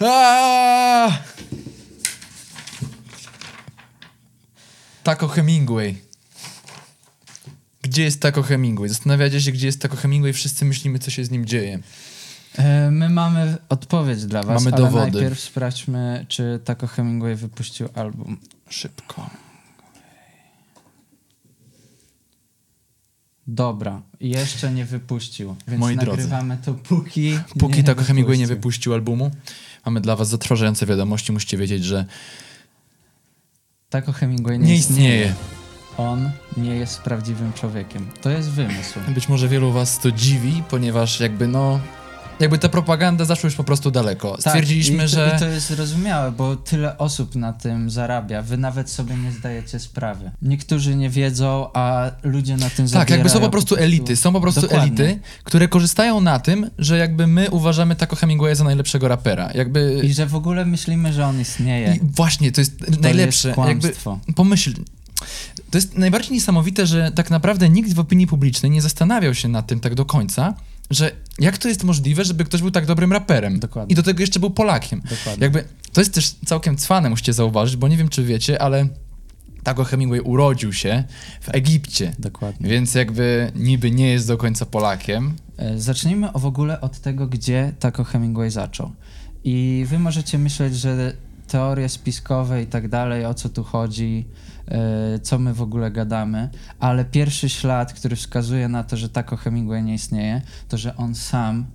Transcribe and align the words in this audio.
Aaaa! 0.00 1.18
Taco 5.02 5.28
Hemingway. 5.28 5.94
Gdzie 7.82 8.02
jest 8.02 8.20
Taco 8.20 8.42
Hemingway? 8.42 8.88
Zastanawiacie 8.88 9.40
się, 9.40 9.52
gdzie 9.52 9.66
jest 9.66 9.80
Taco 9.82 9.96
Hemingway? 9.96 10.32
Wszyscy 10.32 10.64
myślimy, 10.64 10.98
co 10.98 11.10
się 11.10 11.24
z 11.24 11.30
nim 11.30 11.46
dzieje. 11.46 11.78
E, 12.58 12.90
My 12.90 13.08
mamy 13.08 13.56
odpowiedź 13.68 14.26
dla 14.26 14.42
was, 14.42 14.64
Mamy 14.64 14.76
ale 14.76 14.84
dowody. 14.84 15.12
najpierw 15.12 15.40
sprawdźmy, 15.40 16.26
czy 16.28 16.60
Taco 16.64 16.86
Hemingway 16.86 17.34
wypuścił 17.36 17.88
album. 17.94 18.36
Szybko. 18.68 19.30
Dobra, 23.46 24.02
jeszcze 24.20 24.72
nie 24.72 24.84
wypuścił, 24.84 25.56
więc 25.68 25.80
Moi 25.80 25.96
drodzy. 25.96 26.10
nagrywamy 26.10 26.58
to 26.64 26.74
póki 26.74 27.38
Póki 27.58 27.76
nie 27.76 27.84
Taco 27.84 28.02
Hemingway 28.04 28.38
nie 28.38 28.46
wypuścił 28.46 28.94
albumu, 28.94 29.30
mamy 29.88 30.00
dla 30.00 30.16
was 30.16 30.28
zatrważające 30.28 30.86
wiadomości. 30.86 31.32
Musicie 31.32 31.56
wiedzieć, 31.56 31.84
że 31.84 32.04
Taco 33.90 34.12
Hemingway 34.12 34.58
nie, 34.58 34.66
nie 34.66 34.74
istnieje. 34.74 35.34
On 35.96 36.30
nie 36.56 36.76
jest 36.76 37.02
prawdziwym 37.02 37.52
człowiekiem. 37.52 38.06
To 38.20 38.30
jest 38.30 38.50
wymysł. 38.50 39.00
Być 39.08 39.28
może 39.28 39.48
wielu 39.48 39.72
was 39.72 39.98
to 39.98 40.12
dziwi, 40.12 40.62
ponieważ 40.70 41.20
jakby 41.20 41.48
no... 41.48 41.80
Jakby 42.40 42.58
ta 42.58 42.68
propaganda 42.68 43.24
zaszła 43.24 43.46
już 43.46 43.54
po 43.56 43.64
prostu 43.64 43.90
daleko. 43.90 44.36
Stwierdziliśmy, 44.40 44.98
tak, 44.98 45.08
i 45.08 45.10
to, 45.10 45.16
że... 45.16 45.32
I 45.36 45.40
to 45.40 45.46
jest 45.48 45.66
zrozumiałe, 45.66 46.32
bo 46.32 46.56
tyle 46.56 46.98
osób 46.98 47.34
na 47.34 47.52
tym 47.52 47.90
zarabia. 47.90 48.42
Wy 48.42 48.56
nawet 48.56 48.90
sobie 48.90 49.16
nie 49.16 49.32
zdajecie 49.32 49.78
sprawy. 49.80 50.30
Niektórzy 50.42 50.96
nie 50.96 51.10
wiedzą, 51.10 51.70
a 51.74 52.10
ludzie 52.22 52.56
na 52.56 52.70
tym 52.70 52.88
Tak, 52.88 53.10
jakby 53.10 53.28
są 53.28 53.40
po 53.40 53.50
prostu 53.50 53.76
elity. 53.76 54.16
Są 54.16 54.32
po 54.32 54.40
prostu 54.40 54.60
Dokładnie. 54.60 55.04
elity, 55.04 55.20
które 55.44 55.68
korzystają 55.68 56.20
na 56.20 56.38
tym, 56.38 56.70
że 56.78 56.98
jakby 56.98 57.26
my 57.26 57.50
uważamy 57.50 57.96
Taco 57.96 58.16
Hemingwaya 58.16 58.54
za 58.54 58.64
najlepszego 58.64 59.08
rapera. 59.08 59.50
Jakby... 59.54 60.00
I 60.04 60.14
że 60.14 60.26
w 60.26 60.34
ogóle 60.34 60.64
myślimy, 60.64 61.12
że 61.12 61.26
on 61.26 61.40
istnieje. 61.40 61.94
I 61.94 62.00
właśnie, 62.02 62.52
to 62.52 62.60
jest 62.60 62.78
to 62.78 63.00
najlepsze. 63.00 63.48
Jest 63.48 63.58
jakby 63.58 63.80
kłamstwo. 63.88 64.18
pomyśl. 64.36 64.74
To 65.70 65.78
jest 65.78 65.98
najbardziej 65.98 66.32
niesamowite, 66.32 66.86
że 66.86 67.12
tak 67.14 67.30
naprawdę 67.30 67.68
nikt 67.68 67.92
w 67.92 67.98
opinii 68.00 68.26
publicznej 68.26 68.70
nie 68.70 68.82
zastanawiał 68.82 69.34
się 69.34 69.48
nad 69.48 69.66
tym 69.66 69.80
tak 69.80 69.94
do 69.94 70.04
końca, 70.04 70.54
że 70.90 71.10
jak 71.38 71.58
to 71.58 71.68
jest 71.68 71.84
możliwe, 71.84 72.24
żeby 72.24 72.44
ktoś 72.44 72.60
był 72.60 72.70
tak 72.70 72.86
dobrym 72.86 73.12
raperem. 73.12 73.60
Dokładnie. 73.60 73.92
I 73.92 73.96
do 73.96 74.02
tego 74.02 74.20
jeszcze 74.20 74.40
był 74.40 74.50
Polakiem. 74.50 75.00
Dokładnie. 75.10 75.44
Jakby 75.44 75.64
to 75.92 76.00
jest 76.00 76.14
też 76.14 76.30
całkiem 76.30 76.76
cwane, 76.76 77.10
musicie 77.10 77.32
zauważyć, 77.32 77.76
bo 77.76 77.88
nie 77.88 77.96
wiem, 77.96 78.08
czy 78.08 78.24
wiecie, 78.24 78.62
ale 78.62 78.88
Taco 79.62 79.84
Hemingway 79.84 80.20
urodził 80.20 80.72
się 80.72 81.04
w 81.40 81.54
Egipcie. 81.54 82.12
Dokładnie. 82.18 82.70
Więc 82.70 82.94
jakby 82.94 83.52
niby 83.54 83.90
nie 83.90 84.10
jest 84.10 84.26
do 84.26 84.36
końca 84.36 84.66
Polakiem. 84.66 85.34
E, 85.56 85.78
Zacznijmy 85.78 86.28
w 86.34 86.46
ogóle 86.46 86.80
od 86.80 86.98
tego, 86.98 87.26
gdzie 87.26 87.72
Taco 87.78 88.04
Hemingway 88.04 88.50
zaczął. 88.50 88.92
I 89.44 89.84
wy 89.88 89.98
możecie 89.98 90.38
myśleć, 90.38 90.76
że 90.76 91.12
teorie 91.48 91.88
spiskowe 91.88 92.62
i 92.62 92.66
tak 92.66 92.88
dalej, 92.88 93.26
o 93.26 93.34
co 93.34 93.48
tu 93.48 93.64
chodzi, 93.64 94.28
e, 94.68 95.18
co 95.18 95.38
my 95.38 95.54
w 95.54 95.62
ogóle 95.62 95.90
gadamy, 95.90 96.50
ale 96.80 97.04
pierwszy 97.04 97.48
ślad, 97.48 97.92
który 97.92 98.16
wskazuje 98.16 98.68
na 98.68 98.84
to, 98.84 98.96
że 98.96 99.08
Taco 99.08 99.36
Hemingway 99.36 99.82
nie 99.82 99.94
istnieje, 99.94 100.42
to 100.68 100.78
że 100.78 100.96
on 100.96 101.14
sam 101.14 101.66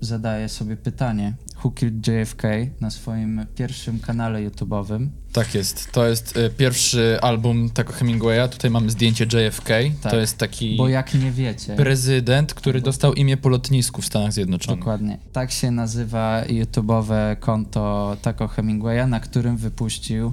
zadaje 0.00 0.48
sobie 0.48 0.76
pytanie, 0.76 1.34
Who 1.66 1.70
Killed 1.70 2.06
JFK 2.06 2.42
na 2.80 2.90
swoim 2.90 3.46
pierwszym 3.54 4.00
kanale 4.00 4.50
YouTube'owym. 4.50 5.08
Tak 5.32 5.54
jest. 5.54 5.92
To 5.92 6.06
jest 6.08 6.36
y, 6.36 6.50
pierwszy 6.50 7.18
album 7.22 7.70
Taco 7.70 7.92
Hemingwaya. 7.92 8.48
Tutaj 8.48 8.70
mamy 8.70 8.90
zdjęcie 8.90 9.24
JFK. 9.24 9.68
Tak. 10.02 10.12
To 10.12 10.18
jest 10.18 10.38
taki 10.38 10.76
Bo 10.76 10.88
jak 10.88 11.14
nie 11.14 11.30
wiecie, 11.30 11.76
prezydent, 11.76 12.54
który 12.54 12.80
dostał 12.80 13.14
imię 13.14 13.36
po 13.36 13.48
lotnisku 13.48 14.02
w 14.02 14.06
Stanach 14.06 14.32
Zjednoczonych. 14.32 14.78
Dokładnie. 14.80 15.18
Tak 15.32 15.50
się 15.52 15.70
nazywa 15.70 16.42
YouTube'owe 16.48 17.36
konto 17.40 18.16
Taco 18.22 18.48
Hemingwaya, 18.48 19.06
na 19.08 19.20
którym 19.20 19.56
wypuścił 19.56 20.32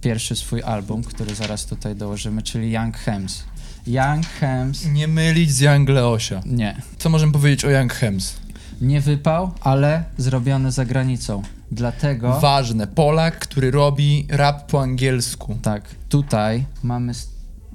pierwszy 0.00 0.36
swój 0.36 0.62
album, 0.62 1.02
który 1.02 1.34
zaraz 1.34 1.66
tutaj 1.66 1.96
dołożymy, 1.96 2.42
czyli 2.42 2.72
Young 2.72 2.96
Hems. 2.96 3.44
Young 3.86 4.26
Hems 4.26 4.86
Nie 4.92 5.08
mylić 5.08 5.50
z 5.52 5.60
Young 5.60 5.88
Leosia. 5.88 6.40
nie. 6.46 6.76
Co 6.98 7.08
możemy 7.10 7.32
powiedzieć 7.32 7.64
o 7.64 7.70
Young 7.70 7.92
Hems? 7.92 8.34
Nie 8.82 9.00
wypał, 9.00 9.50
ale 9.60 10.04
zrobiony 10.16 10.72
za 10.72 10.84
granicą. 10.84 11.42
Dlatego 11.70 12.40
Ważne. 12.40 12.86
Polak, 12.86 13.38
który 13.38 13.70
robi 13.70 14.26
rap 14.30 14.70
po 14.70 14.80
angielsku. 14.82 15.58
tak, 15.62 15.82
tutaj 16.08 16.64
mamy 16.82 17.12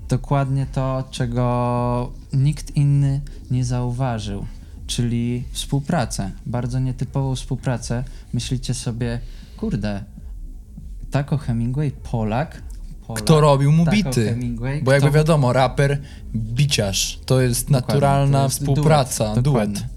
dokładnie 0.10 0.66
to, 0.74 1.04
czego 1.12 2.12
nikt 2.34 2.76
inny 2.76 3.22
nie 3.52 3.66
zauważył, 3.66 4.46
czyli 4.88 5.44
współpracę. 5.52 6.32
Bardzo 6.46 6.80
nietypową 6.80 7.36
współpracę. 7.36 8.04
Myślicie 8.34 8.74
sobie, 8.74 9.20
kurde, 9.58 10.04
Taco 11.12 11.38
Hemingway, 11.38 11.92
Polak? 11.92 12.62
Polak 13.08 13.24
Kto 13.24 13.42
robił 13.42 13.72
mu 13.72 13.86
bity? 13.86 14.26
Hemingway, 14.26 14.84
Bo 14.84 14.92
jakby 14.92 15.12
wiadomo, 15.12 15.54
raper, 15.54 16.02
biciarz. 16.36 17.20
To 17.26 17.42
jest 17.42 17.70
naturalna 17.70 18.38
to 18.38 18.44
jest 18.44 18.60
współpraca, 18.60 19.34
duet. 19.34 19.44
dokładnie. 19.44 19.97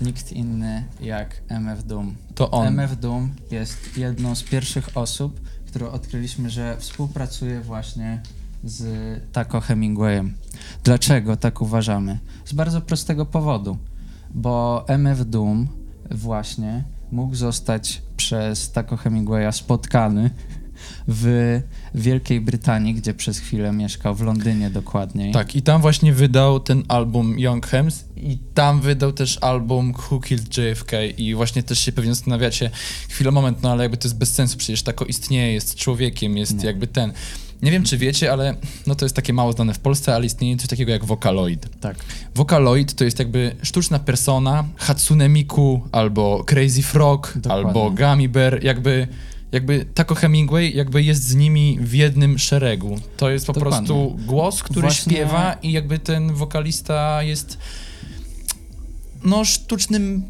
Nikt 0.00 0.32
inny 0.32 0.84
jak 1.00 1.42
MF 1.48 1.84
Doom. 1.84 2.14
To 2.34 2.50
on. 2.50 2.66
MF 2.66 2.96
Doom 3.00 3.30
jest 3.50 3.96
jedną 3.96 4.34
z 4.34 4.42
pierwszych 4.42 4.96
osób, 4.96 5.40
które 5.66 5.90
odkryliśmy, 5.90 6.50
że 6.50 6.76
współpracuje 6.78 7.60
właśnie 7.60 8.22
z 8.64 8.82
Taco 9.32 9.60
Hemingwayem. 9.60 10.34
Dlaczego 10.84 11.36
tak 11.36 11.62
uważamy? 11.62 12.18
Z 12.44 12.52
bardzo 12.52 12.80
prostego 12.80 13.26
powodu, 13.26 13.78
bo 14.34 14.84
MF 14.88 15.24
Doom 15.24 15.68
właśnie 16.10 16.84
mógł 17.12 17.34
zostać 17.34 18.02
przez 18.16 18.72
Taco 18.72 18.96
Hemingwaya 18.96 19.52
spotkany 19.52 20.30
w 21.08 21.60
Wielkiej 21.94 22.40
Brytanii, 22.40 22.94
gdzie 22.94 23.14
przez 23.14 23.38
chwilę 23.38 23.72
mieszkał, 23.72 24.14
w 24.14 24.20
Londynie 24.20 24.70
dokładniej. 24.70 25.32
Tak, 25.32 25.56
i 25.56 25.62
tam 25.62 25.80
właśnie 25.80 26.12
wydał 26.12 26.60
ten 26.60 26.82
album 26.88 27.38
Young 27.38 27.66
Hems 27.66 28.04
i 28.16 28.38
tam 28.54 28.80
wydał 28.80 29.12
też 29.12 29.38
album 29.40 29.94
Who 30.10 30.20
Killed 30.20 30.58
JFK 30.58 30.92
i 31.18 31.34
właśnie 31.34 31.62
też 31.62 31.78
się 31.78 31.92
pewnie 31.92 32.14
zastanawiacie 32.14 32.70
chwilę, 33.08 33.30
moment, 33.30 33.62
no 33.62 33.72
ale 33.72 33.82
jakby 33.82 33.96
to 33.96 34.08
jest 34.08 34.18
bez 34.18 34.34
sensu, 34.34 34.58
przecież 34.58 34.82
tako 34.82 35.04
istnieje, 35.04 35.52
jest 35.52 35.74
człowiekiem, 35.74 36.36
jest 36.36 36.58
Nie. 36.58 36.66
jakby 36.66 36.86
ten. 36.86 37.12
Nie 37.62 37.70
wiem, 37.70 37.84
czy 37.84 37.98
wiecie, 37.98 38.32
ale 38.32 38.54
no 38.86 38.94
to 38.94 39.04
jest 39.04 39.16
takie 39.16 39.32
mało 39.32 39.52
znane 39.52 39.74
w 39.74 39.78
Polsce, 39.78 40.14
ale 40.14 40.26
istnieje 40.26 40.56
coś 40.56 40.68
takiego 40.68 40.92
jak 40.92 41.04
Vocaloid. 41.04 41.80
Tak. 41.80 41.96
Vocaloid 42.34 42.94
to 42.94 43.04
jest 43.04 43.18
jakby 43.18 43.56
sztuczna 43.62 43.98
persona 43.98 44.64
Hatsune 44.76 45.28
Miku 45.28 45.82
albo 45.92 46.44
Crazy 46.44 46.82
Frog 46.82 47.32
Dokładnie. 47.36 47.66
albo 47.66 47.90
Gummy 47.90 48.28
Bear, 48.28 48.64
jakby 48.64 49.08
jakby 49.52 49.86
Taco 49.94 50.14
Hemingway 50.14 50.76
jakby 50.76 51.02
jest 51.02 51.22
z 51.22 51.34
nimi 51.34 51.78
w 51.80 51.94
jednym 51.94 52.38
szeregu. 52.38 53.00
To 53.16 53.30
jest 53.30 53.46
po 53.46 53.52
Dokładnie. 53.52 53.78
prostu 53.78 54.18
głos, 54.26 54.62
który 54.62 54.80
Właśnie- 54.80 55.12
śpiewa 55.12 55.56
i 55.62 55.72
jakby 55.72 55.98
ten 55.98 56.32
wokalista 56.34 57.22
jest 57.22 57.58
no 59.24 59.44
sztucznym 59.44 60.22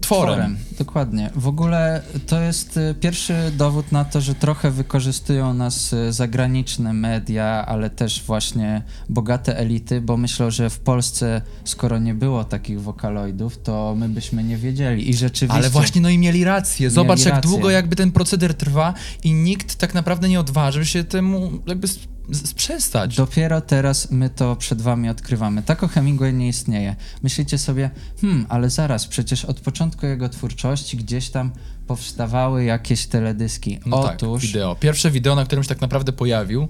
tworem. 0.00 0.56
Dokładnie. 0.78 1.30
W 1.34 1.48
ogóle 1.48 2.02
to 2.26 2.40
jest 2.40 2.76
y, 2.76 2.94
pierwszy 3.00 3.34
dowód 3.56 3.92
na 3.92 4.04
to, 4.04 4.20
że 4.20 4.34
trochę 4.34 4.70
wykorzystują 4.70 5.54
nas 5.54 5.92
y, 5.92 6.12
zagraniczne 6.12 6.92
media, 6.92 7.64
ale 7.66 7.90
też 7.90 8.22
właśnie 8.26 8.82
bogate 9.08 9.56
elity, 9.58 10.00
bo 10.00 10.16
myślą, 10.16 10.50
że 10.50 10.70
w 10.70 10.78
Polsce, 10.78 11.42
skoro 11.64 11.98
nie 11.98 12.14
było 12.14 12.44
takich 12.44 12.82
wokaloidów, 12.82 13.62
to 13.62 13.94
my 13.98 14.08
byśmy 14.08 14.44
nie 14.44 14.56
wiedzieli. 14.56 15.10
I 15.10 15.14
rzeczywiście. 15.14 15.58
Ale 15.58 15.70
właśnie 15.70 16.00
no 16.00 16.08
i 16.08 16.18
mieli 16.18 16.44
rację. 16.44 16.90
Zobacz 16.90 17.18
Mieli 17.18 17.28
jak 17.28 17.34
rację. 17.34 17.50
długo 17.50 17.70
jakby 17.70 17.96
ten 17.96 18.12
proceder 18.12 18.54
trwa 18.54 18.94
i 19.24 19.32
nikt 19.32 19.74
tak 19.76 19.94
naprawdę 19.94 20.28
nie 20.28 20.40
odważył 20.40 20.84
się 20.84 21.04
temu 21.04 21.50
jakby 21.66 21.88
sprzestać. 22.32 23.16
Dopiero 23.16 23.60
teraz 23.60 24.10
my 24.10 24.30
to 24.30 24.56
przed 24.56 24.82
wami 24.82 25.08
odkrywamy. 25.08 25.62
Taco 25.62 25.88
Hemingway 25.88 26.34
nie 26.34 26.48
istnieje. 26.48 26.96
Myślicie 27.22 27.58
sobie, 27.58 27.90
hmm, 28.20 28.46
ale 28.48 28.70
zaraz, 28.70 29.06
przecież 29.06 29.44
od 29.44 29.60
początku 29.60 30.06
jego 30.06 30.28
twórczości 30.28 30.96
gdzieś 30.96 31.30
tam 31.30 31.50
powstawały 31.86 32.64
jakieś 32.64 33.06
teledyski. 33.06 33.78
No 33.86 34.00
Otóż 34.00 34.42
tak, 34.42 34.50
wideo. 34.50 34.76
Pierwsze 34.76 35.10
wideo, 35.10 35.34
na 35.34 35.44
którym 35.44 35.64
się 35.64 35.68
tak 35.68 35.80
naprawdę 35.80 36.12
pojawił, 36.12 36.68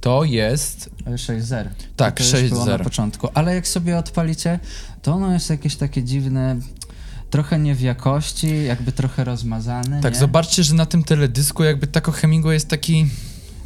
to 0.00 0.24
jest 0.24 0.90
6.0. 1.04 1.64
Tak, 1.96 2.20
I 2.20 2.30
to 2.30 2.38
już 2.38 2.50
było 2.50 2.64
6.0. 2.64 2.68
na 2.68 2.78
początku. 2.78 3.28
Ale 3.34 3.54
jak 3.54 3.68
sobie 3.68 3.98
odpalicie, 3.98 4.58
to 5.02 5.12
ono 5.12 5.32
jest 5.32 5.50
jakieś 5.50 5.76
takie 5.76 6.02
dziwne, 6.02 6.56
trochę 7.30 7.58
nie 7.58 7.74
w 7.74 7.80
jakości, 7.80 8.64
jakby 8.64 8.92
trochę 8.92 9.24
rozmazane. 9.24 10.00
Tak, 10.00 10.14
nie? 10.14 10.20
zobaczcie, 10.20 10.64
że 10.64 10.74
na 10.74 10.86
tym 10.86 11.04
teledysku 11.04 11.64
jakby 11.64 11.86
Taco 11.86 12.12
Hemingway 12.12 12.54
jest 12.54 12.68
taki 12.68 13.06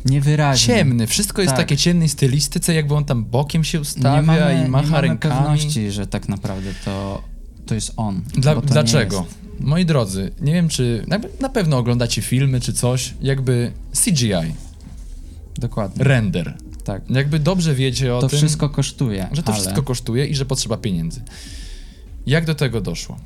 Niewyraźny. 0.07 0.67
ciemny. 0.75 1.07
Wszystko 1.07 1.43
jest 1.43 1.51
Tak. 1.51 1.59
takie 1.59 1.77
ciemnej 1.77 2.09
stylistyce, 2.09 2.75
jakby 2.75 2.95
on 2.95 3.05
tam 3.05 3.25
bokiem 3.25 3.65
się 3.65 3.79
Nie 3.79 3.83
ustawia 3.83 4.23
mamy, 4.23 4.55
i 4.59 4.63
nie 4.63 4.69
macha 4.69 4.91
mamy 4.91 5.09
rękami. 5.09 5.35
pewności, 5.35 5.91
że 5.91 6.07
tak 6.07 6.29
naprawdę 6.29 6.71
to, 6.85 7.23
to 7.67 7.75
jest 7.75 7.93
on. 7.97 8.21
Dla, 8.35 8.55
to 8.55 8.61
nie 8.61 8.67
dlaczego? 8.67 9.17
jest. 9.17 9.35
Moi 9.61 9.85
drodzy, 9.87 10.31
nie 10.41 10.53
wiem 10.53 10.69
czy 10.69 11.05
na, 11.09 11.19
na 11.41 11.49
pewno 11.49 11.79
oglądacie 11.79 12.23
filmy 12.23 12.61
czy 12.61 12.73
coś, 12.73 13.15
jakby 13.23 13.73
CGI, 14.05 14.33
Dokładnie. 15.59 16.05
render. 16.05 16.55
Tak. 16.85 17.03
Jakby 17.11 17.39
dobrze 17.39 17.75
wiecie 17.75 18.15
o 18.15 18.21
To 18.21 18.29
tym, 18.29 18.39
wszystko 18.39 18.69
kosztuje. 18.69 19.29
że 19.33 19.43
to 19.43 19.53
ale 19.53 19.61
wszystko 19.63 19.83
kosztuje 19.83 20.27
i 20.27 20.35
że 20.35 20.47
potrzeba 20.47 20.77
pieniędzy. 20.77 21.23
Jak 22.27 22.45
do 22.45 22.55
tego 22.55 22.81
doszło? 22.81 23.17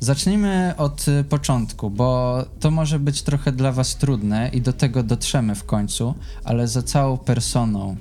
Zacznijmy 0.00 0.74
od 0.76 1.08
y, 1.08 1.24
początku, 1.24 1.90
bo 1.90 2.38
to 2.60 2.70
może 2.70 2.98
być 2.98 3.22
trochę 3.22 3.52
dla 3.52 3.72
was 3.72 3.96
trudne 3.96 4.50
i 4.52 4.60
do 4.60 4.72
tego 4.72 5.02
dotrzemy 5.02 5.54
w 5.54 5.64
końcu, 5.64 6.14
ale 6.44 6.68
za 6.68 6.82
całą 6.82 7.18
personą 7.18 7.96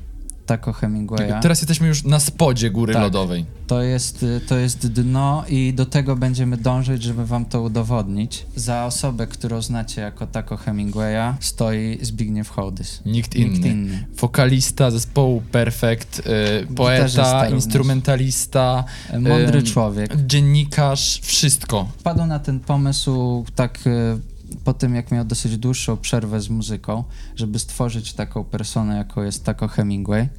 Taco 0.46 0.74
Hemingwaya 0.74 1.40
Teraz 1.42 1.62
jesteśmy 1.62 1.88
już 1.88 2.04
na 2.04 2.20
spodzie 2.20 2.70
góry 2.72 2.94
Tak. 2.94 3.02
lodowej. 3.04 3.46
to 3.68 3.82
jest, 3.82 4.24
y, 4.24 4.42
to 4.48 4.58
jest 4.58 4.88
dno 4.92 5.44
i 5.50 5.74
do 5.74 5.86
tego 5.86 6.16
będziemy 6.16 6.58
dążyć, 6.58 7.04
żeby 7.04 7.26
wam 7.26 7.46
to 7.46 7.62
udowodnić. 7.62 8.46
Za 8.56 8.86
osobę, 8.86 9.28
którą 9.28 9.62
znacie 9.62 10.02
jako 10.02 10.28
Taco 10.28 10.58
Hemingwaya 10.58 11.34
stoi 11.40 11.98
Zbigniew 12.02 12.50
Hołdys. 12.50 13.02
Nikt 13.06 13.36
inny. 13.36 13.50
Nikt 13.50 13.66
inny. 13.66 14.08
Wokalista 14.22 14.92
zespołu 14.92 15.42
Perfect, 15.52 16.20
y, 16.20 16.76
poeta, 16.76 17.50
instrumentalista, 17.50 18.84
E, 19.10 19.20
Mądry 19.20 19.64
człowiek. 19.64 20.16
dziennikarz, 20.26 21.20
wszystko. 21.24 21.88
Wpadł 21.98 22.26
na 22.26 22.40
ten 22.40 22.60
pomysł 22.60 23.46
tak 23.56 23.80
y, 23.88 24.35
po 24.64 24.74
tym, 24.74 24.96
jak 24.96 25.12
miał 25.12 25.26
dosyć 25.26 25.58
dłuższą 25.58 25.98
przerwę 25.98 26.42
z 26.42 26.50
muzyką, 26.50 27.04
żeby 27.36 27.60
stworzyć 27.60 28.14
taką 28.14 28.44
personę, 28.44 28.98
jaką 28.98 29.22
jest 29.22 29.44
Taco 29.44 29.68
Hemingway. 29.68 30.30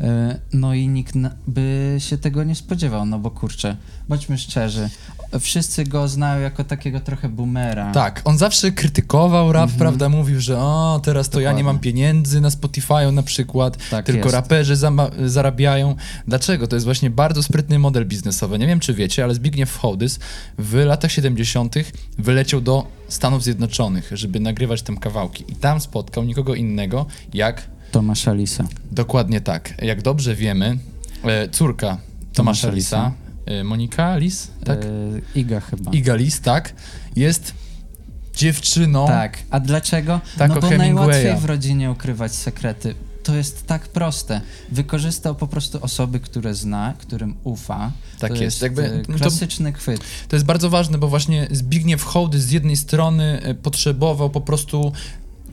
Y, 0.00 0.04
No 0.52 0.74
i 0.74 0.88
nikt 0.88 1.14
by 1.46 1.96
się 1.98 2.18
tego 2.18 2.44
nie 2.44 2.54
spodziewał, 2.54 3.06
no 3.06 3.18
bo 3.18 3.30
kurczę, 3.30 3.76
bądźmy 4.08 4.38
szczerzy, 4.38 4.88
wszyscy 5.40 5.84
go 5.84 6.08
znają 6.08 6.40
jako 6.40 6.64
takiego 6.64 7.00
trochę 7.00 7.28
boomera. 7.28 7.92
Tak, 7.92 8.20
on 8.24 8.38
zawsze 8.38 8.72
krytykował 8.72 9.52
rap, 9.52 9.70
prawda? 9.78 10.08
Mówił, 10.08 10.40
że 10.40 10.58
o, 10.58 11.00
teraz 11.04 11.28
to 11.28 11.40
ja 11.40 11.52
nie 11.52 11.58
Mhm. 11.60 11.64
Dokładnie. 11.66 11.72
mam 11.72 11.78
pieniędzy 12.12 12.40
na 12.40 12.48
Spotify'u 12.48 13.12
na 13.12 13.22
przykład, 13.22 13.88
Tak 13.90 14.06
tylko 14.06 14.24
jest. 14.24 14.34
raperzy 14.34 14.74
zarabiają. 15.26 15.94
Dlaczego? 16.26 16.66
To 16.66 16.76
jest 16.76 16.84
właśnie 16.86 17.10
bardzo 17.10 17.42
sprytny 17.42 17.78
model 17.78 18.06
biznesowy. 18.06 18.58
Nie 18.58 18.66
wiem, 18.66 18.80
czy 18.80 18.94
wiecie, 18.94 19.24
ale 19.24 19.34
Zbigniew 19.34 19.76
Hołdys 19.78 20.18
w 20.58 20.74
latach 20.74 21.12
70. 21.12 21.74
wyleciał 22.18 22.60
do 22.60 22.86
Stanów 23.08 23.42
Zjednoczonych, 23.42 24.10
żeby 24.12 24.40
nagrywać 24.40 24.82
tam 24.82 24.96
kawałki. 24.98 25.44
I 25.48 25.54
tam 25.56 25.80
spotkał 25.80 26.24
nikogo 26.24 26.54
innego 26.54 27.06
jak 27.34 27.62
Tomasza 27.90 28.32
Lisa. 28.32 28.64
Dokładnie 28.92 29.40
tak. 29.40 29.82
Jak 29.82 30.02
dobrze 30.02 30.34
wiemy, 30.34 30.78
e, 31.24 31.48
córka 31.48 31.86
Tomasza 31.86 32.60
Tomasza 32.62 32.70
Lisa, 32.70 33.12
e, 33.46 33.64
Monika 33.64 34.16
Lis, 34.16 34.48
tak? 34.64 34.84
Y, 34.84 35.22
Iga 35.34 35.60
chyba. 35.60 35.90
Iga 35.90 36.14
Lis, 36.14 36.40
tak, 36.40 36.72
jest 37.16 37.54
dziewczyną. 38.34 39.06
Tak, 39.06 39.38
a 39.50 39.60
dlaczego? 39.60 40.20
Taco 40.38 40.54
no 40.54 40.60
bo 40.60 40.70
najłatwiej 40.70 41.36
w 41.36 41.44
rodzinie 41.44 41.90
ukrywać 41.90 42.34
sekrety. 42.34 42.94
To 43.22 43.34
jest 43.36 43.66
tak 43.66 43.88
proste. 43.88 44.40
Wykorzystał 44.72 45.34
po 45.34 45.46
prostu 45.46 45.78
osoby, 45.82 46.20
które 46.20 46.54
zna, 46.54 46.94
którym 46.98 47.34
ufa. 47.44 47.92
Tak 48.18 48.28
to 48.28 48.34
jest. 48.34 48.42
jest 48.42 48.62
Jakby, 48.62 48.84
e, 48.84 48.96
no 48.96 49.02
to- 49.04 49.12
klasyczny 49.12 49.72
chwyt. 49.72 50.00
To 50.28 50.36
jest 50.36 50.46
bardzo 50.46 50.70
ważne, 50.70 50.98
bo 50.98 51.08
właśnie 51.08 51.48
Zbigniew 51.50 52.02
Hołdys 52.04 52.42
z 52.42 52.50
jednej 52.50 52.76
strony 52.76 53.40
e, 53.42 53.54
potrzebował 53.54 54.30
po 54.30 54.40
prostu 54.40 54.92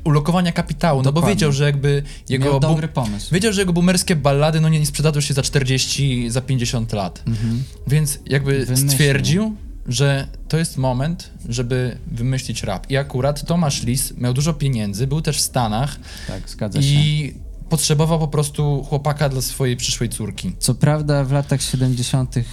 ulokowania 0.06 0.52
kapitału, 0.52 1.00
no 1.00 1.04
bo 1.04 1.12
Dokładnie. 1.12 1.36
wiedział, 1.36 1.52
że 1.52 1.64
jakby 1.64 2.04
jego 2.30 2.46
Miał 2.46 2.60
dobry 2.60 2.88
pomysł. 2.88 3.34
wiedział, 3.34 3.54
że 3.54 3.62
jego 3.62 3.74
boomerskie 3.74 4.16
ballady 4.16 4.62
no 4.62 4.70
nie, 4.70 4.80
nie 4.80 4.86
sprzedadzą 4.86 5.22
się 5.22 5.34
za 5.34 5.42
40, 5.42 6.30
za 6.30 6.42
50 6.42 6.94
lat. 6.94 7.24
Mhm. 7.28 7.64
Więc 7.88 8.20
jakby 8.26 8.66
Wymyślił. 8.66 8.90
stwierdził, 8.90 9.56
że 9.88 10.28
to 10.48 10.58
jest 10.58 10.78
moment, 10.78 11.30
żeby 11.50 11.98
wymyślić 12.12 12.64
rap. 12.64 12.92
I 12.92 12.98
akurat 12.98 13.46
Tomasz 13.48 13.84
Lis 13.84 14.14
miał 14.18 14.34
dużo 14.34 14.54
pieniędzy, 14.54 15.08
był 15.08 15.22
też 15.22 15.38
w 15.38 15.42
Stanach 15.42 16.00
Tak, 16.28 16.50
zgadza 16.50 16.82
się. 16.82 16.88
i 16.88 17.34
potrzebował 17.70 18.20
po 18.20 18.28
prostu 18.28 18.84
chłopaka 18.90 19.30
dla 19.30 19.42
swojej 19.42 19.78
przyszłej 19.78 20.10
córki. 20.10 20.56
Co 20.60 20.76
prawda 20.76 21.24
w 21.24 21.32
latach 21.32 21.62
70. 21.62 22.36
Yy, 22.36 22.44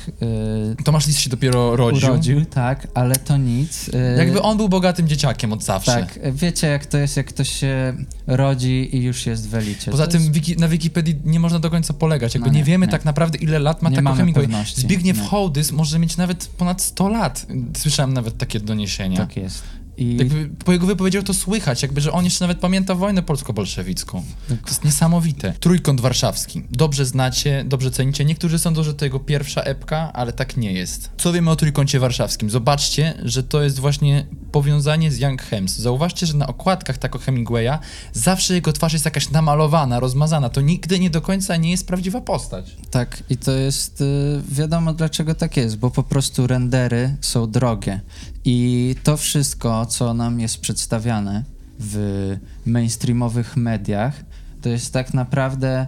Tomasz 0.85 1.07
Lis 1.07 1.19
się 1.19 1.31
dopiero 1.31 1.77
rodził. 1.77 2.09
urodził, 2.11 2.45
tak, 2.45 2.89
ale 2.95 3.17
to 3.17 3.37
nic. 3.37 3.87
Yy, 3.87 4.15
Jakby 4.19 4.43
on 4.43 4.57
był 4.57 4.69
bogatym 4.69 5.09
dzieciakiem 5.09 5.53
od 5.53 5.65
zawsze. 5.65 5.93
Tak, 5.93 6.19
wiecie 6.35 6.67
jak 6.67 6.87
to 6.87 6.99
jest, 6.99 7.17
jak 7.17 7.27
ktoś 7.27 7.51
się 7.61 7.95
rodzi 8.27 8.97
i 8.97 9.03
już 9.03 9.27
jest 9.27 9.49
w 9.49 9.55
elicie. 9.55 9.91
Poza 9.91 10.07
to 10.07 10.13
tym 10.13 10.21
jest, 10.21 10.33
wiki, 10.33 10.57
na 10.57 10.69
Wikipedii 10.69 11.17
nie 11.25 11.41
można 11.41 11.59
do 11.59 11.71
końca 11.71 11.95
polegać. 11.95 12.35
Jakby 12.35 12.49
No 12.49 12.53
nie, 12.55 12.59
nie, 12.61 12.65
wiemy 12.65 12.87
nie. 12.87 12.93
tak 12.93 13.05
naprawdę 13.05 13.39
ile 13.39 13.59
lat 13.59 13.83
ma 13.83 13.91
Nie 13.91 13.97
Taco 13.97 14.05
mamy 14.05 14.17
Hemingway. 14.17 14.45
pewności, 14.47 14.81
Zbigniew 14.81 15.17
nie. 15.19 15.25
Hołdys 15.25 15.73
może 15.73 15.99
mieć 15.99 16.17
nawet 16.17 16.47
ponad 16.47 16.83
100 16.83 17.09
lat. 17.09 17.47
Słyszałem 17.77 18.13
nawet 18.13 18.39
takie 18.39 18.61
doniesienia. 18.61 19.17
tak 19.17 19.37
jest. 19.37 19.63
I 19.97 20.17
Jakby 20.17 20.51
po 20.65 20.73
jego 20.73 20.87
wypowiedziach 20.87 21.25
to 21.25 21.35
słychać, 21.35 21.83
jakby, 21.83 22.01
że 22.01 22.13
on 22.13 22.25
jeszcze 22.25 22.45
nawet 22.45 22.59
pamięta 22.59 22.95
wojnę 22.95 23.23
polsko-bolszewicką. 23.23 24.25
To 24.49 24.55
jest 24.67 24.85
niesamowite. 24.85 25.55
Trójkąt 25.61 26.01
warszawski. 26.01 26.63
Dobrze 26.71 27.07
znacie, 27.07 27.65
dobrze 27.69 27.91
cenicie. 27.91 28.25
Niektórzy 28.25 28.59
sądzą, 28.59 28.83
że 28.83 28.95
to 28.95 29.05
jego 29.05 29.21
pierwsza 29.21 29.63
epka, 29.63 30.13
ale 30.13 30.33
tak 30.33 30.57
nie 30.57 30.73
jest. 30.73 31.11
Co 31.19 31.33
wiemy 31.33 31.51
o 31.51 31.57
Trójkącie 31.57 32.01
warszawskim? 32.01 32.51
Zobaczcie, 32.51 33.15
że 33.23 33.43
to 33.43 33.63
jest 33.63 33.79
właśnie 33.79 34.27
powiązanie 34.53 35.13
z 35.13 35.19
Young 35.19 35.43
Hems. 35.43 35.79
Zauważcie, 35.79 36.27
że 36.27 36.37
na 36.37 36.47
okładkach 36.47 36.99
Taco 36.99 37.19
Hemingwaya 37.19 37.79
zawsze 38.13 38.55
jego 38.55 38.73
twarz 38.73 38.93
jest 38.93 39.05
jakaś 39.05 39.31
namalowana, 39.31 40.01
rozmazana. 40.01 40.49
To 40.49 40.61
nigdy 40.61 40.99
nie 40.99 41.11
do 41.11 41.21
końca 41.21 41.57
nie 41.57 41.71
jest 41.71 41.87
prawdziwa 41.87 42.21
postać. 42.21 42.77
Tak, 42.91 43.23
i 43.31 43.37
to 43.37 43.53
jest 43.53 44.01
y, 44.01 44.05
wiadomo 44.49 44.93
dlaczego 44.93 45.35
tak 45.35 45.57
jest, 45.57 45.79
bo 45.79 45.91
po 45.91 46.03
prostu 46.03 46.47
rendery 46.47 47.17
są 47.21 47.51
drogie. 47.51 48.01
I 48.45 48.95
to 49.03 49.17
wszystko, 49.17 49.87
co 49.87 50.15
nam 50.15 50.41
jest 50.41 50.61
przedstawiane 50.61 51.45
w 51.79 52.37
mainstreamowych 52.67 53.57
mediach, 53.57 54.25
to 54.63 54.69
jest 54.69 54.93
tak 54.93 55.15
naprawdę 55.15 55.87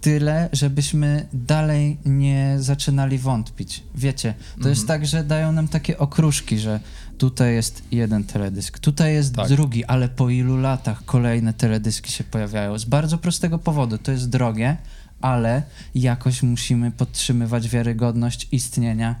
tyle, 0.00 0.48
żebyśmy 0.52 1.26
dalej 1.32 1.98
nie 2.04 2.56
zaczynali 2.58 3.18
wątpić. 3.18 3.82
Wiecie, 3.94 4.34
to 4.62 4.68
jest 4.68 4.86
tak, 4.86 5.06
że 5.06 5.24
dają 5.24 5.52
nam 5.52 5.68
takie 5.68 5.98
okruszki, 5.98 6.58
że 6.58 6.80
tutaj 7.18 7.54
jest 7.54 7.82
jeden 7.92 8.24
teledysk, 8.24 8.78
tutaj 8.78 9.14
jest 9.14 9.34
Tak. 9.34 9.48
drugi, 9.48 9.84
ale 9.84 10.08
po 10.08 10.30
ilu 10.30 10.56
latach 10.56 11.04
kolejne 11.04 11.54
teledyski 11.54 12.12
się 12.12 12.24
pojawiają? 12.24 12.78
Z 12.78 12.84
bardzo 12.84 13.18
prostego 13.18 13.58
powodu, 13.58 13.98
to 13.98 14.12
jest 14.12 14.28
drogie, 14.28 14.76
ale 15.20 15.62
jakoś 15.94 16.42
musimy 16.42 16.90
podtrzymywać 16.90 17.68
wiarygodność 17.68 18.48
istnienia 18.52 19.14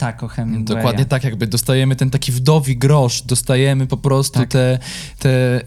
Taco 0.00 0.28
Hemingwaya. 0.28 0.76
Dokładnie 0.76 1.04
tak, 1.04 1.24
jakby 1.24 1.46
dostajemy 1.46 1.96
ten 1.96 2.10
taki 2.10 2.32
wdowi 2.32 2.76
grosz, 2.76 3.22
dostajemy 3.22 3.86
po 3.86 3.96
prostu 3.96 4.38
Tak. 4.38 4.48
te, 4.48 4.78
te 5.18 5.60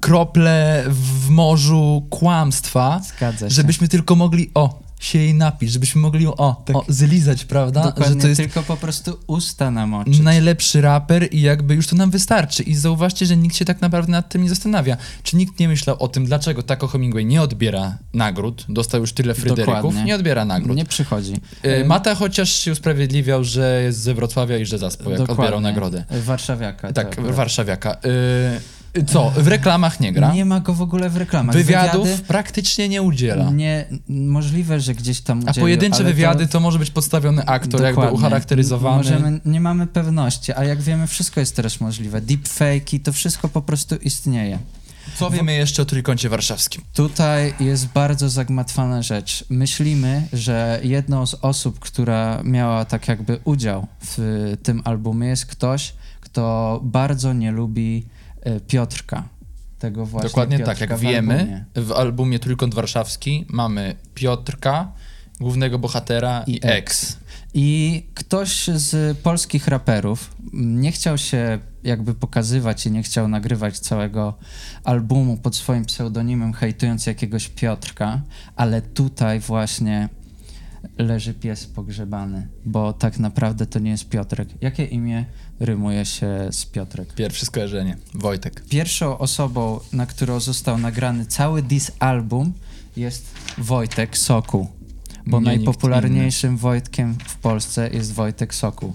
krople 0.00 0.84
w 0.88 1.28
morzu 1.28 2.06
kłamstwa, 2.10 3.00
żebyśmy 3.46 3.88
tylko 3.88 4.16
mogli, 4.16 4.50
o, 4.54 4.89
się 5.00 5.18
jej 5.18 5.34
napić, 5.34 5.72
żebyśmy 5.72 6.00
mogli, 6.00 6.26
o, 6.26 6.62
Tak. 6.66 6.76
o 6.76 6.84
zlizać, 6.88 7.44
prawda? 7.44 7.82
Dokładnie, 7.84 8.14
Że 8.14 8.20
to 8.20 8.28
jest 8.28 8.40
tylko 8.40 8.62
po 8.62 8.76
prostu 8.76 9.18
usta 9.26 9.70
namoczyć. 9.70 10.18
najlepszy 10.18 10.80
raper 10.80 11.28
i 11.34 11.40
jakby 11.40 11.74
już 11.74 11.86
to 11.86 11.96
nam 11.96 12.10
wystarczy. 12.10 12.62
I 12.62 12.74
zauważcie, 12.74 13.26
że 13.26 13.36
nikt 13.36 13.56
się 13.56 13.64
tak 13.64 13.80
naprawdę 13.80 14.12
nad 14.12 14.28
tym 14.28 14.42
nie 14.42 14.48
zastanawia. 14.48 14.96
Czy 15.22 15.36
nikt 15.36 15.60
nie 15.60 15.68
myślał 15.68 15.96
o 15.98 16.08
tym, 16.08 16.24
dlaczego 16.26 16.62
Taco 16.62 16.86
Hemingway 16.86 17.26
nie 17.26 17.42
odbiera 17.42 17.98
nagród, 18.14 18.64
dostał 18.68 19.00
już 19.00 19.12
tyle 19.12 19.34
Fryderyków, 19.34 19.74
Dokładnie. 19.74 20.04
nie 20.04 20.14
odbiera 20.14 20.44
nagród. 20.44 20.76
Nie 20.76 20.84
przychodzi. 20.84 21.34
E, 21.62 21.84
Mata 21.84 22.14
chociaż 22.14 22.50
się 22.52 22.72
usprawiedliwiał, 22.72 23.44
że 23.44 23.82
jest 23.84 23.98
ze 23.98 24.14
Wrocławia 24.14 24.58
i 24.58 24.66
że 24.66 24.78
zaspał, 24.78 25.10
jak 25.10 25.18
Dokładnie. 25.20 25.42
odbierał 25.44 25.60
nagrodę. 25.60 26.04
Warszawiaka. 26.24 26.92
Tak, 26.92 27.06
akurat. 27.12 27.34
warszawiaka. 27.34 27.92
Y, 27.94 28.60
co, 29.06 29.30
w 29.30 29.48
reklamach 29.48 30.00
nie 30.00 30.12
gra? 30.12 30.32
Nie 30.32 30.44
ma 30.44 30.60
go 30.60 30.74
w 30.74 30.82
ogóle 30.82 31.10
w 31.10 31.16
reklamach. 31.16 31.56
Wywiadów 31.56 32.04
Wywiady 32.06 32.22
praktycznie 32.24 32.88
nie 32.88 33.02
udziela. 33.02 33.50
Nie, 33.50 33.84
możliwe, 34.08 34.80
że 34.80 34.94
gdzieś 34.94 35.20
tam 35.20 35.38
A 35.38 35.42
udzielił, 35.42 35.60
pojedyncze 35.60 35.98
ale 35.98 36.04
wywiady 36.04 36.48
to... 36.48 36.60
może 36.60 36.78
być 36.78 36.90
podstawiony 36.90 37.46
aktor, 37.46 37.80
jakby 37.80 37.96
Dokładnie. 37.96 38.18
ucharakteryzowany. 38.18 38.96
Możemy, 38.96 39.40
nie 39.44 39.60
mamy 39.60 39.86
pewności, 39.86 40.52
a 40.52 40.64
jak 40.64 40.82
wiemy, 40.82 41.06
wszystko 41.06 41.40
jest 41.40 41.56
teraz 41.56 41.80
możliwe. 41.80 42.22
Deepfake'i, 42.22 43.00
to 43.00 43.12
wszystko 43.12 43.48
po 43.48 43.62
prostu 43.62 43.96
istnieje. 43.96 44.58
Co 45.16 45.30
wiemy 45.30 45.52
jeszcze 45.54 45.82
o 45.82 45.84
Trójkącie 45.84 46.28
Warszawskim? 46.28 46.82
Tutaj 46.94 47.54
jest 47.60 47.86
bardzo 47.86 48.28
zagmatwana 48.28 49.02
rzecz. 49.02 49.44
Myślimy, 49.50 50.28
że 50.32 50.80
jedną 50.82 51.26
z 51.26 51.34
osób, 51.34 51.78
która 51.78 52.42
miała 52.44 52.84
tak 52.84 53.08
jakby 53.08 53.38
udział 53.44 53.86
w 54.00 54.18
tym 54.62 54.82
albumie 54.84 55.28
jest 55.28 55.46
ktoś, 55.46 55.92
kto 56.20 56.80
bardzo 56.84 57.32
nie 57.32 57.52
lubi 57.52 58.06
Piotrka. 58.66 59.28
Tego 59.78 60.06
właśnie 60.06 60.28
Dokładnie 60.28 60.58
Piotrka 60.58 60.80
tak, 60.80 60.90
jak 60.90 60.98
wiemy, 60.98 61.38
albumie. 61.38 61.64
w 61.74 61.92
albumie 61.92 62.38
Trójkąt 62.38 62.74
Warszawski 62.74 63.46
mamy 63.48 63.94
Piotrka, 64.14 64.92
głównego 65.40 65.78
bohatera 65.78 66.44
i, 66.46 66.52
I 66.52 66.60
ex. 66.62 67.16
I 67.54 68.02
ktoś 68.14 68.66
z 68.74 69.18
polskich 69.18 69.68
raperów 69.68 70.34
nie 70.52 70.92
chciał 70.92 71.18
się 71.18 71.58
jakby 71.82 72.14
pokazywać 72.14 72.86
i 72.86 72.90
nie 72.90 73.02
chciał 73.02 73.28
nagrywać 73.28 73.78
całego 73.78 74.34
albumu 74.84 75.36
pod 75.36 75.56
swoim 75.56 75.84
pseudonimem, 75.84 76.52
hejtując 76.52 77.06
jakiegoś 77.06 77.48
Piotrka, 77.48 78.20
ale 78.56 78.82
tutaj 78.82 79.40
właśnie 79.40 80.08
leży 80.98 81.34
pies 81.34 81.66
pogrzebany, 81.66 82.48
bo 82.64 82.92
tak 82.92 83.18
naprawdę 83.18 83.66
to 83.66 83.78
nie 83.78 83.90
jest 83.90 84.08
Piotrek. 84.08 84.48
Jakie 84.60 84.84
imię 84.84 85.24
rymuje 85.60 86.04
się 86.04 86.48
z 86.50 86.66
Piotrek? 86.66 87.14
Pierwsze 87.14 87.46
skojarzenie. 87.46 87.96
Wojtek. 88.14 88.64
Pierwszą 88.68 89.18
osobą, 89.18 89.80
na 89.92 90.06
którą 90.06 90.40
został 90.40 90.78
nagrany 90.78 91.26
cały 91.26 91.62
this 91.62 91.92
album 91.98 92.52
jest 92.96 93.34
Wojtek 93.58 94.18
Sokół. 94.18 94.68
Bo 95.26 95.38
Nie 95.38 95.44
najpopularniejszym 95.44 96.56
Wojtkiem 96.56 97.16
w 97.26 97.36
Polsce 97.36 97.90
jest 97.90 98.12
Wojtek 98.12 98.54
Sokół. 98.54 98.92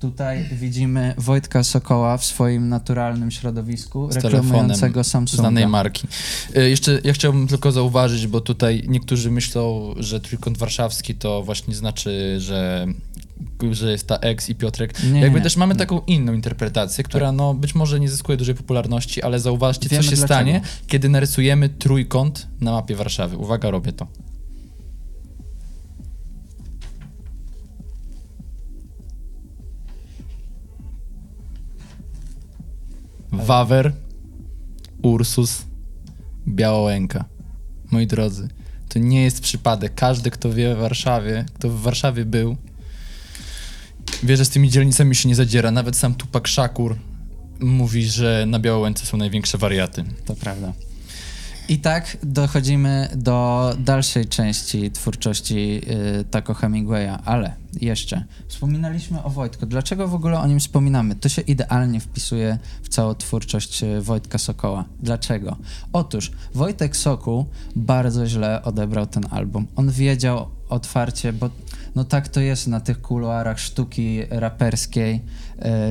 Tutaj 0.00 0.44
widzimy 0.52 1.14
Wojtka 1.18 1.64
Sokoła 1.64 2.16
w 2.18 2.24
swoim 2.24 2.68
naturalnym 2.68 3.30
środowisku, 3.30 4.08
reklamującego 4.14 5.04
Samsunga. 5.04 5.42
znanej 5.42 5.66
marki. 5.66 6.06
Y, 6.56 6.70
Jeszcze 6.70 7.00
ja 7.04 7.12
chciałbym 7.12 7.46
tylko 7.48 7.72
zauważyć, 7.72 8.26
bo 8.26 8.40
tutaj 8.40 8.84
niektórzy 8.88 9.30
myślą, 9.30 9.94
że 9.96 10.20
trójkąt 10.20 10.58
warszawski 10.58 11.14
to 11.14 11.42
właśnie 11.42 11.74
znaczy, 11.74 12.36
że, 12.40 12.86
że 13.70 13.92
jest 13.92 14.06
ta 14.06 14.16
X 14.16 14.48
i 14.48 14.54
Piotrek. 14.54 15.02
Nie, 15.12 15.20
Jakby 15.20 15.38
nie, 15.38 15.42
też 15.44 15.56
mamy 15.56 15.74
nie. 15.74 15.78
taką 15.78 16.00
inną 16.06 16.32
interpretację, 16.32 17.04
która 17.04 17.32
no 17.32 17.54
być 17.54 17.74
może 17.74 18.00
nie 18.00 18.08
zyskuje 18.08 18.38
dużej 18.38 18.54
popularności, 18.54 19.22
ale 19.22 19.40
zauważcie, 19.40 19.88
Wiemy 19.88 20.04
co 20.04 20.10
się 20.10 20.16
dlaczego. 20.16 20.34
stanie, 20.34 20.60
kiedy 20.86 21.08
narysujemy 21.08 21.68
trójkąt 21.68 22.46
na 22.60 22.72
mapie 22.72 22.96
Warszawy. 22.96 23.36
Uwaga, 23.36 23.70
robię 23.70 23.92
to. 23.92 24.06
Wawer, 33.46 33.92
Ursus, 35.02 35.62
Białołęka. 36.48 37.24
Moi 37.90 38.06
drodzy, 38.06 38.48
to 38.88 38.98
nie 38.98 39.22
jest 39.22 39.40
przypadek. 39.40 39.94
Każdy, 39.94 40.30
kto 40.30 40.52
wie 40.52 40.74
w 40.74 40.78
Warszawie, 40.78 41.44
kto 41.54 41.70
w 41.70 41.80
Warszawie 41.80 42.24
był, 42.24 42.56
wie, 44.22 44.36
że 44.36 44.44
z 44.44 44.50
tymi 44.50 44.70
dzielnicami 44.70 45.14
się 45.14 45.28
nie 45.28 45.34
zadziera. 45.34 45.70
Nawet 45.70 45.96
sam 45.96 46.14
Tupak 46.14 46.48
Szakur 46.48 46.96
mówi, 47.60 48.04
że 48.04 48.44
na 48.48 48.58
Białołęce 48.58 49.06
są 49.06 49.16
największe 49.16 49.58
wariaty. 49.58 50.04
To 50.24 50.34
prawda. 50.34 50.72
I 51.68 51.78
tak 51.78 52.16
dochodzimy 52.22 53.08
do 53.16 53.70
dalszej 53.78 54.26
części 54.26 54.90
twórczości 54.90 55.80
y, 56.20 56.24
Taco 56.24 56.54
Hemingwaya, 56.54 57.18
ale 57.24 57.54
jeszcze 57.80 58.24
wspominaliśmy 58.48 59.22
o 59.22 59.30
Wojtku. 59.30 59.66
Dlaczego 59.66 60.08
w 60.08 60.14
ogóle 60.14 60.40
o 60.40 60.46
nim 60.46 60.60
wspominamy? 60.60 61.14
To 61.14 61.28
się 61.28 61.42
idealnie 61.42 62.00
wpisuje 62.00 62.58
w 62.82 62.88
całą 62.88 63.14
twórczość 63.14 63.82
y, 63.82 64.00
Wojtka 64.00 64.38
Sokoła. 64.38 64.84
Dlaczego? 65.00 65.56
Otóż 65.92 66.32
Wojtek 66.54 66.96
Sokół 66.96 67.46
bardzo 67.76 68.26
źle 68.26 68.62
odebrał 68.62 69.06
ten 69.06 69.24
album. 69.30 69.66
On 69.76 69.90
wiedział 69.90 70.48
otwarcie, 70.68 71.32
bo 71.32 71.50
no 71.94 72.04
tak 72.04 72.28
to 72.28 72.40
jest 72.40 72.66
na 72.66 72.80
tych 72.80 73.00
kuluarach 73.00 73.60
sztuki 73.60 74.20
raperskiej, 74.30 75.22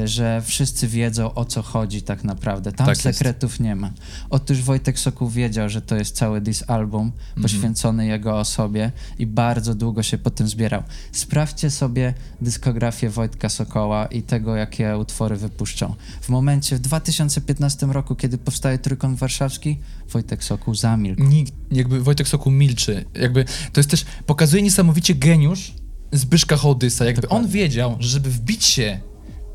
że 0.05 0.41
wszyscy 0.45 0.87
wiedzą 0.87 1.33
o 1.33 1.45
co 1.45 1.61
chodzi 1.61 2.01
tak 2.01 2.23
naprawdę. 2.23 2.71
Tam 2.71 2.87
Tak 2.87 3.05
jest. 3.05 3.17
sekretów 3.17 3.59
nie 3.59 3.75
ma. 3.75 3.91
Otóż 4.29 4.61
Wojtek 4.61 4.99
Sokół 4.99 5.29
wiedział, 5.29 5.69
że 5.69 5.81
to 5.81 5.95
jest 5.95 6.15
cały 6.15 6.41
this 6.41 6.63
album 6.67 7.11
Mhm. 7.27 7.41
poświęcony 7.41 8.07
jego 8.07 8.39
osobie 8.39 8.91
i 9.19 9.25
bardzo 9.27 9.75
długo 9.75 10.03
się 10.03 10.17
po 10.17 10.29
tym 10.29 10.47
zbierał. 10.47 10.83
Sprawdźcie 11.11 11.69
sobie 11.69 12.13
dyskografię 12.41 13.09
Wojtka 13.09 13.49
Sokoła 13.49 14.05
i 14.05 14.21
tego, 14.21 14.55
jakie 14.55 14.97
utwory 14.97 15.35
wypuszczą. 15.35 15.95
W 16.21 16.29
momencie, 16.29 16.75
w 16.75 16.79
2015 16.79 17.85
roku, 17.93 18.15
kiedy 18.15 18.37
powstaje 18.37 18.77
Trójkąt 18.77 19.19
Warszawski, 19.19 19.79
Wojtek 20.09 20.43
Sokół 20.43 20.75
zamilkł. 20.75 21.23
Nikt, 21.23 21.53
jakby 21.71 22.03
Wojtek 22.03 22.27
Sokół 22.27 22.51
milczy. 22.51 23.05
Jakby 23.15 23.45
to 23.73 23.79
jest 23.79 23.89
też, 23.89 24.05
pokazuje 24.25 24.63
niesamowicie 24.63 25.15
geniusz 25.15 25.73
Zbyszka 26.11 26.57
Hołdysa. 26.57 27.05
Jakby 27.05 27.29
on 27.29 27.47
wiedział, 27.47 27.95
że 27.99 28.09
żeby 28.09 28.29
wbić 28.29 28.65
się, 28.65 28.99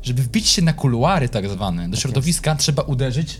żeby 0.03 0.23
wbić 0.23 0.47
się 0.47 0.61
na 0.61 0.73
kuluary 0.73 1.29
tak 1.29 1.49
zwane, 1.49 1.89
do 1.89 1.97
środowiska, 1.97 2.55
trzeba 2.55 2.83
uderzyć 2.83 3.39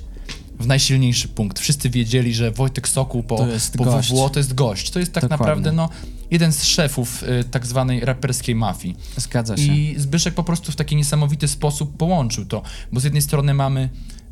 w 0.60 0.68
najsilniejszy 0.68 1.28
punkt. 1.28 1.60
Wszyscy 1.60 1.90
wiedzieli, 1.90 2.34
że 2.34 2.52
Wojtek 2.52 2.88
Sokół 2.88 3.24
po, 3.24 3.38
po 3.78 3.84
gość. 3.84 4.12
WWO 4.12 4.30
to 4.30 4.40
jest 4.40 4.54
gość. 4.54 4.92
To 4.92 5.00
jest 5.00 5.14
tak 5.14 5.24
Dokładnie. 5.24 5.46
naprawdę 5.46 5.72
no, 5.72 5.90
jeden 6.32 6.54
z 6.54 6.64
szefów 6.64 7.24
y, 7.24 7.44
tak 7.44 7.66
zwanej 7.66 8.00
raperskiej 8.00 8.56
mafii. 8.56 8.96
Zgadza 9.18 9.58
się. 9.58 9.64
I 9.64 9.96
Zbyszek 9.98 10.34
po 10.34 10.44
prostu 10.44 10.72
w 10.72 10.76
taki 10.76 10.96
niesamowity 10.96 11.48
sposób 11.48 11.98
połączył 11.98 12.46
to, 12.46 12.62
bo 12.92 13.00
z 13.00 13.04
jednej 13.04 13.22
strony 13.22 13.54
mamy 13.54 13.90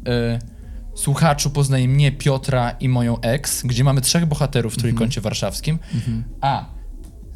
e, 0.07 0.39
słuchaczu 0.95 1.49
poznaje 1.49 1.87
mnie, 1.87 2.11
Piotra 2.11 2.71
i 2.71 2.89
moją 2.89 3.21
ex, 3.21 3.63
gdzie 3.63 3.83
mamy 3.83 4.01
trzech 4.01 4.25
bohaterów 4.25 4.73
w 4.73 4.77
Trójkącie 4.77 5.21
Warszawskim, 5.21 5.79
a 6.41 6.65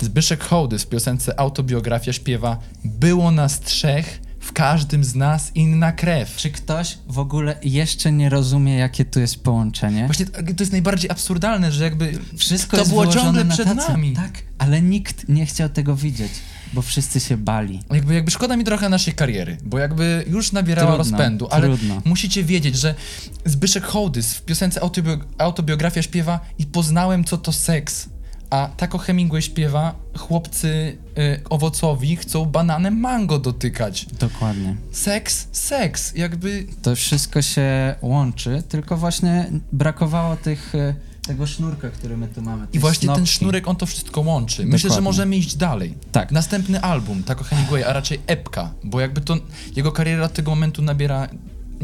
Zbyszek 0.02 0.44
Hołdys 0.44 0.84
w 0.84 0.88
piosence 0.88 1.40
Autobiografia 1.40 2.14
śpiewa 2.14 2.58
Było 2.86 3.32
nas 3.32 3.60
trzech, 3.60 4.22
w 4.46 4.54
każdym 4.54 5.04
z 5.04 5.16
nas 5.16 5.52
inna 5.56 5.92
krew. 5.92 6.36
Czy 6.36 6.50
ktoś 6.50 6.98
w 7.08 7.20
ogóle 7.20 7.56
jeszcze 7.64 8.12
nie 8.12 8.30
rozumie, 8.30 8.76
jakie 8.76 9.06
tu 9.06 9.20
jest 9.20 9.44
połączenie? 9.44 10.06
Właśnie 10.06 10.26
to 10.26 10.42
jest 10.64 10.72
najbardziej 10.72 11.10
absurdalne, 11.12 11.72
że 11.72 11.84
jakby 11.84 12.20
Wszystko 12.38 12.72
to 12.78 12.82
jest 12.82 12.92
było 12.92 13.08
ciągle 13.08 13.44
na 13.44 13.54
przed 13.54 13.66
tacy. 13.68 13.92
nami. 13.92 14.14
Tak, 14.14 14.44
ale 14.58 14.82
nikt 14.82 15.30
nie 15.30 15.46
chciał 15.46 15.70
tego 15.70 15.96
widzieć, 15.96 16.32
bo 16.74 16.82
wszyscy 16.82 17.20
się 17.20 17.38
bali. 17.38 17.80
Jakby, 17.92 18.14
jakby 18.14 18.32
szkoda 18.32 18.58
mi 18.58 18.64
trochę 18.64 18.90
naszej 18.90 19.14
kariery, 19.14 19.58
bo 19.64 19.80
jakby 19.80 20.26
już 20.28 20.52
nabierała 20.52 20.96
Trudno, 20.96 21.12
rozpędu, 21.12 21.48
ale 21.52 21.68
trudno. 21.68 22.02
musicie 22.06 22.44
wiedzieć, 22.44 22.76
że 22.78 22.96
Zbyszek 23.46 23.84
Hołdys 23.86 24.34
w 24.34 24.42
piosence 24.42 24.80
autobi- 24.82 25.20
Autobiografia 25.38 26.02
śpiewa 26.02 26.40
i 26.58 26.66
poznałem, 26.66 27.24
co 27.24 27.38
to 27.38 27.52
seks. 27.52 28.10
A 28.56 28.70
Taco 28.78 28.98
Hemingway 28.98 29.42
śpiewa, 29.42 29.96
chłopcy 30.18 30.98
y, 31.18 31.42
owocowi 31.50 32.16
chcą 32.16 32.46
bananem 32.46 33.00
mango 33.00 33.40
dotykać. 33.40 34.06
Dokładnie. 34.20 34.76
Seks, 34.92 35.48
seks, 35.52 36.14
jakby... 36.16 36.68
To 36.82 36.96
wszystko 36.96 37.42
się 37.42 37.96
łączy, 38.02 38.64
tylko 38.70 38.98
właśnie 38.98 39.50
brakowało 39.72 40.36
tych, 40.36 40.76
e, 40.76 40.96
tego 41.28 41.48
sznurka, 41.48 41.90
który 41.90 42.18
my 42.18 42.28
tu 42.28 42.42
mamy. 42.42 42.68
I 42.74 42.80
właśnie 42.80 43.08
ten 43.08 43.16
snopki. 43.16 43.34
sznurek, 43.34 43.68
on 43.68 43.76
to 43.76 43.86
wszystko 43.86 44.22
łączy. 44.22 44.66
Myślę, 44.66 44.78
że 44.78 44.88
Dokładnie. 44.88 45.04
możemy 45.04 45.36
iść 45.36 45.56
dalej. 45.56 45.94
Tak. 46.12 46.32
Następny 46.32 46.82
album 46.82 47.24
Taco 47.24 47.44
Hemingway, 47.44 47.84
a 47.84 47.94
raczej 47.94 48.20
epka, 48.28 48.72
bo 48.84 49.00
jakby 49.00 49.22
to 49.22 49.38
jego 49.76 49.92
kariera 49.92 50.26
od 50.26 50.34
tego 50.34 50.52
momentu 50.52 50.82
nabiera 50.82 51.28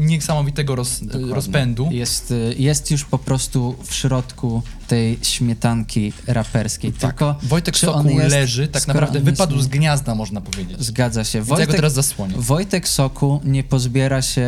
niesamowitego 0.06 0.74
roz, 0.76 1.00
Dokładnie. 1.04 1.34
rozpędu. 1.34 1.88
Jest, 1.90 2.30
y, 2.30 2.54
jest 2.58 2.90
już 2.90 3.04
po 3.04 3.18
prostu 3.18 3.74
w 3.84 3.94
środku 3.94 4.62
tej 4.88 5.18
śmietanki 5.22 6.12
raperskiej. 6.26 6.92
Tylko 6.92 7.34
Tak. 7.34 7.44
Wojtek 7.44 7.74
czy 7.74 7.90
on 7.92 8.02
Sokół 8.04 8.18
jest, 8.20 8.30
leży, 8.30 8.68
tak 8.68 8.86
naprawdę 8.88 9.18
jest 9.18 9.30
wypadł 9.30 9.56
nie- 9.56 9.62
z 9.62 9.66
gniazda, 9.66 10.14
można 10.14 10.40
powiedzieć. 10.40 10.76
Zgadza 10.84 11.24
się. 11.24 11.38
Więc 11.38 11.48
ja 11.50 11.56
Wojtek, 11.56 11.76
teraz 11.76 11.92
zasłonię. 11.92 12.34
Wojtek 12.38 12.88
Soku 12.88 13.40
nie 13.44 13.64
pozbiera 13.64 14.22
się 14.22 14.46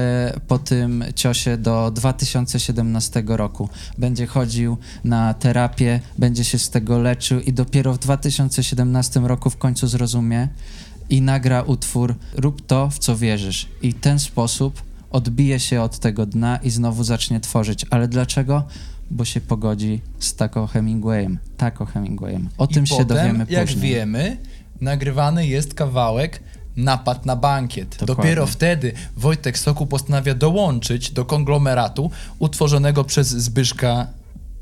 po 0.49 0.59
tym 0.59 1.05
ciosie 1.17 1.57
do 1.57 1.91
2017 1.91 3.23
roku. 3.27 3.69
Będzie 3.99 4.27
chodził 4.27 4.77
na 5.05 5.35
terapię, 5.35 6.01
będzie 6.19 6.45
się 6.45 6.59
z 6.59 6.71
tego 6.71 6.99
leczył 6.99 7.41
i 7.41 7.53
dopiero 7.53 7.93
w 7.95 7.99
2017 7.99 9.21
roku 9.21 9.51
w 9.51 9.57
końcu 9.57 9.87
zrozumie 9.87 10.49
i 11.11 11.23
nagra 11.23 11.63
utwór 11.63 12.15
Rób 12.37 12.67
to, 12.67 12.91
w 12.91 12.99
co 12.99 13.17
wierzysz. 13.17 13.67
I 13.83 13.93
w 13.93 14.01
ten 14.01 14.19
sposób 14.19 14.83
odbije 15.15 15.61
się 15.61 15.83
od 15.83 15.99
tego 15.99 16.27
dna 16.27 16.57
i 16.57 16.71
znowu 16.71 17.05
zacznie 17.05 17.41
tworzyć. 17.41 17.87
Ale 17.91 18.09
dlaczego? 18.09 18.63
Bo 19.11 19.25
się 19.25 19.41
pogodzi 19.41 20.01
z 20.19 20.35
Taco 20.35 20.67
Hemingwayem. 20.67 21.39
Taco 21.57 21.85
Hemingwayem. 21.87 22.49
O 22.59 22.67
tym 22.67 22.85
I 22.85 22.87
się 22.87 22.97
potem, 22.97 23.17
dowiemy 23.17 23.47
jak 23.49 23.67
później. 23.67 23.93
wiemy, 23.93 24.37
nagrywany 24.81 25.47
jest 25.47 25.75
kawałek 25.75 26.41
Napad 26.77 27.27
na 27.27 27.37
bankiet. 27.37 27.91
Dokładnie. 27.91 28.15
Dopiero 28.15 28.47
wtedy 28.47 28.93
Wojtek 29.17 29.59
Sokół 29.59 29.87
postanawia 29.87 30.35
dołączyć 30.35 31.11
do 31.11 31.25
konglomeratu 31.25 32.11
utworzonego 32.39 33.05
przez 33.05 33.29
Zbyszka 33.29 34.07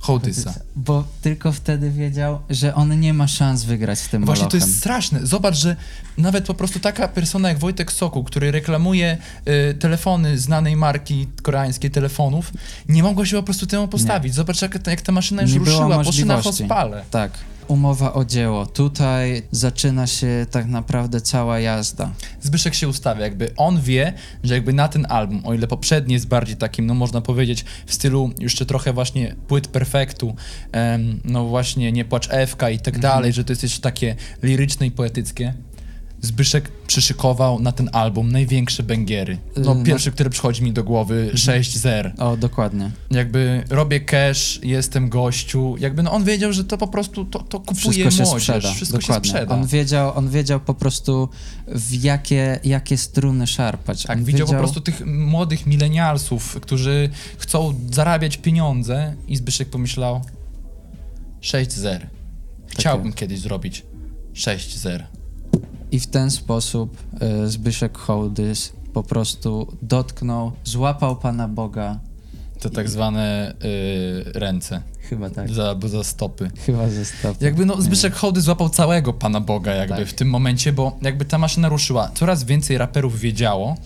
Hołdysa. 0.02 0.54
Bo 0.76 1.04
tylko 1.22 1.52
wtedy 1.52 1.90
wiedział, 1.90 2.38
że 2.50 2.74
on 2.74 3.00
nie 3.00 3.14
ma 3.14 3.28
szans 3.28 3.64
wygrać 3.64 3.98
z 3.98 4.08
tym 4.08 4.24
Właśnie 4.24 4.46
to 4.46 4.50
molochem. 4.50 4.68
jest 4.68 4.78
straszne. 4.78 5.26
Zobacz, 5.26 5.54
że 5.56 5.76
nawet 6.18 6.46
po 6.46 6.54
prostu 6.54 6.80
taka 6.80 7.08
persona 7.08 7.48
jak 7.48 7.58
Wojtek 7.58 7.92
Sokół, 7.92 8.24
który 8.24 8.50
reklamuje 8.50 9.18
y, 9.70 9.74
telefony 9.74 10.38
znanej 10.38 10.76
marki 10.76 11.26
koreańskiej 11.42 11.90
telefonów, 11.90 12.52
nie 12.88 13.02
mogła 13.02 13.26
się 13.26 13.36
po 13.36 13.42
prostu 13.42 13.66
temu 13.66 13.88
postawić. 13.88 14.34
Zobacz, 14.34 14.62
jak, 14.62 14.86
jak 14.86 15.00
ta 15.00 15.12
maszyna 15.12 15.42
już 15.42 15.52
Nie 15.52 15.58
ruszyła, 15.58 16.04
poszła 16.04 16.24
na 16.24 16.42
hospale. 16.42 17.04
Tak. 17.10 17.32
Umowa 17.68 18.12
o 18.12 18.24
dzieło. 18.24 18.66
Tutaj 18.66 19.42
zaczyna 19.50 20.06
się 20.06 20.46
tak 20.50 20.66
naprawdę 20.66 21.20
cała 21.20 21.60
jazda. 21.60 22.12
Zbyszek 22.40 22.74
się 22.74 22.88
ustawia, 22.88 23.22
jakby 23.22 23.50
on 23.56 23.80
wie, 23.80 24.12
że 24.44 24.54
jakby 24.54 24.72
na 24.72 24.88
ten 24.88 25.06
album, 25.08 25.42
o 25.44 25.54
ile 25.54 25.66
poprzedni 25.66 26.14
jest 26.14 26.28
bardziej 26.28 26.56
takim, 26.56 26.86
no 26.86 26.94
można 26.94 27.20
powiedzieć, 27.20 27.64
w 27.86 27.94
stylu 27.94 28.30
jeszcze 28.38 28.66
trochę 28.66 28.92
właśnie 28.92 29.34
płyt 29.48 29.68
perfektu, 29.68 30.34
em, 30.72 31.20
no 31.24 31.44
właśnie 31.44 31.92
Nie 31.92 32.04
płacz 32.04 32.28
Ewka 32.30 32.70
i 32.70 32.78
tak 32.78 32.98
dalej, 32.98 33.32
że 33.32 33.44
to 33.44 33.52
jest 33.52 33.62
jeszcze 33.62 33.80
takie 33.80 34.16
liryczne 34.42 34.86
i 34.86 34.90
poetyckie. 34.90 35.54
Zbyszek 36.22 36.68
przyszykował 36.86 37.60
na 37.60 37.72
ten 37.72 37.90
album 37.92 38.32
największe 38.32 38.82
bęgiery. 38.82 39.38
No 39.56 39.80
Y, 39.80 39.84
pierwszy, 39.84 40.12
który 40.12 40.30
przychodzi 40.30 40.62
mi 40.62 40.72
do 40.72 40.84
głowy, 40.84 41.30
6 41.34 41.78
zer. 41.78 42.14
O, 42.18 42.36
dokładnie. 42.36 42.90
Jakby 43.10 43.64
robię 43.70 44.00
cash, 44.00 44.60
jestem 44.62 45.08
gościu. 45.08 45.74
Jakby 45.78 46.02
no 46.02 46.12
on 46.12 46.24
wiedział, 46.24 46.52
że 46.52 46.64
to 46.64 46.78
po 46.78 46.88
prostu 46.88 47.24
to, 47.24 47.38
to 47.38 47.60
kupuje 47.60 47.76
Wszystko 47.76 48.10
się 48.10 48.22
młodzież. 48.22 48.42
sprzeda. 48.42 48.74
Wszystko 48.74 48.98
dokładnie. 48.98 49.24
się 49.24 49.30
sprzeda. 49.36 49.54
On 49.54 49.66
wiedział, 49.66 50.18
on 50.18 50.30
wiedział 50.30 50.60
po 50.60 50.74
prostu 50.74 51.28
w 51.68 52.04
jakie, 52.04 52.60
jakie 52.64 52.96
struny 52.98 53.46
szarpać. 53.46 54.02
Tak, 54.02 54.24
widział 54.24 54.46
po 54.46 54.52
prostu 54.54 54.80
tych 54.80 55.06
młodych 55.06 55.66
milenialsów, 55.66 56.60
którzy 56.60 57.10
chcą 57.38 57.74
zarabiać 57.92 58.36
pieniądze 58.36 59.14
i 59.28 59.36
Zbyszek 59.36 59.68
pomyślał 59.70 60.20
6 61.40 61.72
zer. 61.72 62.06
Chciałbym 62.68 63.12
kiedyś 63.12 63.40
zrobić 63.40 63.82
6 64.32 64.78
zer. 64.78 65.06
I 65.92 66.00
w 66.00 66.06
ten 66.06 66.30
sposób 66.30 66.96
e, 67.20 67.48
Zbyszek 67.48 67.98
Hołdys 67.98 68.72
po 68.94 69.02
prostu 69.02 69.76
dotknął, 69.82 70.52
złapał 70.64 71.16
Pana 71.16 71.48
Boga. 71.48 71.98
To 72.60 72.70
tak 72.70 72.88
zwane 72.88 73.54
y, 73.64 74.32
ręce, 74.38 74.82
Chyba 75.00 75.30
tak. 75.30 75.50
za, 75.50 75.76
za 75.86 76.04
stopy. 76.04 76.50
Chyba 76.66 76.88
ze 76.88 77.04
stopy. 77.04 77.44
Jakby 77.44 77.66
no, 77.66 77.82
Zbyszek 77.82 78.14
Hołdy 78.14 78.40
złapał 78.40 78.68
całego 78.68 79.12
Pana 79.12 79.40
Boga 79.40 79.74
jakby 79.74 79.96
Tak. 79.96 80.06
w 80.08 80.12
tym 80.12 80.30
momencie, 80.30 80.72
bo 80.72 80.98
jakby 81.02 81.24
ta 81.24 81.38
maszyna 81.38 81.68
ruszyła. 81.68 82.10
Coraz 82.14 82.44
więcej 82.44 82.78
raperów 82.78 83.20
wiedziało, 83.20 83.76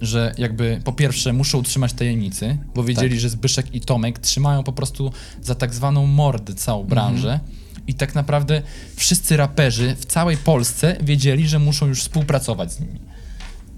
że 0.00 0.34
jakby 0.38 0.80
po 0.84 0.92
pierwsze 0.92 1.32
muszą 1.32 1.58
utrzymać 1.58 1.92
tajemnicy, 1.92 2.58
bo 2.74 2.84
wiedzieli, 2.84 3.10
Tak. 3.10 3.20
że 3.20 3.28
Zbyszek 3.30 3.74
i 3.74 3.80
Tomek 3.80 4.18
trzymają 4.18 4.62
po 4.62 4.72
prostu 4.72 5.12
za 5.42 5.54
tak 5.54 5.74
zwaną 5.74 6.06
mordę 6.06 6.54
całą 6.54 6.80
Mhm. 6.80 7.40
I 7.86 7.94
tak 7.94 8.14
naprawdę 8.14 8.62
wszyscy 8.96 9.36
raperzy 9.36 9.96
w 9.96 10.06
całej 10.06 10.36
Polsce 10.36 10.96
wiedzieli, 11.00 11.48
że 11.48 11.58
muszą 11.58 11.86
już 11.86 12.00
współpracować 12.00 12.72
z 12.72 12.80
nimi. 12.80 13.00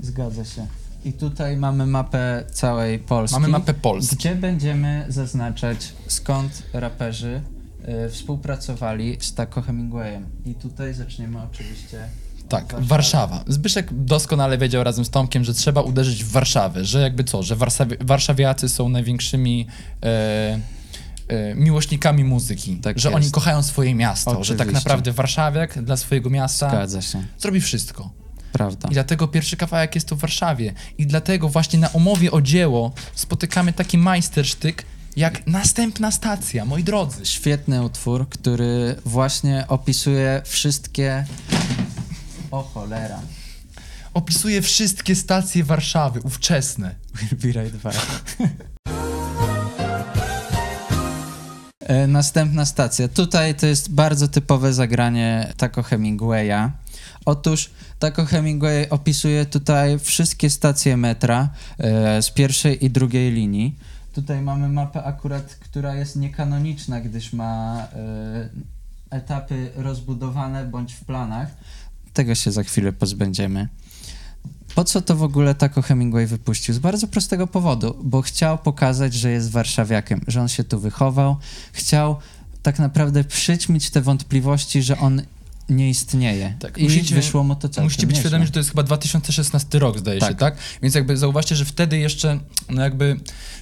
Zgadza 0.01 0.45
się. 0.45 0.67
I 1.05 1.13
tutaj 1.13 1.57
mamy 1.57 1.87
mapę 1.87 2.45
całej 2.53 2.99
Polski. 2.99 3.35
Mamy 3.41 3.49
mapę 3.49 3.75
Polski. 3.75 4.17
Gdzie 4.17 4.35
będziemy 4.35 5.05
zaznaczać, 5.09 5.93
skąd 6.07 6.63
raperzy 6.73 7.41
y, 8.07 8.11
współpracowali 8.11 9.17
z 9.21 9.35
Taco 9.35 9.63
Hemingwayem. 9.63 10.27
I 10.47 10.55
tutaj 10.55 10.95
zaczniemy 10.95 11.39
oczywiście. 11.43 12.09
od 12.45 12.49
Tak, 12.49 12.65
Warszawy. 12.65 12.87
Warszawa. 12.87 13.45
Zbyszek 13.47 13.89
doskonale 13.93 14.59
wiedział 14.59 14.85
razem 14.85 15.05
z 15.05 15.11
Tomkiem, 15.11 15.45
że 15.45 15.55
trzeba 15.55 15.81
uderzyć 15.81 16.25
w 16.25 16.31
Warszawę, 16.31 16.85
że 16.85 17.01
jakby 17.01 17.25
co, 17.25 17.43
że 17.43 17.57
Warszawie, 17.57 17.97
warszawiacy 18.01 18.69
są 18.69 18.89
największymi 18.89 19.67
e, 20.03 20.61
miłośnikami 21.55 22.25
muzyki, 22.25 22.77
Tak 22.77 22.99
że 22.99 23.09
jest. 23.09 23.17
oni 23.17 23.31
kochają 23.31 23.63
swoje 23.63 23.95
miasto, 23.95 24.45
że 24.45 24.55
tak 24.55 24.67
Oczywiście. 24.69 24.89
naprawdę 24.89 25.13
warszawiak 25.13 25.85
dla 25.85 25.97
swojego 25.97 26.31
miasta 26.31 26.87
zrobi 27.39 27.61
wszystko. 27.61 28.11
Prawda. 28.53 28.89
I 28.89 28.93
dlatego 28.93 29.29
pierwszy 29.29 29.57
kawałek 29.57 29.95
jest 29.95 30.09
tu 30.09 30.17
w 30.17 30.21
Warszawie. 30.21 30.73
I 30.99 31.07
dlatego 31.07 31.49
właśnie 31.49 31.79
na 31.79 31.89
umowie 31.89 32.31
o 32.33 32.41
dzieło 32.41 32.93
spotykamy 33.15 33.73
taki 33.73 33.99
majstersztyk 33.99 34.85
jak 35.17 35.47
Następna 35.47 36.11
Stacja, 36.11 36.65
moi 36.65 36.85
drodzy. 36.85 37.27
Świetny 37.27 37.83
utwór, 37.83 38.29
który 38.29 38.97
właśnie 39.05 39.65
opisuje 39.69 40.43
wszystkie. 40.45 41.25
O 42.51 42.63
cholera. 42.63 43.21
Opisuje 44.15 44.63
wszystkie 44.63 45.15
stacje 45.15 45.65
Warszawy, 45.65 46.21
ówczesne. 46.21 46.95
We'll 47.15 47.53
be 47.53 47.63
right 47.63 47.77
back. 47.77 47.97
E, 51.89 52.07
Następna 52.07 52.65
stacja. 52.65 53.09
Tutaj 53.09 53.55
to 53.55 53.67
jest 53.67 53.93
bardzo 53.93 54.29
typowe 54.29 54.73
zagranie 54.73 55.53
Taco 55.57 55.83
Hemingwaya. 55.83 56.71
Otóż 57.25 57.71
Taco 57.99 58.25
Hemingway 58.25 58.89
opisuje 58.91 59.47
tutaj 59.47 59.99
wszystkie 59.99 60.51
stacje 60.51 60.97
metra 60.97 61.49
e, 61.79 62.23
z 62.23 62.31
pierwszej 62.31 62.85
i 62.85 62.91
drugiej 62.91 63.33
linii. 63.33 63.75
Tutaj 64.15 64.43
mamy 64.43 64.69
mapę 64.69 65.05
akurat, 65.05 65.55
która 65.55 65.95
jest 65.95 66.17
niekanoniczna, 66.17 67.01
gdyż 67.01 67.33
ma 67.33 67.87
e, 67.93 68.49
etapy 69.11 69.71
rozbudowane 69.77 70.65
bądź 70.65 70.93
w 70.93 71.05
planach. 71.05 71.49
Tego 72.13 72.35
się 72.35 72.53
za 72.53 72.63
chwilę 72.63 72.93
pozbędziemy. 72.93 73.69
Po 74.75 74.85
co 74.85 75.03
to 75.03 75.17
w 75.17 75.23
ogóle 75.23 75.55
Taco 75.55 75.83
Hemingway 75.83 76.27
wypuścił? 76.27 76.75
Z 76.75 76.79
bardzo 76.79 77.09
prostego 77.09 77.47
powodu, 77.47 77.97
bo 78.05 78.23
chciał 78.23 78.59
pokazać, 78.59 79.15
że 79.15 79.31
jest 79.31 79.51
warszawiakiem, 79.51 80.21
że 80.27 80.41
on 80.41 80.49
się 80.49 80.65
tu 80.65 80.81
wychował, 80.81 81.37
chciał 81.73 82.17
tak 82.63 82.79
naprawdę 82.79 83.25
przyćmić 83.25 83.91
te 83.91 84.01
wątpliwości, 84.01 84.83
że 84.83 84.99
on 84.99 85.23
nie 85.69 85.91
istnieje. 85.91 86.57
Tak, 86.61 86.79
I 86.79 86.83
musicie- 86.85 87.15
wyszło 87.15 87.45
mu 87.45 87.55
to 87.55 87.61
całkiem 87.69 87.85
Musicie 87.85 88.07
być 88.07 88.17
świadomi, 88.19 88.47
że 88.47 88.53
to 88.53 88.59
jest 88.59 88.71
chyba 88.71 88.83
2016 88.83 89.79
rok, 89.79 89.99
zdaje 89.99 90.21
się, 90.21 90.27
Tak. 90.27 90.39
tak? 90.39 90.57
Więc 90.83 90.95
jakby 90.95 91.17
zauważcie, 91.17 91.57
że 91.57 91.65
wtedy 91.65 91.99
jeszcze, 91.99 92.39
no 92.71 92.83
jakby 92.83 93.17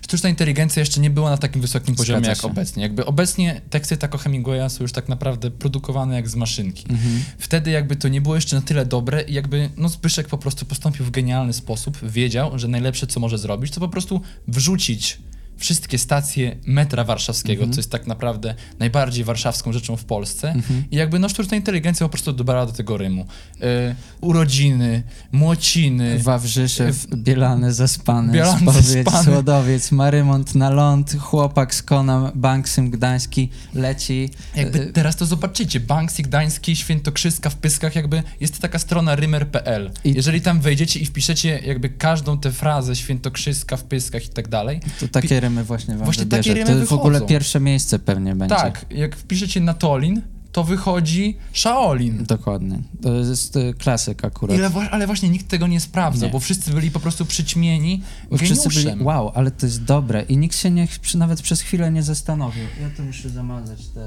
sztuczna 0.05 0.29
inteligencja 0.29 0.81
jeszcze 0.81 1.01
nie 1.01 1.11
była 1.11 1.31
na 1.31 1.37
takim 1.39 1.63
wysokim 1.63 1.95
poziomie 1.95 2.19
Zgadza 2.19 2.31
jak 2.31 2.41
się. 2.41 2.47
obecnie. 2.47 2.83
Jakby 2.83 3.07
obecnie 3.07 3.61
teksty 3.71 3.97
Taco 3.97 4.19
Hemingwaya 4.19 4.69
są 4.71 4.85
już 4.85 4.93
tak 4.93 5.09
naprawdę 5.09 5.51
produkowane 5.51 6.15
jak 6.15 6.29
z 6.29 6.35
maszynki. 6.35 6.87
Mhm. 6.91 7.23
Wtedy 7.39 7.71
jakby 7.71 7.97
to 7.97 8.09
nie 8.09 8.21
było 8.21 8.35
jeszcze 8.35 8.57
na 8.57 8.63
tyle 8.63 8.87
dobre 8.87 9.23
i 9.23 9.35
jakby 9.35 9.71
no 9.77 9.89
Zbyszek 9.89 10.29
po 10.29 10.39
prostu 10.39 10.67
postąpił 10.67 11.05
w 11.05 11.11
genialny 11.11 11.53
sposób, 11.53 11.99
wiedział, 12.03 12.59
że 12.59 12.69
najlepsze 12.69 13.07
co 13.07 13.21
może 13.21 13.39
zrobić, 13.39 13.73
to 13.73 13.81
po 13.81 13.89
prostu 13.89 14.21
wrzucić 14.49 15.19
wszystkie 15.57 15.99
stacje 15.99 16.57
metra 16.67 17.05
warszawskiego, 17.05 17.63
Mhm. 17.63 17.73
co 17.73 17.79
jest 17.79 17.91
tak 17.91 18.07
naprawdę 18.07 18.55
najbardziej 18.79 19.25
warszawską 19.25 19.73
rzeczą 19.73 19.97
w 19.97 20.05
Polsce 20.05 20.51
Mhm. 20.51 20.85
i 20.91 20.97
jakby 20.97 21.19
no 21.19 21.29
sztuczna 21.29 21.57
inteligencja 21.57 22.07
po 22.07 22.11
prostu 22.11 22.33
dobrała 22.33 22.67
do 22.67 22.73
tego 22.73 22.97
rymu. 22.97 23.27
E, 23.63 23.95
urodziny, 24.21 25.03
młociny, 25.33 26.19
Wawrzyszew, 26.19 27.07
Bielany 27.17 27.73
zaspany, 27.73 28.33
Bielany 28.33 28.61
Spowiedź, 28.61 28.85
zaspany. 28.85 29.25
Słodowiec, 29.25 29.93
Marymont 29.93 30.55
na 30.55 30.71
ląd, 30.71 31.17
chłopak 31.21 31.75
z 31.75 31.83
Kona, 31.83 32.33
Banksym 32.35 32.91
Gdański 32.91 33.49
leci. 33.75 34.31
Jakby 34.57 34.81
E, 34.83 34.87
teraz 34.93 35.17
to 35.17 35.27
zobaczycie, 35.27 35.81
Banksy 35.81 36.23
Gdański, 36.23 36.77
Świętokrzyska 36.77 37.51
w 37.51 37.55
Pyskach, 37.57 37.97
jakby 37.97 38.23
jest 38.41 38.59
taka 38.59 38.79
strona 38.79 39.15
rymer.pl. 39.17 39.91
Jeżeli 40.05 40.41
tam 40.41 40.61
wejdziecie 40.61 41.01
i 41.01 41.07
wpiszecie 41.07 41.59
jakby 41.67 41.89
każdą 41.89 42.39
tę 42.39 42.53
frazę 42.53 42.97
Świętokrzyska 42.97 43.77
w 43.77 43.85
Pyskach 43.85 44.25
i 44.25 44.29
tak 44.29 44.49
dalej, 44.49 44.81
To 45.01 45.09
takie 45.09 45.41
właśnie 45.51 45.95
wam 45.95 46.05
Właśnie 46.05 46.25
wybierze. 46.25 46.51
takie 46.55 46.65
rymy 46.65 46.81
To 46.81 46.87
w 46.87 46.93
ogóle 46.93 47.21
pierwsze 47.21 47.61
miejsce 47.61 47.99
pewnie 47.99 48.35
będzie. 48.37 48.57
tak, 48.57 48.87
jak 48.91 49.17
wpiszecie 49.17 49.61
Natolin, 49.61 50.23
to 50.53 50.65
wychodzi 50.65 51.37
Shaolin. 51.53 52.25
Dokładnie. 52.25 52.79
To 53.03 53.15
jest 53.15 53.57
y, 53.57 53.75
klasyk 53.79 54.25
akurat. 54.25 54.57
Ile, 54.57 54.71
ale 54.91 55.07
właśnie 55.07 55.29
nikt 55.29 55.49
tego 55.49 55.67
nie 55.67 55.81
sprawdza, 55.81 56.27
Nie. 56.27 56.33
bo 56.33 56.41
wszyscy 56.41 56.71
byli 56.73 56.91
po 56.91 57.01
prostu 57.01 57.25
przyćmieni 57.27 58.03
Wszyscy 58.37 58.69
geniuszem. 58.69 58.93
byli, 58.93 59.05
wow, 59.05 59.33
ale 59.35 59.51
to 59.51 59.67
jest 59.67 59.85
dobre 59.85 60.23
i 60.23 60.37
nikt 60.37 60.57
się 60.57 60.71
nie, 60.71 60.87
przy, 61.01 61.19
nawet 61.19 61.43
przez 61.43 61.61
chwilę 61.61 61.91
nie 61.93 62.03
zastanowił. 62.03 62.65
Ja 62.83 62.91
tu 62.97 63.03
muszę 63.03 63.29
zamazać 63.29 63.87
te... 63.87 64.01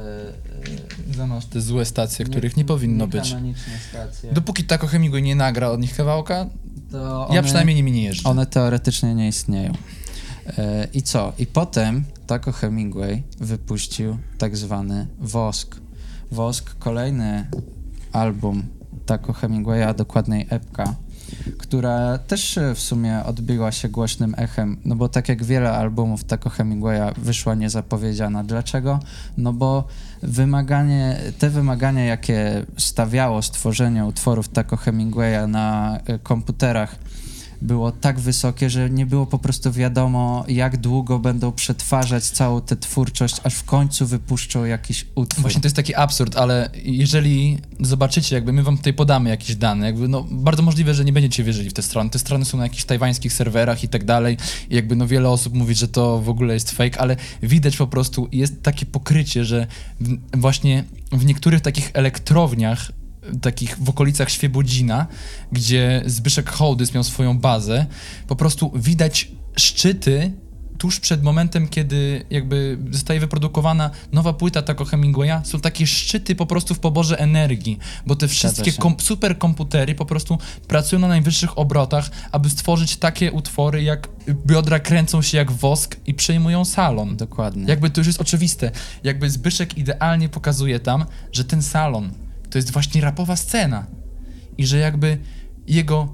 y, 1.12 1.14
Zamasz 1.18 1.46
te 1.46 1.62
złe 1.62 1.86
stacje, 1.86 2.26
których 2.26 2.58
nie 2.58 2.66
powinno 2.66 3.08
być. 3.08 3.24
niekanoniczne 3.26 3.74
stacje. 3.90 4.32
Dopóki 4.34 4.64
Taco 4.64 4.88
Hemingway 4.88 5.24
nie 5.24 5.36
nagra 5.36 5.70
od 5.70 5.80
nich 5.82 5.96
kawałka, 5.96 6.46
to 6.92 7.30
ja 7.34 7.44
przynajmniej 7.44 7.76
nimi 7.76 7.92
nie 7.92 8.04
jeżdżę. 8.04 8.30
One 8.30 8.46
teoretycznie 8.46 9.16
nie 9.16 9.28
istnieją. 9.28 9.74
E, 10.58 10.88
I 10.94 11.02
co? 11.02 11.34
I 11.38 11.46
potem 11.46 12.04
Taco 12.28 12.52
Hemingway 12.52 13.24
wypuścił 13.40 14.18
tak 14.38 14.58
zwany 14.58 15.08
Wosk. 15.20 15.76
Wosk, 16.32 16.76
kolejny 16.80 17.48
album 18.12 18.64
Taco 19.06 19.34
Hemingwaya, 19.34 19.84
a 19.84 19.94
dokładniej 19.94 20.48
epka, 20.50 20.96
która 21.58 22.18
też 22.18 22.60
w 22.76 22.80
sumie 22.80 23.24
odbiła 23.24 23.72
się 23.72 23.90
głośnym 23.90 24.36
echem, 24.38 24.78
no 24.86 24.96
bo 24.96 25.10
tak 25.10 25.30
jak 25.30 25.44
wiele 25.44 25.72
albumów 25.72 26.24
Taco 26.24 26.50
Hemingwaya 26.50 27.14
wyszła 27.18 27.56
niezapowiedziana. 27.56 28.44
Dlaczego? 28.44 29.00
No 29.38 29.54
bo 29.54 29.88
wymaganie, 30.24 31.20
te 31.40 31.50
wymagania, 31.50 32.06
jakie 32.06 32.66
stawiało 32.78 33.42
stworzenie 33.42 34.06
utworów 34.06 34.50
Taco 34.50 34.78
Hemingwaya 34.78 35.48
na 35.48 35.98
e, 36.06 36.20
komputerach, 36.20 36.96
było 37.62 37.92
tak 37.92 38.20
wysokie, 38.20 38.70
że 38.70 38.90
nie 38.90 39.06
było 39.06 39.26
po 39.26 39.40
prostu 39.40 39.72
wiadomo, 39.72 40.46
jak 40.48 40.78
długo 40.78 41.20
będą 41.20 41.52
przetwarzać 41.52 42.24
całą 42.24 42.62
tę 42.62 42.76
twórczość, 42.76 43.36
aż 43.44 43.56
w 43.56 43.64
końcu 43.64 44.08
wypuszczą 44.08 44.66
jakiś 44.66 45.06
utwór. 45.16 45.42
Właśnie 45.42 45.62
to 45.62 45.66
jest 45.66 45.76
taki 45.76 45.96
absurd, 45.96 46.38
ale 46.38 46.70
jeżeli 46.84 47.58
zobaczycie, 47.80 48.36
jakby 48.36 48.54
my 48.54 48.64
wam 48.64 48.78
tutaj 48.78 48.94
podamy 48.94 49.30
jakieś 49.30 49.56
dane, 49.56 49.86
jakby 49.86 50.08
no 50.08 50.26
bardzo 50.32 50.64
możliwe, 50.64 50.94
że 50.94 51.06
nie 51.06 51.14
będziecie 51.14 51.44
wierzyli 51.44 51.70
w 51.70 51.74
te 51.74 51.82
strony. 51.82 52.10
Te 52.10 52.20
strony 52.20 52.46
są 52.46 52.58
na 52.58 52.64
jakichś 52.64 52.84
tajwańskich 52.84 53.34
serwerach 53.34 53.84
i 53.84 53.90
tak 53.90 54.06
dalej. 54.06 54.38
I 54.70 54.76
jakby 54.76 54.96
no 54.96 55.08
wiele 55.08 55.30
osób 55.30 55.54
mówi, 55.54 55.76
że 55.76 55.88
to 55.88 56.22
w 56.22 56.30
ogóle 56.30 56.54
jest 56.54 56.72
fake, 56.72 57.02
ale 57.02 57.16
widać 57.44 57.78
po 57.78 57.88
prostu, 57.88 58.28
jest 58.32 58.64
takie 58.64 58.86
pokrycie, 58.86 59.46
że 59.46 59.68
właśnie 60.34 60.84
w 61.12 61.26
niektórych 61.26 61.62
takich 61.62 61.92
elektrowniach 61.94 62.92
takich 63.42 63.78
w 63.80 63.90
okolicach 63.90 64.30
Świebodzina, 64.30 65.08
gdzie 65.52 66.04
Zbyszek 66.06 66.50
Hołdys 66.50 66.94
miał 66.94 67.04
swoją 67.04 67.40
bazę, 67.40 67.86
po 68.28 68.36
prostu 68.36 68.72
widać 68.76 69.32
szczyty 69.56 70.32
tuż 70.80 71.00
przed 71.00 71.24
momentem, 71.24 71.68
kiedy 71.68 72.26
jakby 72.30 72.78
zostaje 72.92 73.20
wyprodukowana 73.20 73.90
nowa 74.12 74.34
płyta 74.34 74.62
Taco 74.62 74.86
Hemingwaya, 74.86 75.42
są 75.44 75.60
takie 75.60 75.88
szczyty 75.88 76.36
po 76.36 76.46
prostu 76.46 76.76
w 76.76 76.80
poborze 76.80 77.20
energii, 77.20 77.80
bo 78.06 78.16
te 78.16 78.28
wszystkie 78.28 78.74
kom- 78.74 79.00
superkomputery 79.00 79.96
po 79.96 80.06
prostu 80.06 80.38
pracują 80.68 81.00
na 81.00 81.08
najwyższych 81.08 81.58
obrotach, 81.58 82.12
aby 82.32 82.50
stworzyć 82.50 82.98
takie 82.98 83.32
utwory, 83.32 83.84
jak 83.84 84.10
biodra 84.46 84.80
kręcą 84.80 85.22
się 85.22 85.38
jak 85.38 85.52
wosk 85.52 85.96
i 86.06 86.14
przejmują 86.14 86.66
salon. 86.66 87.18
Dokładnie. 87.18 87.66
Jakby 87.68 87.90
to 87.90 88.00
już 88.00 88.08
jest 88.08 88.22
oczywiste. 88.22 88.72
Jakby 89.04 89.30
Zbyszek 89.30 89.78
idealnie 89.78 90.30
pokazuje 90.30 90.80
tam, 90.80 91.06
że 91.32 91.44
ten 91.44 91.62
salon 91.62 92.12
to 92.50 92.58
jest 92.58 92.72
właśnie 92.72 93.02
rapowa 93.02 93.36
scena. 93.36 93.86
I 94.58 94.66
że 94.66 94.78
jakby 94.78 95.18
jego 95.68 96.14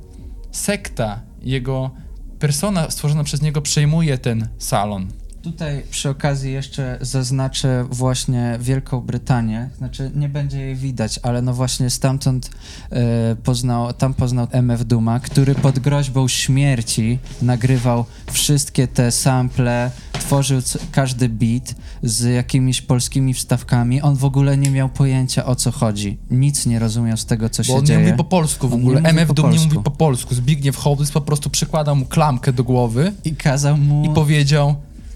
sekta, 0.51 1.21
jego 1.41 1.91
persona 2.39 2.91
stworzona 2.91 3.23
przez 3.23 3.41
niego 3.41 3.61
przejmuje 3.61 4.17
ten 4.17 4.47
salon. 4.57 5.07
Tutaj 5.45 5.83
przy 5.91 6.09
okazji 6.09 6.53
jeszcze 6.53 6.97
zaznaczę 7.01 7.85
właśnie 7.91 8.57
Wielką 8.61 9.01
Brytanię. 9.01 9.69
Znaczy 9.77 10.11
nie 10.15 10.29
będzie 10.29 10.61
jej 10.61 10.75
widać, 10.75 11.19
ale 11.23 11.41
no 11.41 11.53
właśnie 11.53 11.89
stamtąd 11.89 12.49
e, 12.91 13.35
poznał, 13.43 13.93
tam 13.93 14.13
poznał 14.13 14.47
MF 14.51 14.85
Duma, 14.85 15.19
który 15.19 15.55
pod 15.55 15.79
groźbą 15.79 16.27
śmierci 16.27 17.19
nagrywał 17.41 18.05
wszystkie 18.31 18.87
te 18.87 19.11
sample, 19.11 19.91
tworzył 20.13 20.61
każdy 20.91 21.29
beat 21.29 21.75
z 22.03 22.23
jakimiś 22.23 22.81
polskimi 22.81 23.33
wstawkami. 23.33 24.01
On 24.01 24.15
w 24.15 24.25
ogóle 24.25 24.57
nie 24.57 24.71
miał 24.71 24.89
pojęcia 24.89 25.45
o 25.45 25.55
co 25.55 25.71
chodzi. 25.71 26.17
Nic 26.31 26.65
nie 26.65 26.79
rozumiał 26.79 27.17
z 27.17 27.25
tego, 27.25 27.49
co 27.49 27.63
Bo 27.63 27.67
się 27.67 27.73
on 27.73 27.79
nie 27.81 27.87
dzieje. 27.87 27.99
mówi 27.99 28.13
po 28.13 28.23
polsku 28.23 28.69
w 28.69 28.73
On 28.73 28.79
nie 28.79 28.85
ogóle. 28.85 29.01
MF 29.01 29.33
Doom 29.33 29.51
nie 29.51 29.59
mówi 29.59 29.79
po 29.83 29.91
polsku. 29.91 30.35
Zbigniew 30.35 30.77
Hołdys 30.77 31.11
po 31.11 31.21
prostu 31.21 31.49
przykłada 31.49 31.95
mu 31.95 32.05
klamkę 32.05 32.53
do 32.53 32.63
głowy 32.63 33.13
I 33.23 33.35
kazał 33.35 33.77
mu 33.77 34.05
i 34.05 34.15
powiedział 34.15 34.75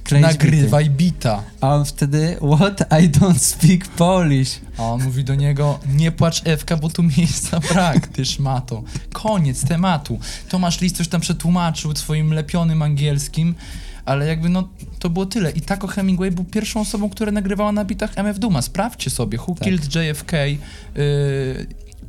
kleić 0.10 0.24
nagrywaj 0.24 0.90
bita. 0.90 1.44
A 1.62 1.76
on 1.76 1.86
wtedy, 1.86 2.38
what? 2.58 2.82
I 3.04 3.10
don't 3.10 3.40
speak 3.40 3.88
Polish. 3.88 4.60
A 4.78 4.84
on 4.84 5.04
mówi 5.04 5.24
do 5.24 5.36
niego, 5.36 5.80
nie 5.96 6.12
płacz 6.12 6.42
Ewka, 6.46 6.78
bo 6.78 6.90
tu 6.90 7.04
miejsca 7.04 7.60
brak, 7.74 8.08
ty 8.08 8.26
szmato. 8.26 8.84
Koniec 9.14 9.66
tematu. 9.66 10.20
Tomasz 10.50 10.82
Lis 10.82 10.94
coś 10.94 11.08
tam 11.08 11.22
przetłumaczył 11.22 11.96
swoim 11.96 12.34
lepionym 12.34 12.82
angielskim, 12.82 13.56
ale 14.06 14.28
jakby 14.28 14.50
no, 14.50 14.68
to 15.00 15.10
było 15.10 15.26
tyle. 15.26 15.52
I 15.52 15.62
Taco 15.62 15.88
Hemingway 15.88 16.32
był 16.32 16.44
pierwszą 16.44 16.82
osobą, 16.82 17.10
która 17.10 17.32
nagrywała 17.32 17.72
na 17.72 17.86
bitach 17.86 18.12
MF 18.16 18.40
Duma. 18.40 18.62
Sprawdźcie 18.62 19.10
sobie, 19.10 19.38
Who 19.38 19.56
Tak. 19.56 19.64
Killed 19.64 19.96
JFK, 19.96 20.34
y, 20.34 20.60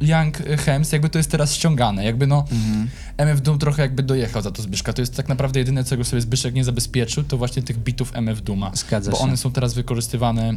Young 0.00 0.36
Hems, 0.38 0.92
jakby 0.92 1.08
to 1.08 1.18
jest 1.18 1.30
teraz 1.30 1.54
ściągane. 1.54 2.04
Jakby 2.04 2.26
no, 2.26 2.44
Mhm. 2.52 2.88
MF 3.16 3.40
Doom 3.40 3.58
trochę 3.58 3.82
jakby 3.82 4.02
dojechał 4.02 4.42
za 4.42 4.50
to 4.50 4.62
Zbyszka. 4.62 4.92
To 4.92 5.02
jest 5.02 5.14
tak 5.16 5.28
naprawdę 5.28 5.58
jedyne, 5.58 5.84
czego 5.84 6.04
sobie 6.04 6.22
Zbyszek 6.22 6.54
nie 6.54 6.64
zabezpieczył, 6.64 7.24
to 7.24 7.38
właśnie 7.38 7.62
tych 7.62 7.78
bitów 7.78 8.10
MF 8.14 8.40
Duma. 8.42 8.70
Zgadza 8.74 9.10
Bo 9.10 9.16
się. 9.16 9.22
one 9.22 9.36
są 9.36 9.52
teraz 9.52 9.74
wykorzystywane, 9.74 10.56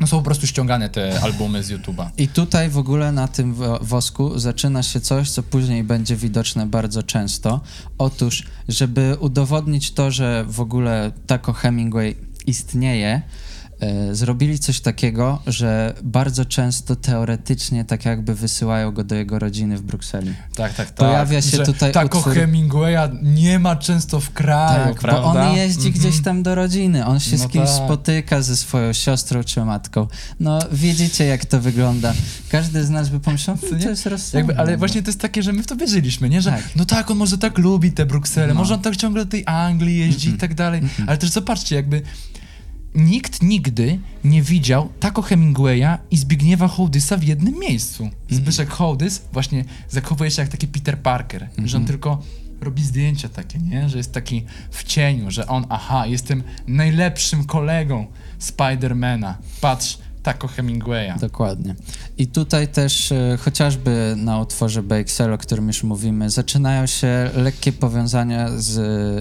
no 0.00 0.06
są 0.06 0.16
po 0.18 0.22
prostu 0.22 0.46
ściągane 0.46 0.88
te 0.88 1.20
albumy 1.24 1.62
z 1.62 1.70
YouTube'a. 1.70 2.08
I 2.18 2.28
tutaj 2.28 2.70
w 2.70 2.78
ogóle 2.78 3.12
na 3.12 3.28
tym 3.28 3.54
wo- 3.54 3.78
wosku 3.82 4.38
zaczyna 4.38 4.82
się 4.82 5.00
coś, 5.00 5.30
co 5.30 5.42
później 5.42 5.84
będzie 5.84 6.16
widoczne 6.16 6.66
bardzo 6.66 7.02
często. 7.02 7.60
Otóż, 7.98 8.42
żeby 8.68 9.16
udowodnić 9.20 9.90
to, 9.92 10.10
że 10.10 10.44
w 10.48 10.60
ogóle 10.60 11.12
Taco 11.26 11.52
Hemingway 11.52 12.16
istnieje, 12.46 13.22
zrobili 14.12 14.58
coś 14.58 14.80
takiego, 14.80 15.42
że 15.46 15.94
bardzo 16.02 16.44
często 16.44 16.96
teoretycznie 16.96 17.84
tak 17.84 18.04
jakby 18.04 18.34
wysyłają 18.34 18.92
go 18.92 19.04
do 19.04 19.14
jego 19.14 19.38
rodziny 19.38 19.76
w 19.76 19.82
Brukseli. 19.82 20.34
Tak, 20.54 20.74
tak, 20.74 20.86
tak. 20.86 20.94
Pojawia 20.94 21.42
się 21.42 21.56
że 21.56 21.64
tutaj 21.64 21.92
Taco 21.92 22.18
utwór- 22.18 22.34
Hemingwaya 22.34 23.08
nie 23.22 23.58
ma 23.58 23.76
często 23.76 24.20
w 24.20 24.30
kraju, 24.30 24.84
Tak, 24.84 24.94
bo 24.94 25.00
prawda? 25.00 25.48
on 25.50 25.56
jeździ 25.56 25.86
Mhm. 25.88 25.94
gdzieś 26.04 26.22
tam 26.22 26.42
do 26.42 26.54
rodziny, 26.54 27.06
on 27.06 27.20
się 27.20 27.36
No 27.36 27.44
z 27.44 27.48
kimś 27.48 27.68
tak. 27.70 27.84
spotyka 27.84 28.42
ze 28.42 28.56
swoją 28.56 28.92
siostrą 28.92 29.44
czy 29.44 29.64
matką. 29.64 30.06
No, 30.40 30.58
wiedzicie 30.72 31.24
jak 31.26 31.44
to 31.44 31.60
wygląda. 31.60 32.12
Każdy 32.48 32.84
z 32.84 32.90
nas 32.90 33.08
by 33.08 33.20
pomyślał, 33.20 33.56
"Hmm, 33.56 33.78
nie? 33.78 33.84
to 33.84 33.90
jest 33.90 34.06
rozsądne. 34.06 34.38
Jakby, 34.38 34.58
ale 34.58 34.76
właśnie 34.76 35.02
to 35.02 35.08
jest 35.08 35.20
takie, 35.20 35.42
że 35.42 35.52
my 35.52 35.62
w 35.62 35.66
to 35.66 35.76
wierzyliśmy, 35.76 36.28
nie? 36.28 36.42
Że 36.42 36.50
Tak. 36.50 36.62
no 36.76 36.84
tak, 36.84 37.10
on 37.10 37.16
może 37.16 37.38
tak 37.38 37.58
lubi 37.58 37.92
te 37.92 38.06
Bruksele, 38.06 38.48
No. 38.48 38.54
może 38.54 38.74
on 38.74 38.80
tak 38.82 38.96
ciągle 38.96 39.24
do 39.24 39.30
tej 39.30 39.42
Anglii 39.46 39.98
jeździ 39.98 40.28
i 40.28 40.32
tak 40.32 40.54
dalej, 40.54 40.82
ale 41.06 41.18
też 41.18 41.30
zobaczcie, 41.30 41.76
jakby 41.76 42.02
nikt 42.96 43.42
nigdy 43.42 43.98
nie 44.24 44.42
widział 44.42 44.88
Taco 45.00 45.22
Hemingwaya 45.22 45.98
i 46.10 46.16
Zbigniewa 46.16 46.68
Hołdysa 46.68 47.16
w 47.16 47.22
jednym 47.22 47.58
miejscu. 47.58 48.10
Zbyszek 48.30 48.68
Hołdys 48.68 49.22
właśnie 49.32 49.64
zachowuje 49.88 50.30
się 50.30 50.42
jak 50.42 50.50
taki 50.50 50.68
Peter 50.68 50.98
Parker, 50.98 51.48
że 51.64 51.76
on 51.76 51.84
tylko 51.84 52.22
robi 52.60 52.82
zdjęcia 52.82 53.28
takie, 53.28 53.58
nie? 53.58 53.88
Że 53.88 53.98
jest 53.98 54.12
taki 54.12 54.44
w 54.70 54.84
cieniu, 54.84 55.30
że 55.30 55.46
on, 55.46 55.66
aha, 55.68 56.06
jestem 56.06 56.42
najlepszym 56.66 57.44
kolegą 57.44 58.06
Spidermana. 58.38 59.38
Patrz, 59.60 59.98
Taco 60.26 60.48
Hemingwaya. 60.48 61.12
Dokładnie. 61.20 61.74
I 62.18 62.26
tutaj 62.26 62.68
też 62.68 63.12
e, 63.12 63.38
chociażby 63.40 64.14
na 64.16 64.40
utworze 64.40 64.82
BXL, 64.82 65.32
o 65.32 65.38
którym 65.38 65.66
już 65.68 65.82
mówimy, 65.82 66.30
zaczynają 66.30 66.86
się 66.86 67.30
lekkie 67.34 67.72
powiązania 67.72 68.48
z, 68.56 68.72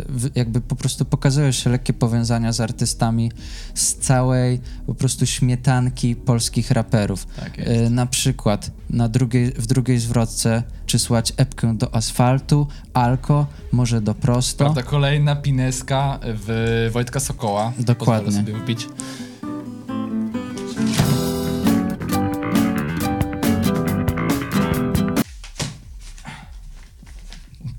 w- 0.09 0.35
jakby 0.37 0.61
po 0.61 0.75
prostu 0.75 1.05
pokazują 1.05 1.51
się 1.51 1.69
lekkie 1.69 1.93
powiązania 1.93 2.51
z 2.53 2.59
artystami 2.61 3.31
z 3.73 3.95
całej 3.95 4.59
po 4.87 4.95
prostu 4.95 5.25
śmietanki 5.25 6.15
polskich 6.15 6.71
raperów. 6.71 7.25
Tak. 7.27 7.59
E, 7.59 7.89
Na 7.89 8.05
przykład 8.05 8.71
na 8.89 9.09
drugiej, 9.09 9.51
w 9.51 9.65
drugiej 9.67 9.99
zwrotce 9.99 10.63
przysłać 10.85 11.33
epkę 11.37 11.77
do 11.77 11.95
asfaltu, 11.95 12.67
alko, 12.93 13.45
może 13.71 14.01
do 14.01 14.13
prosto. 14.13 14.57
Prawda, 14.63 14.83
kolejna 14.83 15.35
pineska 15.35 16.19
w 16.23 16.89
Wojtka 16.93 17.19
Sokoła. 17.19 17.73
Dokładnie. 17.79 18.25
Pozwolę 18.25 18.45
sobie. 18.45 18.65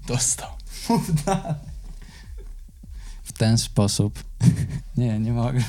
Dostał. 0.06 0.50
w 3.24 3.32
ten 3.32 3.58
sposób. 3.58 4.24
nie, 4.96 5.18
nie 5.18 5.32
mogę. 5.32 5.60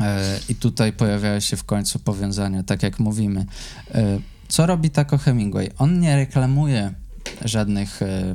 E, 0.00 0.40
I 0.48 0.54
tutaj 0.54 0.92
pojawiają 0.92 1.40
się 1.40 1.56
w 1.56 1.64
końcu 1.64 1.98
powiązania, 1.98 2.62
tak 2.62 2.82
jak 2.82 2.98
mówimy. 2.98 3.46
E, 3.94 4.18
co 4.48 4.66
robi 4.66 4.90
Taco 4.90 5.18
Hemingway? 5.18 5.70
On 5.78 6.00
nie 6.00 6.16
reklamuje 6.16 6.92
żadnych 7.44 8.02
e, 8.02 8.34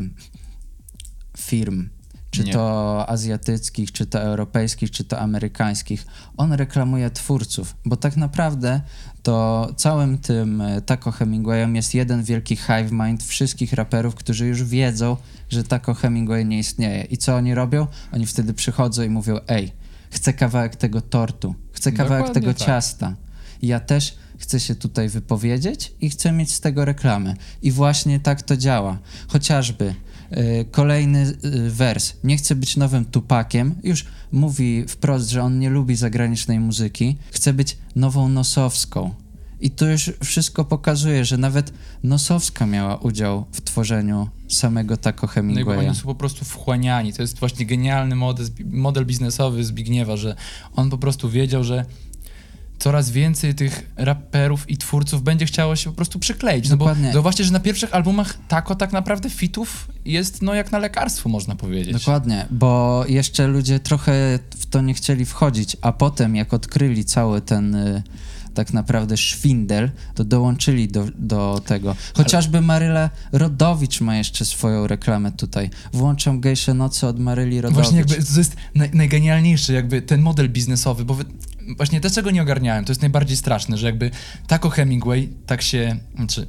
firm, 1.38 1.90
czy 2.38 2.44
Nie. 2.44 2.54
to 2.54 3.06
azjatyckich, 3.10 3.92
czy 3.92 4.06
to 4.06 4.22
europejskich, 4.22 4.92
czy 4.92 5.04
to 5.04 5.20
amerykańskich. 5.20 6.06
On 6.38 6.54
reklamuje 6.54 7.10
twórców, 7.10 7.76
bo 7.86 7.96
tak 7.96 8.18
naprawdę 8.18 8.82
to 9.24 9.68
całym 9.78 10.18
tym 10.18 10.62
e, 10.62 10.82
Taco 10.82 11.12
Hemingwayem 11.12 11.76
jest 11.76 11.94
jeden 11.94 12.24
wielki 12.24 12.56
hive 12.56 12.92
mind 12.92 13.24
wszystkich 13.24 13.74
raperów, 13.74 14.16
którzy 14.16 14.48
już 14.48 14.64
wiedzą, 14.64 15.18
że 15.50 15.64
Taco 15.64 15.94
Hemingway 15.94 16.46
nie 16.46 16.60
istnieje. 16.60 17.04
I 17.04 17.18
co 17.18 17.36
oni 17.36 17.54
robią? 17.54 17.88
Oni 18.12 18.26
wtedy 18.26 18.54
przychodzą 18.54 19.04
i 19.04 19.10
mówią, 19.10 19.40
ej, 19.48 19.72
chcę 20.12 20.34
kawałek 20.34 20.76
tego 20.76 21.02
tortu, 21.02 21.56
chcę 21.72 21.92
kawałek 21.92 22.24
Dokładnie 22.28 22.42
tego 22.42 22.54
tak. 22.54 22.68
ciasta. 22.68 23.16
Ja 23.62 23.80
też 23.80 24.18
chcę 24.38 24.60
się 24.60 24.76
tutaj 24.76 25.10
wypowiedzieć 25.10 25.94
i 26.02 26.10
chcę 26.10 26.32
mieć 26.32 26.54
z 26.54 26.60
tego 26.60 26.86
reklamę. 26.86 27.34
I 27.62 27.72
właśnie 27.72 28.20
tak 28.20 28.42
to 28.42 28.58
działa. 28.58 28.98
Chociażby 29.28 29.96
kolejny 30.72 31.34
y, 31.46 31.70
wers. 31.70 32.14
Nie 32.24 32.38
chcę 32.38 32.56
być 32.56 32.78
nowym 32.78 33.06
Tupakiem. 33.06 33.76
Już 33.84 34.06
mówi 34.32 34.86
wprost, 34.88 35.30
że 35.30 35.44
on 35.44 35.60
nie 35.60 35.70
lubi 35.70 35.96
zagranicznej 35.96 36.60
muzyki. 36.60 37.18
Chce 37.32 37.54
być 37.54 37.78
nową 37.96 38.30
Nosowską. 38.30 39.14
I 39.62 39.72
to 39.72 39.86
już 39.86 40.12
wszystko 40.24 40.66
pokazuje, 40.66 41.26
że 41.26 41.38
nawet 41.38 41.74
Nosowska 42.04 42.66
miała 42.66 42.96
udział 42.96 43.46
w 43.52 43.62
tworzeniu 43.62 44.30
samego 44.48 44.98
Taco 44.98 45.26
No 45.26 45.32
i 45.32 45.36
Hemingwaya. 45.36 45.88
oni 45.88 45.96
są 45.96 46.04
po 46.04 46.16
prostu 46.16 46.46
wchłaniani. 46.46 47.14
To 47.14 47.22
jest 47.22 47.40
właśnie 47.40 47.66
genialny 47.66 48.16
model, 48.16 48.48
model 48.66 49.06
biznesowy 49.06 49.64
Zbigniewa, 49.64 50.18
że 50.18 50.36
on 50.76 50.90
po 50.90 50.98
prostu 50.98 51.30
wiedział, 51.30 51.64
że 51.64 51.86
coraz 52.80 53.12
więcej 53.12 53.56
tych 53.56 53.92
raperów 53.96 54.70
i 54.70 54.78
twórców 54.78 55.24
będzie 55.24 55.46
chciało 55.46 55.76
się 55.76 55.90
po 55.90 55.96
prostu 55.96 56.20
przykleić. 56.20 56.70
No 56.70 56.78
bo 56.78 56.86
Dokładnie. 56.86 57.14
zauważcie, 57.14 57.44
że 57.44 57.52
na 57.52 57.60
pierwszych 57.60 57.96
albumach 57.96 58.38
Taco 58.48 58.76
tak 58.76 58.92
naprawdę 58.92 59.30
fitów 59.30 59.88
jest 60.06 60.42
no 60.42 60.54
jak 60.54 60.72
na 60.72 60.78
lekarstwo, 60.78 61.30
można 61.30 61.56
powiedzieć. 61.56 61.94
Dokładnie, 61.94 62.46
bo 62.52 63.04
jeszcze 63.08 63.48
ludzie 63.48 63.80
trochę 63.80 64.40
w 64.58 64.66
to 64.66 64.82
nie 64.82 64.94
chcieli 64.94 65.26
wchodzić, 65.26 65.78
a 65.82 65.92
potem 65.92 66.36
jak 66.36 66.54
odkryli 66.54 67.06
cały 67.06 67.42
ten 67.42 67.76
y, 67.76 68.04
tak 68.58 68.74
naprawdę 68.74 69.18
szwindel, 69.18 69.92
to 70.16 70.24
dołączyli 70.24 70.88
do, 70.88 71.06
do 71.16 71.62
tego. 71.66 71.96
Chociażby 72.14 72.62
Maryla 72.62 73.10
Rodowicz 73.32 74.02
ma 74.02 74.18
jeszcze 74.18 74.46
swoją 74.46 74.88
reklamę 74.88 75.32
tutaj. 75.32 75.70
Włączam 75.94 76.40
gejsze 76.40 76.74
nocy 76.74 77.08
od 77.08 77.20
Maryli 77.20 77.62
Rodowicz. 77.62 77.84
Właśnie 77.84 77.98
jakby 77.98 78.16
to 78.16 78.38
jest 78.38 78.56
naj, 78.76 78.92
najgenialniejszy 78.94 79.74
jakby 79.74 80.02
ten 80.02 80.22
model 80.22 80.50
biznesowy, 80.50 81.06
bo 81.06 81.14
wy, 81.14 81.26
właśnie 81.78 82.02
też 82.02 82.14
czego 82.14 82.32
nie 82.32 82.42
ogarniałem, 82.42 82.86
to 82.86 82.92
jest 82.92 83.02
najbardziej 83.02 83.38
straszne, 83.38 83.78
że 83.78 83.86
jakby 83.86 84.12
Taco 84.48 84.70
Hemingway 84.70 85.30
tak 85.46 85.62
się, 85.62 85.98
znaczy 86.16 86.48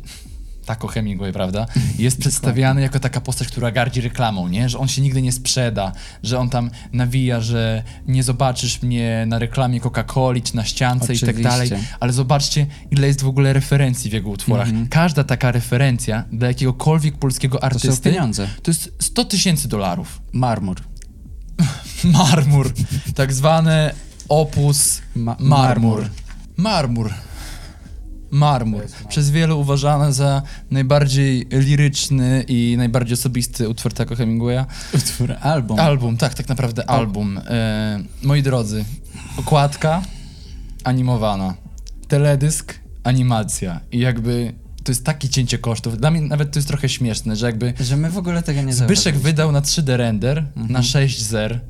Taco 0.66 0.86
Hemingway, 0.88 1.32
prawda, 1.32 1.66
jest 1.98 2.18
przedstawiany 2.18 2.80
jako 2.80 3.00
taka 3.00 3.20
postać, 3.20 3.48
która 3.48 3.70
gardzi 3.70 4.00
reklamą, 4.00 4.48
nie? 4.48 4.68
Że 4.68 4.78
on 4.78 4.88
się 4.88 5.02
nigdy 5.02 5.22
nie 5.22 5.32
sprzeda, 5.32 5.92
że 6.22 6.38
on 6.38 6.50
tam 6.50 6.70
nawija, 6.92 7.40
że 7.40 7.82
nie 8.06 8.22
zobaczysz 8.22 8.82
mnie 8.82 9.24
na 9.26 9.38
reklamie 9.38 9.80
Coca-Coli 9.80 10.42
czy 10.42 10.56
na 10.56 10.64
ściance 10.64 11.14
i 11.14 11.18
tak 11.18 11.28
Oczywiście. 11.28 11.42
dalej, 11.50 11.70
ale 12.00 12.12
zobaczcie, 12.12 12.66
ile 12.90 13.06
jest 13.06 13.22
w 13.22 13.28
ogóle 13.28 13.52
referencji 13.52 14.10
w 14.10 14.12
jego 14.14 14.30
utworach. 14.30 14.68
Każda 14.90 15.24
taka 15.24 15.52
referencja 15.52 16.24
dla 16.32 16.48
jakiegokolwiek 16.48 17.18
polskiego 17.18 17.56
Mhm. 17.62 17.72
to 17.72 17.78
są 17.78 17.88
artysty 17.88 18.10
pieniądze. 18.10 18.48
to 18.62 18.70
jest 18.70 18.92
100 18.98 19.24
tysięcy 19.24 19.68
dolarów. 19.68 20.20
Marmur. 20.32 20.76
Marmur. 22.04 22.72
Tak 23.14 23.32
zwane 23.32 23.94
opus 24.28 25.02
Ma- 25.16 25.36
marmur. 25.40 26.08
Marmur. 26.56 27.14
Marmur. 28.30 28.82
Przez 29.08 29.30
wielu 29.30 29.60
uważany 29.60 30.12
za 30.12 30.42
najbardziej 30.70 31.46
liryczny 31.50 32.44
i 32.48 32.74
najbardziej 32.78 33.14
osobisty 33.14 33.68
utwór 33.68 33.92
Taco 33.92 34.16
Hemingwaya. 34.16 34.64
Utwór, 34.94 35.32
album. 35.40 35.80
Album, 35.80 36.16
tak, 36.16 36.34
tak 36.34 36.48
naprawdę 36.48 36.90
album. 36.90 37.38
E, 37.46 38.00
moi 38.22 38.42
drodzy, 38.42 38.84
okładka 39.36 40.02
animowana, 40.84 41.54
teledysk, 42.08 42.74
animacja 43.04 43.80
i 43.92 43.98
jakby 43.98 44.52
to 44.84 44.92
jest 44.92 45.04
takie 45.04 45.28
cięcie 45.28 45.58
kosztów. 45.58 45.98
Dla 45.98 46.10
mnie 46.10 46.20
nawet 46.20 46.52
to 46.52 46.58
jest 46.58 46.68
trochę 46.68 46.88
śmieszne, 46.88 47.36
że 47.36 47.46
jakby 47.46 47.74
że 47.80 47.96
my 47.96 48.10
w 48.10 48.18
ogóle 48.18 48.42
tego 48.42 48.62
nie 48.62 48.72
Zbyszek 48.72 48.96
zauważyliśmy. 48.96 49.22
wydał 49.22 49.52
na 49.52 49.60
3D 49.60 49.96
render, 49.96 50.38
Mhm. 50.38 50.72
na 50.72 50.82
6 50.82 51.22
zer 51.22 51.60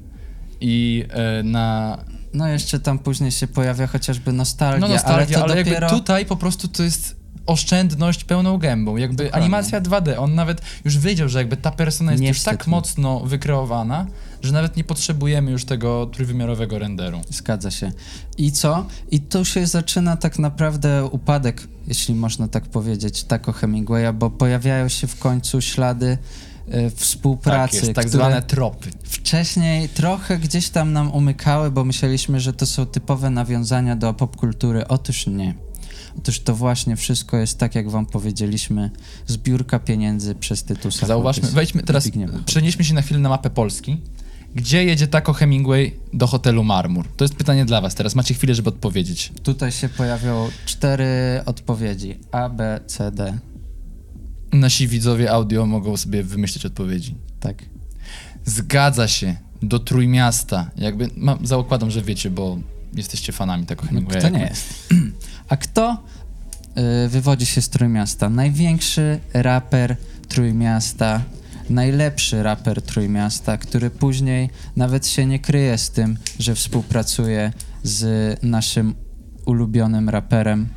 i 0.61 1.05
e, 1.11 1.43
na 1.43 1.99
No 2.35 2.49
jeszcze 2.49 2.81
tam 2.81 2.99
później 2.99 3.31
się 3.31 3.47
pojawia 3.47 3.87
chociażby 3.87 4.33
nostalgia, 4.33 4.89
no 4.89 4.95
nostalgia, 4.95 5.37
ale 5.37 5.45
ale, 5.45 5.55
to 5.55 5.71
dopiero... 5.71 5.87
jakby 5.87 6.01
tutaj 6.01 6.27
po 6.27 6.37
prostu 6.37 6.69
to 6.69 6.83
jest 6.83 7.19
oszczędność 7.49 8.25
pełną 8.25 8.59
gębą. 8.59 8.97
Jakby 8.97 9.25
Dokładnie. 9.25 9.43
animacja 9.43 9.81
2D, 9.81 10.19
on 10.19 10.35
nawet 10.35 10.63
już 10.85 10.99
wiedział, 10.99 11.29
że 11.29 11.39
jakby 11.39 11.57
ta 11.57 11.71
persona 11.71 12.13
jest 12.13 12.25
już 12.25 12.43
tak 12.43 12.67
mocno 12.67 13.21
wykreowana, 13.21 14.07
że 14.43 14.53
nawet 14.53 14.77
nie 14.77 14.85
potrzebujemy 14.85 15.51
już 15.51 15.65
tego 15.65 16.07
trójwymiarowego 16.07 16.79
renderu. 16.79 17.21
Zgadza 17.31 17.71
się. 17.71 17.93
I 18.39 18.53
co? 18.53 18.87
I 19.11 19.21
tu 19.21 19.45
się 19.45 19.67
zaczyna 19.67 20.17
tak 20.17 20.39
naprawdę 20.39 21.05
upadek, 21.05 21.69
jeśli 21.87 22.15
można 22.15 22.49
tak 22.49 22.67
powiedzieć, 22.67 23.25
Taco 23.25 23.53
Hemingwaya, 23.53 24.13
bo 24.15 24.31
pojawiają 24.31 24.89
się 24.89 25.07
w 25.07 25.19
końcu 25.19 25.61
ślady 25.61 26.19
współpracy, 26.97 27.77
tak 27.77 27.83
jest, 27.83 27.95
tak 27.95 28.09
zwane 28.09 28.43
tropy. 28.43 28.91
wcześniej 29.05 29.89
trochę 29.89 30.39
gdzieś 30.39 30.69
tam 30.69 30.93
nam 30.93 31.13
umykały, 31.13 31.71
bo 31.71 31.85
myśleliśmy, 31.85 32.41
że 32.41 32.53
to 32.53 32.67
są 32.67 32.87
typowe 32.87 33.31
nawiązania 33.31 33.97
do 33.97 34.15
popkultury. 34.15 34.89
Otóż 34.89 35.27
nie. 35.27 35.55
Otóż 36.19 36.41
to 36.41 36.55
właśnie 36.55 36.97
wszystko 36.97 37.37
jest 37.37 37.59
tak, 37.59 37.75
jak 37.75 37.91
wam 37.91 38.07
powiedzieliśmy, 38.07 38.91
zbiórka 39.27 39.79
pieniędzy 39.79 40.35
przez 40.35 40.65
Tytusa. 40.65 41.07
Zauważmy, 41.07 41.41
Chłopys 41.41 41.55
wejdźmy 41.55 41.83
teraz, 41.83 42.11
przenieśmy 42.47 42.85
się 42.85 42.95
na 42.95 43.03
chwilę 43.03 43.21
na 43.21 43.29
mapę 43.29 43.51
Polski. 43.51 44.01
Gdzie 44.55 44.85
jedzie 44.85 45.07
Taco 45.07 45.33
Hemingway 45.33 45.97
do 46.13 46.27
hotelu 46.27 46.65
Marmur? 46.65 47.09
To 47.17 47.25
jest 47.25 47.35
pytanie 47.35 47.65
dla 47.65 47.81
was. 47.81 47.95
Teraz 47.95 48.15
macie 48.15 48.35
chwilę, 48.35 48.55
żeby 48.55 48.69
odpowiedzieć. 48.69 49.33
Tutaj 49.43 49.73
się 49.73 49.89
pojawią 49.89 50.49
cztery 50.67 51.43
odpowiedzi. 51.47 52.19
A, 52.33 52.49
B, 52.49 52.81
C, 52.87 53.11
D. 53.11 53.39
Nasi 54.53 54.89
widzowie 54.89 55.33
audio 55.33 55.67
mogą 55.67 55.97
sobie 55.97 56.23
wymyślić 56.23 56.67
odpowiedzi. 56.67 57.15
Tak. 57.41 57.65
Zgadza 58.45 59.09
się. 59.09 59.37
Do 59.63 59.79
Trójmiasta. 59.79 60.71
Jakby, 60.77 61.11
zakładam, 61.43 61.91
że 61.91 62.03
wiecie, 62.03 62.31
bo 62.31 62.59
jesteście 62.95 63.33
fanami 63.33 63.67
Taco 63.67 63.87
Hemingwaya. 63.87 64.19
Kto 64.19 64.29
nie 64.29 64.41
jest? 64.41 64.89
A 65.49 65.57
kto 65.57 66.03
y, 67.05 67.09
wywodzi 67.09 67.47
się 67.47 67.63
z 67.63 67.69
Trójmiasta? 67.69 68.29
Największy 68.29 69.21
raper 69.33 69.97
Trójmiasta, 70.29 71.23
najlepszy 71.71 72.43
raper 72.43 72.83
Trójmiasta, 72.83 73.57
który 73.57 73.91
później 73.91 74.51
nawet 74.77 75.07
się 75.07 75.27
nie 75.27 75.39
kryje 75.39 75.79
z 75.79 75.91
tym, 75.91 76.17
że 76.39 76.55
współpracuje 76.55 77.53
z 77.83 78.37
naszym 78.43 78.95
ulubionym 79.47 80.09
raperem. 80.09 80.69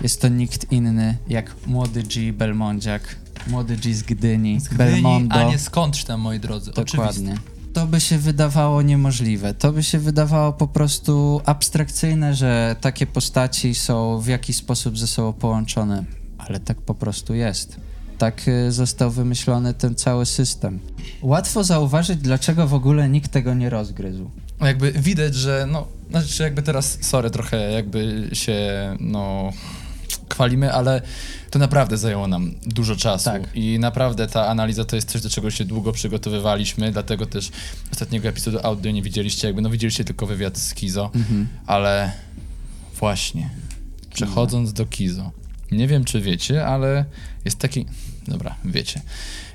Jest 0.00 0.20
to 0.20 0.28
nikt 0.28 0.72
inny 0.72 1.16
jak 1.28 1.54
młody 1.66 2.02
G 2.02 2.32
Belmondziak, 2.32 3.16
młody 3.46 3.76
G 3.76 3.94
z 3.94 4.02
Gdyni, 4.02 4.60
Z 4.60 4.68
Gdyni, 4.68 4.78
Belmondo. 4.78 5.34
A 5.34 5.44
nie 5.44 5.58
skądś 5.58 6.04
tam, 6.04 6.20
moi 6.20 6.40
drodzy. 6.40 6.72
Dokładnie. 6.72 7.34
To 7.72 7.86
by 7.86 8.00
się 8.00 8.18
wydawało 8.18 8.82
niemożliwe. 8.82 9.54
To 9.54 9.72
by 9.72 9.82
się 9.82 9.98
wydawało 9.98 10.52
po 10.52 10.68
prostu 10.68 11.40
abstrakcyjne, 11.44 12.34
że 12.34 12.76
takie 12.80 13.06
postaci 13.06 13.74
są 13.74 14.20
w 14.20 14.26
jakiś 14.26 14.56
sposób 14.56 14.98
ze 14.98 15.06
sobą 15.06 15.32
połączone, 15.32 16.04
ale 16.38 16.60
tak 16.60 16.80
po 16.80 16.94
prostu 16.94 17.34
jest. 17.34 17.76
Tak 18.18 18.48
y, 18.48 18.72
został 18.72 19.10
wymyślony 19.10 19.74
ten 19.74 19.94
cały 19.94 20.26
system. 20.26 20.78
Łatwo 21.22 21.64
zauważyć, 21.64 22.18
dlaczego 22.18 22.66
w 22.66 22.74
ogóle 22.74 23.08
nikt 23.08 23.30
tego 23.30 23.54
nie 23.54 23.70
rozgryzł. 23.70 24.30
Jakby 24.60 24.92
widać, 24.92 25.34
że 25.34 25.66
no, 25.70 25.86
znaczy 26.10 26.42
jakby 26.42 26.62
teraz, 26.62 26.98
sorry, 27.00 27.30
trochę 27.30 27.70
jakby 27.70 28.30
się, 28.32 28.56
no, 29.00 29.52
chwalimy, 30.34 30.72
ale 30.72 31.02
to 31.50 31.58
naprawdę 31.58 31.98
zajęło 31.98 32.28
nam 32.28 32.54
dużo 32.66 32.96
czasu 32.96 33.24
Tak. 33.24 33.42
i 33.56 33.78
naprawdę 33.78 34.26
ta 34.26 34.46
analiza 34.48 34.84
to 34.84 34.96
jest 34.96 35.08
coś, 35.10 35.22
do 35.22 35.30
czego 35.30 35.50
się 35.50 35.64
długo 35.64 35.92
przygotowywaliśmy, 35.92 36.92
dlatego 36.92 37.26
też 37.26 37.50
ostatniego 37.92 38.28
epizodu 38.28 38.58
audio 38.62 38.92
nie 38.92 39.02
widzieliście, 39.02 39.46
jakby 39.46 39.62
no 39.62 39.70
widzieliście 39.70 40.04
tylko 40.04 40.26
wywiad 40.26 40.58
z 40.58 40.74
Kizo, 40.74 41.10
Mhm. 41.14 41.48
ale 41.66 42.12
właśnie, 43.00 43.50
przechodząc 44.14 44.72
do 44.72 44.86
Kizo, 44.86 45.30
nie 45.72 45.88
wiem 45.88 46.04
czy 46.04 46.20
wiecie, 46.20 46.66
ale 46.66 47.04
jest 47.44 47.58
taki, 47.58 47.86
dobra, 48.28 48.54
wiecie, 48.64 49.00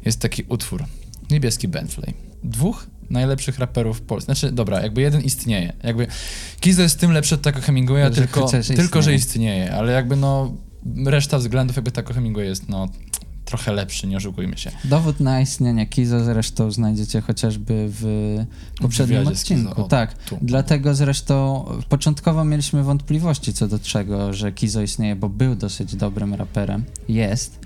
jest 0.06 0.20
taki 0.20 0.44
utwór, 0.50 0.86
Niebieski 1.32 1.68
Bentley, 1.68 2.14
dwóch 2.44 2.88
najlepszych 3.10 3.60
raperów 3.60 3.98
w 3.98 4.02
Polsce, 4.02 4.26
znaczy 4.26 4.52
dobra, 4.52 4.82
jakby 4.82 5.02
jeden 5.02 5.22
istnieje, 5.22 5.74
jakby 5.84 6.08
Kizo 6.60 6.82
jest 6.82 7.00
tym 7.00 7.12
lepszy 7.12 7.36
od 7.36 7.42
Taco 7.42 7.62
Hemingwaya, 7.62 8.04
Że 8.04 8.10
tylko, 8.12 8.48
tylko 8.76 9.02
że 9.02 9.14
istnieje. 9.14 9.16
istnieje, 9.16 9.74
ale 9.74 9.92
jakby 9.92 10.16
no 10.16 10.54
reszta 11.06 11.38
względów 11.38 11.76
jakby 11.76 11.92
Taco 11.92 12.14
Hemingway 12.14 12.46
jest 12.46 12.70
no 12.70 12.88
trochę 13.46 13.74
lepszy, 13.74 14.08
nie 14.08 14.18
oszukujmy 14.18 14.58
się. 14.58 14.72
Dowód 14.84 15.20
na 15.20 15.42
istnienie 15.42 15.88
Kizo 15.88 16.24
zresztą 16.24 16.72
znajdziecie 16.72 17.22
chociażby 17.22 17.88
w 17.90 18.06
poprzednim 18.82 19.28
odcinku. 19.28 19.82
o, 19.82 19.88
tak. 19.88 20.14
tu. 20.14 20.38
Dlatego 20.42 20.96
zresztą 20.96 21.66
początkowo 21.90 22.46
mieliśmy 22.46 22.84
wątpliwości 22.84 23.54
co 23.54 23.68
do 23.68 23.80
czego, 23.80 24.34
że 24.34 24.52
Kizo 24.52 24.82
istnieje, 24.82 25.16
bo 25.16 25.30
był 25.30 25.56
dosyć 25.56 25.96
dobrym 25.96 26.34
raperem. 26.34 26.84
Jest. 27.10 27.60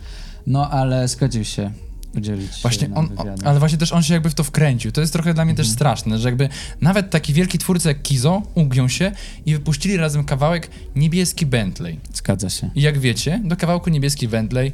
No 0.48 0.70
ale 0.70 1.08
zgodził 1.08 1.44
się 1.44 1.72
udzielić 2.18 2.52
Właśnie 2.62 2.90
on, 2.96 3.10
ale 3.46 3.60
właśnie 3.60 3.78
też 3.78 3.94
on 3.94 4.04
się 4.04 4.14
jakby 4.14 4.30
w 4.30 4.34
to 4.34 4.44
wkręcił. 4.44 4.92
To 4.92 5.02
jest 5.02 5.14
trochę 5.14 5.34
dla 5.34 5.46
mnie 5.46 5.52
Mhm. 5.52 5.66
też 5.68 5.74
straszne, 5.76 6.20
że 6.20 6.28
jakby 6.28 6.50
nawet 6.82 7.10
taki 7.10 7.34
wielki 7.34 7.58
twórca 7.58 7.90
jak 7.90 8.02
Kizo 8.02 8.42
ugiął 8.56 8.90
się 8.90 9.12
i 9.46 9.54
wypuścili 9.54 9.98
razem 9.98 10.24
kawałek 10.24 10.70
Niebieski 10.96 11.46
Bentley. 11.46 12.00
Zgadza 12.14 12.50
się. 12.50 12.70
I 12.76 12.82
jak 12.82 13.00
wiecie, 13.00 13.42
do 13.46 13.56
kawałku 13.56 13.90
Niebieski 13.90 14.28
Bentley 14.28 14.72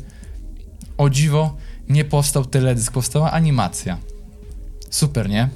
o 0.98 1.10
dziwo 1.10 1.58
nie 1.89 2.06
powstał 2.06 2.45
teledysk, 2.45 2.91
powstała 2.91 3.32
animacja. 3.32 3.98
Super, 4.89 5.30
nie? 5.30 5.50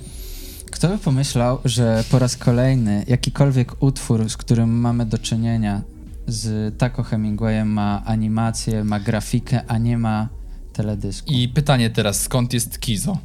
Kto 0.71 0.87
by 0.87 0.97
pomyślał, 0.97 1.59
że 1.65 2.03
po 2.11 2.19
raz 2.19 2.37
kolejny 2.37 3.03
jakikolwiek 3.07 3.83
utwór, 3.83 4.29
z 4.29 4.37
którym 4.37 4.69
mamy 4.79 5.05
do 5.05 5.17
czynienia 5.17 5.81
z 6.27 6.77
Taco 6.77 7.03
Hemingwayem 7.03 7.67
ma 7.67 8.01
animację, 8.05 8.83
ma 8.83 8.99
grafikę, 8.99 9.61
a 9.67 9.77
nie 9.77 9.97
ma 9.97 10.29
teledysku. 10.83 11.31
I 11.31 11.47
pytanie 11.47 11.89
teraz, 11.89 12.21
skąd 12.21 12.53
jest 12.53 12.79
Kizo? 12.79 13.17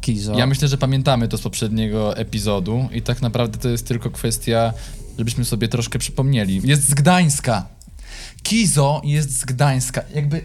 Kizo. 0.00 0.38
Ja 0.38 0.46
myślę, 0.46 0.68
że 0.68 0.78
pamiętamy 0.78 1.28
to 1.28 1.38
z 1.38 1.40
poprzedniego 1.40 2.16
epizodu 2.16 2.88
i 2.92 3.02
tak 3.02 3.22
naprawdę 3.22 3.58
to 3.58 3.68
jest 3.68 3.86
tylko 3.86 4.10
kwestia, 4.10 4.72
żebyśmy 5.18 5.44
sobie 5.44 5.68
troszkę 5.68 5.98
przypomnieli. 5.98 6.60
Jest 6.64 6.88
z 6.88 6.94
Gdańska. 6.94 7.66
Kizo 8.42 9.02
jest 9.04 9.38
z 9.40 9.44
Gdańska. 9.44 10.02
Jakby, 10.14 10.44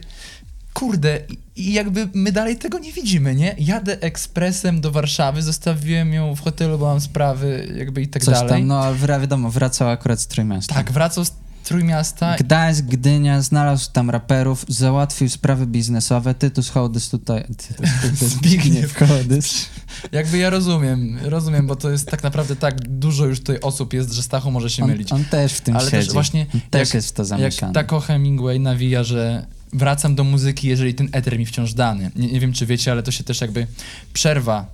kurde, 0.73 1.19
i 1.55 1.73
jakby 1.73 2.09
my 2.13 2.31
dalej 2.31 2.55
tego 2.57 2.79
nie 2.79 2.91
widzimy, 2.91 3.35
nie? 3.35 3.55
Jadę 3.59 4.01
ekspresem 4.01 4.81
do 4.81 4.91
Warszawy, 4.91 5.41
zostawiłem 5.41 6.13
ją 6.13 6.35
w 6.35 6.39
hotelu, 6.39 6.77
bo 6.77 6.85
mam 6.85 7.01
sprawy, 7.01 7.73
jakby 7.77 8.01
i 8.01 8.07
tak 8.07 8.23
Coś 8.23 8.33
dalej. 8.33 8.49
tam, 8.49 8.67
no 8.67 8.95
wiadomo, 8.95 9.49
wracał 9.49 9.89
akurat 9.89 10.21
z 10.21 10.27
Trójmiasta. 10.27 10.75
Tak, 10.75 10.91
wracał 10.91 11.25
z 11.25 11.31
Trójmiasta. 11.65 12.35
Gdańsk, 12.39 12.85
Gdynia, 12.85 13.41
znalazł 13.41 13.91
tam 13.91 14.09
raperów, 14.09 14.65
załatwił 14.67 15.29
sprawy 15.29 15.67
biznesowe, 15.67 16.33
Tytus 16.35 16.69
Hołdys 16.69 17.09
tutaj... 17.09 17.45
Zbigniew 18.13 18.95
Hołdys. 18.97 19.65
Jakby 20.11 20.37
ja 20.37 20.49
rozumiem, 20.49 21.17
rozumiem, 21.21 21.67
bo 21.67 21.75
to 21.75 21.89
jest 21.89 22.07
tak 22.11 22.23
naprawdę 22.23 22.55
tak 22.55 22.87
dużo 22.87 23.25
już 23.25 23.39
tutaj 23.39 23.59
osób 23.61 23.93
jest, 23.93 24.13
że 24.13 24.23
Stachu 24.23 24.51
może 24.51 24.69
się 24.69 24.83
On, 24.83 24.89
mylić. 24.89 25.11
on 25.11 25.25
też 25.25 25.53
w 25.53 25.61
tym 25.61 25.75
Ale 25.75 25.91
siedzi. 25.91 26.05
też 26.05 26.13
właśnie 26.13 26.45
on 26.53 26.61
też 26.69 26.87
jak- 26.89 26.93
jest 26.93 27.07
w 27.07 27.11
to 27.11 27.21
Jak 27.21 27.27
zamieszany. 27.27 27.73
Taco 27.73 27.99
Hemingway 27.99 28.59
nawija, 28.59 29.03
że 29.03 29.45
wracam 29.73 30.15
do 30.15 30.23
muzyki, 30.23 30.67
jeżeli 30.67 30.93
ten 30.93 31.09
eter 31.11 31.39
mi 31.39 31.45
wciąż 31.45 31.73
dany. 31.73 32.11
Nie, 32.15 32.31
nie 32.31 32.39
wiem, 32.39 32.53
czy 32.53 32.65
wiecie, 32.65 32.91
ale 32.91 33.03
to 33.03 33.11
się 33.11 33.23
też 33.23 33.41
jakby 33.41 33.67
przerwa 34.13 34.65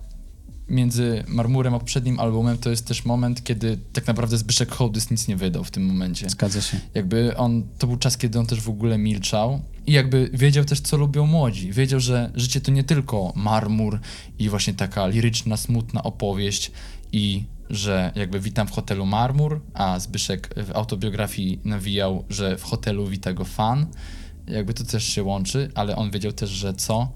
między 0.72 1.24
Marmurem 1.28 1.74
a 1.74 1.80
poprzednim 1.80 2.20
albumem 2.20 2.58
to 2.58 2.70
jest 2.70 2.88
też 2.88 3.06
moment, 3.06 3.44
kiedy 3.44 3.78
tak 3.94 4.08
naprawdę 4.08 4.38
Zbyszek 4.38 4.72
Hołdys 4.72 5.12
nic 5.12 5.28
nie 5.28 5.36
wydał 5.36 5.64
w 5.64 5.72
tym 5.72 5.86
momencie. 5.86 6.30
Zgadza 6.30 6.62
się. 6.62 6.80
Jakby 6.94 7.38
on, 7.38 7.64
to 7.78 7.88
był 7.88 7.98
czas, 7.98 8.18
kiedy 8.18 8.40
on 8.40 8.46
też 8.46 8.62
w 8.62 8.70
ogóle 8.70 8.98
milczał 8.98 9.62
i 9.88 9.92
jakby 9.92 10.30
wiedział 10.34 10.66
też, 10.66 10.80
co 10.80 10.98
lubią 10.98 11.26
młodzi. 11.26 11.72
Wiedział, 11.72 12.00
że 12.00 12.32
życie 12.36 12.62
to 12.62 12.72
nie 12.72 12.84
tylko 12.84 13.34
marmur 13.36 14.00
i 14.40 14.50
właśnie 14.50 14.74
taka 14.74 15.08
liryczna, 15.08 15.58
smutna 15.58 16.04
opowieść 16.04 16.72
i 17.12 17.44
że 17.72 18.12
jakby 18.16 18.40
witam 18.40 18.68
w 18.68 18.72
hotelu 18.72 19.06
Marmur, 19.06 19.62
a 19.74 20.00
Zbyszek 20.00 20.54
w 20.58 20.72
autobiografii 20.72 21.60
nawijał, 21.64 22.26
że 22.30 22.58
w 22.58 22.64
hotelu 22.64 23.08
wita 23.08 23.34
go 23.34 23.46
fan. 23.46 23.86
Jakby 24.48 24.74
to 24.74 24.84
też 24.84 25.04
się 25.04 25.24
łączy, 25.24 25.72
ale 25.76 25.96
on 25.96 26.12
wiedział 26.12 26.32
też, 26.32 26.50
że 26.50 26.74
co? 26.74 27.12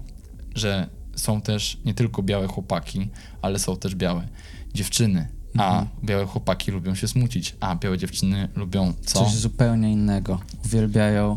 Że 0.54 0.88
są 1.16 1.40
też 1.40 1.78
nie 1.84 1.94
tylko 1.94 2.22
białe 2.22 2.46
chłopaki, 2.46 3.10
ale 3.42 3.58
są 3.58 3.76
też 3.76 3.94
białe 3.94 4.28
dziewczyny. 4.74 5.28
a 5.58 5.68
Mhm. 5.80 5.88
białe 6.04 6.26
chłopaki 6.26 6.70
lubią 6.70 6.94
się 6.94 7.08
smucić, 7.08 7.56
a 7.60 7.76
białe 7.76 7.98
dziewczyny 7.98 8.48
lubią 8.56 8.92
co? 9.04 9.24
Coś 9.24 9.34
zupełnie 9.34 9.92
innego. 9.92 10.40
Uwielbiają. 10.64 11.36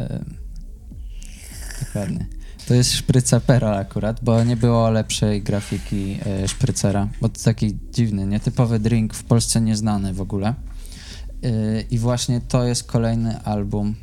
E, 0.00 0.24
dokładnie. 1.86 2.26
To 2.68 2.74
jest 2.74 2.92
szpryca 2.92 3.40
Perol 3.40 3.74
akurat, 3.74 4.24
bo 4.24 4.44
nie 4.44 4.56
było 4.56 4.90
lepszej 4.90 5.42
grafiki 5.42 6.18
e, 6.26 6.48
szprycera, 6.48 7.08
bo 7.20 7.28
to 7.28 7.40
taki 7.44 7.78
dziwny, 7.92 8.26
nietypowy 8.26 8.78
drink, 8.78 9.14
w 9.14 9.24
Polsce 9.24 9.60
nieznany 9.60 10.14
w 10.14 10.20
ogóle. 10.20 10.48
E, 11.42 11.80
I 11.90 11.98
właśnie 11.98 12.40
to 12.40 12.64
jest 12.64 12.84
kolejny 12.84 13.42
album 13.42 13.94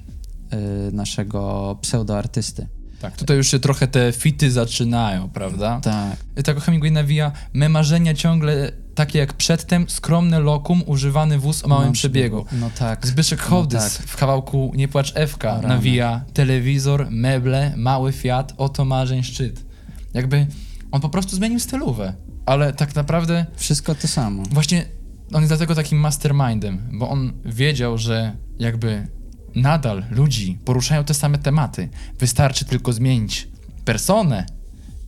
e, 0.50 0.58
naszego 0.91 1.78
pseudoartysty. 1.82 2.67
Tak, 3.02 3.18
tutaj 3.18 3.38
już 3.38 3.48
się 3.48 3.60
trochę 3.60 3.88
te 3.88 4.12
fity 4.12 4.52
zaczynają, 4.52 5.30
prawda? 5.30 5.80
Tak. 5.84 6.44
Tak 6.44 6.60
Hemingway 6.60 6.92
nawija, 6.92 7.32
me 7.54 7.70
marzenia 7.70 8.14
ciągle 8.14 8.72
takie 8.96 9.20
jak 9.20 9.34
przedtem, 9.34 9.90
skromne 9.90 10.40
lokum, 10.40 10.84
używany 10.86 11.40
wóz 11.40 11.66
o 11.66 11.68
małym 11.68 11.86
Mam 11.86 11.94
przebiegu. 11.94 12.46
No 12.52 12.70
tak. 12.80 13.08
Zbyszek 13.08 13.42
Hołdys 13.42 13.98
tak. 13.98 14.08
w 14.08 14.18
kawałku 14.18 14.72
Nie 14.76 14.88
płacz 14.88 15.12
Ewka 15.16 15.62
nawija 15.62 16.26
telewizor, 16.34 17.08
meble, 17.10 17.74
mały 17.78 18.12
Fiat, 18.12 18.54
oto 18.58 18.86
marzeń 18.86 19.24
szczyt. 19.24 19.66
Jakby 20.14 20.48
on 20.92 21.02
po 21.02 21.10
prostu 21.10 21.36
zmienił 21.36 21.60
stylówę, 21.60 22.14
ale 22.46 22.74
tak 22.74 22.96
naprawdę 22.96 23.46
Wszystko 23.56 23.96
to 23.96 24.08
samo. 24.08 24.44
właśnie 24.52 24.86
on 25.34 25.42
jest 25.42 25.50
dlatego 25.52 25.76
takim 25.76 26.00
mastermindem, 26.00 26.90
bo 26.92 27.10
on 27.10 27.34
wiedział, 27.46 27.98
że 27.98 28.36
jakby 28.60 29.08
nadal 29.56 30.04
ludzi 30.10 30.58
poruszają 30.66 31.04
te 31.04 31.14
same 31.14 31.38
tematy. 31.38 31.90
Wystarczy 32.20 32.66
tylko 32.66 32.94
zmienić 32.94 33.48
personę 33.86 34.46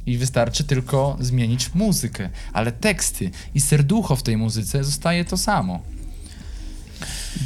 i 0.05 0.17
wystarczy 0.17 0.63
tylko 0.63 1.17
zmienić 1.19 1.73
muzykę, 1.73 2.29
ale 2.53 2.71
teksty 2.71 3.31
i 3.55 3.61
serducho 3.61 4.15
w 4.15 4.23
tej 4.23 4.37
muzyce 4.37 4.83
zostaje 4.83 5.25
to 5.25 5.37
samo. 5.37 5.79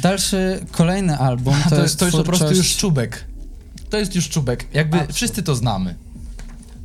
Dalszy, 0.02 0.66
kolejny 0.70 1.18
album 1.18 1.54
to, 1.64 1.70
To, 1.70 1.82
jest, 1.82 1.98
to 1.98 2.04
jest 2.04 2.16
po 2.16 2.24
prostu 2.24 2.44
twórczość 2.44 2.70
już 2.70 2.76
czubek. 2.76 3.24
To 3.90 3.98
jest 3.98 4.14
już 4.14 4.28
czubek. 4.28 4.66
Jakby 4.72 5.12
wszyscy 5.12 5.42
to 5.42 5.54
znamy. 5.54 5.94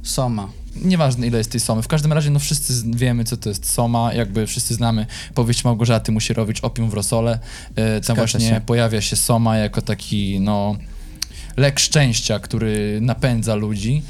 Soma. 0.04 0.50
Nieważne 0.76 1.28
ile 1.28 1.38
jest 1.38 1.52
tej 1.52 1.60
somy. 1.60 1.82
W 1.82 1.88
każdym 1.88 2.14
razie 2.14 2.30
no 2.30 2.40
wszyscy 2.40 2.74
wiemy 2.96 3.24
co 3.24 3.38
to 3.38 3.50
jest 3.50 3.72
soma, 3.72 4.14
jakby 4.14 4.48
wszyscy 4.48 4.74
znamy 4.74 5.06
powieść 5.34 5.64
Małgorzaty 5.64 6.12
Musierowicz 6.12 6.64
Opium 6.64 6.90
w 6.90 6.94
rosole. 6.94 7.40
E, 7.76 8.02
tam 8.02 8.16
właśnie 8.16 8.40
się. 8.40 8.62
pojawia 8.66 9.02
się 9.02 9.16
soma 9.16 9.58
jako 9.58 9.82
taki 9.82 10.40
no 10.40 10.78
lek 11.58 11.80
szczęścia, 11.80 12.40
który 12.40 13.00
napędza 13.02 13.56
ludzi 13.56 14.02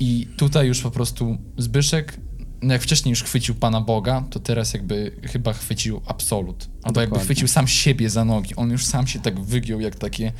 i 0.00 0.28
tutaj 0.36 0.66
już 0.66 0.80
po 0.80 0.90
prostu 0.90 1.38
Zbyszek 1.58 2.16
no 2.62 2.72
jak 2.72 2.82
wcześniej 2.82 3.10
już 3.10 3.22
chwycił 3.22 3.54
Pana 3.54 3.80
Boga, 3.80 4.24
to 4.30 4.40
teraz 4.40 4.74
jakby 4.74 5.12
chyba 5.22 5.52
chwycił 5.52 6.00
absolut. 6.06 6.68
Albo 6.82 7.00
jakby 7.00 7.14
Dokładnie. 7.14 7.24
chwycił 7.24 7.48
sam 7.48 7.68
siebie 7.68 8.10
za 8.10 8.24
nogi. 8.24 8.56
On 8.56 8.70
już 8.70 8.86
sam 8.86 9.06
się 9.06 9.20
tak 9.20 9.40
wygiął 9.40 9.80
jak 9.80 9.94
takie 9.94 10.32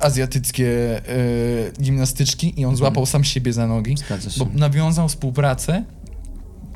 azjatyckie 0.00 1.00
e, 1.08 1.82
gimnastyczki 1.82 2.60
i 2.60 2.64
on 2.64 2.76
złapał 2.76 3.06
sam 3.06 3.24
siebie 3.24 3.52
za 3.52 3.66
nogi, 3.66 3.94
bo 4.38 4.48
nawiązał 4.54 5.08
współpracę 5.08 5.84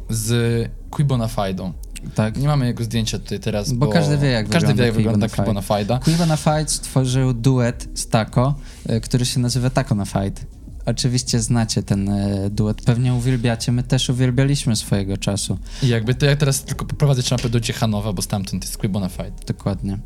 z 0.08 0.68
Quibonafajdą. 0.90 1.72
tak. 2.14 2.36
Nie 2.36 2.46
mamy 2.48 2.66
jego 2.66 2.84
zdjęcia 2.84 3.18
tutaj 3.18 3.40
teraz, 3.40 3.72
Bo 3.72 3.86
bo, 3.86 3.92
każdy 3.92 4.18
wie, 4.18 4.28
jak 4.28 4.48
każdy 4.48 4.74
wie, 4.74 4.84
jak 4.84 4.94
wygląda 4.94 5.26
wygląda 5.26 5.28
Quibonafajda. 5.28 5.98
Quiva 5.98 6.26
na 6.26 6.36
Fight 6.36 6.70
stworzył 6.70 7.32
duet 7.34 7.88
z 7.94 8.08
Taco, 8.08 8.54
e, 8.86 9.00
który 9.00 9.26
się 9.26 9.40
nazywa 9.40 9.70
Taco 9.70 9.94
na 9.94 10.04
Fight. 10.04 10.46
Oczywiście 10.86 11.40
znacie 11.40 11.82
ten 11.82 12.08
e, 12.08 12.50
duet, 12.50 12.82
pewnie 12.82 13.14
uwielbiacie, 13.14 13.72
my 13.72 13.82
też 13.82 14.08
uwielbialiśmy 14.08 14.76
swojego 14.76 15.16
czasu, 15.16 15.58
I 15.82 15.88
jakby 15.88 16.14
to 16.14 16.26
ja 16.26 16.36
teraz 16.36 16.64
tylko 16.64 16.84
poprowadzę 16.84 17.22
trzeba 17.22 17.48
do 17.48 17.60
Ciechanowa, 17.60 18.12
bo 18.12 18.22
stamtąd 18.22 18.64
jest 18.64 18.78
Quibonafide. 18.78 19.32
dokładnie. 19.46 19.98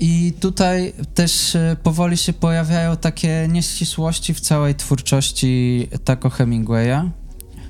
I 0.00 0.32
tutaj 0.40 0.92
też 1.14 1.56
e, 1.56 1.76
powoli 1.82 2.16
się 2.16 2.32
pojawiają 2.32 2.96
takie 2.96 3.48
nieścisłości 3.50 4.34
w 4.34 4.40
całej 4.40 4.74
twórczości 4.74 5.88
Taco 6.04 6.30
Hemingwaya, 6.30 7.10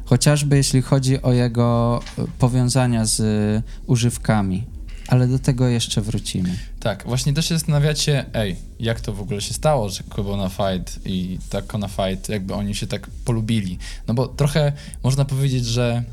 chociażby 0.04 0.56
jeśli 0.56 0.82
chodzi 0.82 1.22
o 1.22 1.32
jego 1.32 2.00
e, 2.18 2.24
powiązania 2.38 3.04
z 3.04 3.20
e, 3.20 3.62
używkami, 3.86 4.66
ale 5.08 5.28
do 5.28 5.38
tego 5.38 5.68
jeszcze 5.68 6.00
wrócimy. 6.00 6.56
Tak, 6.80 7.04
właśnie 7.06 7.32
też 7.32 7.48
się 7.48 7.54
zastanawiacie, 7.54 8.34
ej, 8.34 8.56
jak 8.80 9.00
to 9.00 9.12
w 9.12 9.20
ogóle 9.20 9.40
się 9.40 9.54
stało, 9.54 9.88
że 9.88 10.02
Quibonafide 10.02 10.92
i 11.04 11.38
Taconafide, 11.50 12.32
jakby 12.32 12.54
oni 12.54 12.74
się 12.74 12.86
tak 12.86 13.06
polubili. 13.24 13.78
No 14.08 14.14
bo 14.14 14.28
trochę 14.28 14.72
można 15.02 15.24
powiedzieć, 15.24 15.66
że 15.66 16.04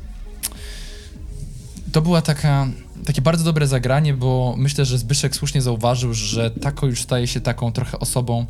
to 1.92 2.02
była 2.02 2.22
taka, 2.22 2.68
takie 3.08 3.22
bardzo 3.22 3.44
dobre 3.44 3.66
zagranie, 3.66 4.14
bo 4.14 4.54
myślę, 4.58 4.84
że 4.84 4.98
Zbyszek 4.98 5.36
słusznie 5.36 5.62
zauważył, 5.62 6.14
że 6.14 6.50
Tako 6.50 6.86
już 6.86 7.02
staje 7.02 7.26
się 7.26 7.40
taką 7.40 7.72
trochę 7.72 7.98
osobą 7.98 8.46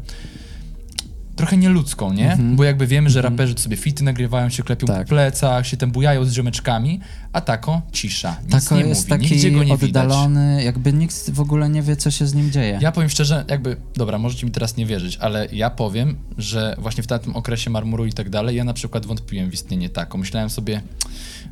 trochę 1.37 1.57
nieludzką, 1.57 2.13
nie? 2.13 2.33
Mhm. 2.33 2.57
Bo 2.57 2.65
jakby 2.65 2.87
wiemy, 2.87 3.11
że 3.11 3.23
raperzy 3.23 3.55
sobie 3.59 3.77
fity 3.77 4.05
nagrywają, 4.05 4.49
się 4.49 4.63
klepią 4.63 4.87
Tak. 4.87 5.03
po 5.03 5.09
plecach, 5.09 5.67
się 5.67 5.77
tam 5.77 5.91
bujają 5.91 6.25
z 6.25 6.33
ziomeczkami, 6.33 7.01
a 7.33 7.41
Tako 7.41 7.83
cisza, 7.93 8.37
nic 8.43 8.51
Tako 8.65 8.77
nie 8.77 8.89
jest 8.89 9.11
mówi, 9.11 9.23
nigdzie 9.23 9.37
taki 9.43 9.53
go 9.57 9.65
nie 9.65 9.77
widać. 9.77 10.05
oddalony, 10.05 10.63
jakby 10.65 10.93
nikt 10.93 11.31
w 11.31 11.41
ogóle 11.41 11.69
nie 11.69 11.83
wie, 11.83 11.97
co 11.97 12.11
się 12.11 12.27
z 12.27 12.35
nim 12.35 12.51
dzieje. 12.51 12.79
Ja 12.83 12.93
powiem 12.93 13.09
szczerze, 13.11 13.45
jakby, 13.49 13.77
dobra, 13.97 14.19
możecie 14.19 14.47
mi 14.47 14.53
teraz 14.53 14.77
nie 14.77 14.87
wierzyć, 14.87 15.17
ale 15.17 15.49
ja 15.53 15.71
powiem, 15.71 16.17
że 16.39 16.75
właśnie 16.79 17.03
w 17.03 17.07
tamtym 17.07 17.37
okresie 17.37 17.71
marmuru 17.71 18.07
i 18.07 18.13
tak 18.13 18.31
dalej, 18.31 18.57
ja 18.57 18.65
na 18.65 18.75
przykład 18.75 19.07
wątpiłem 19.07 19.51
w 19.51 19.55
istnienie 19.55 19.89
tako. 19.89 20.19
Myślałem 20.19 20.51
sobie, 20.51 20.81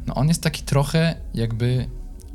no 0.07 0.15
on 0.15 0.29
jest 0.29 0.43
taki 0.43 0.63
trochę 0.63 1.15
jakby 1.35 1.87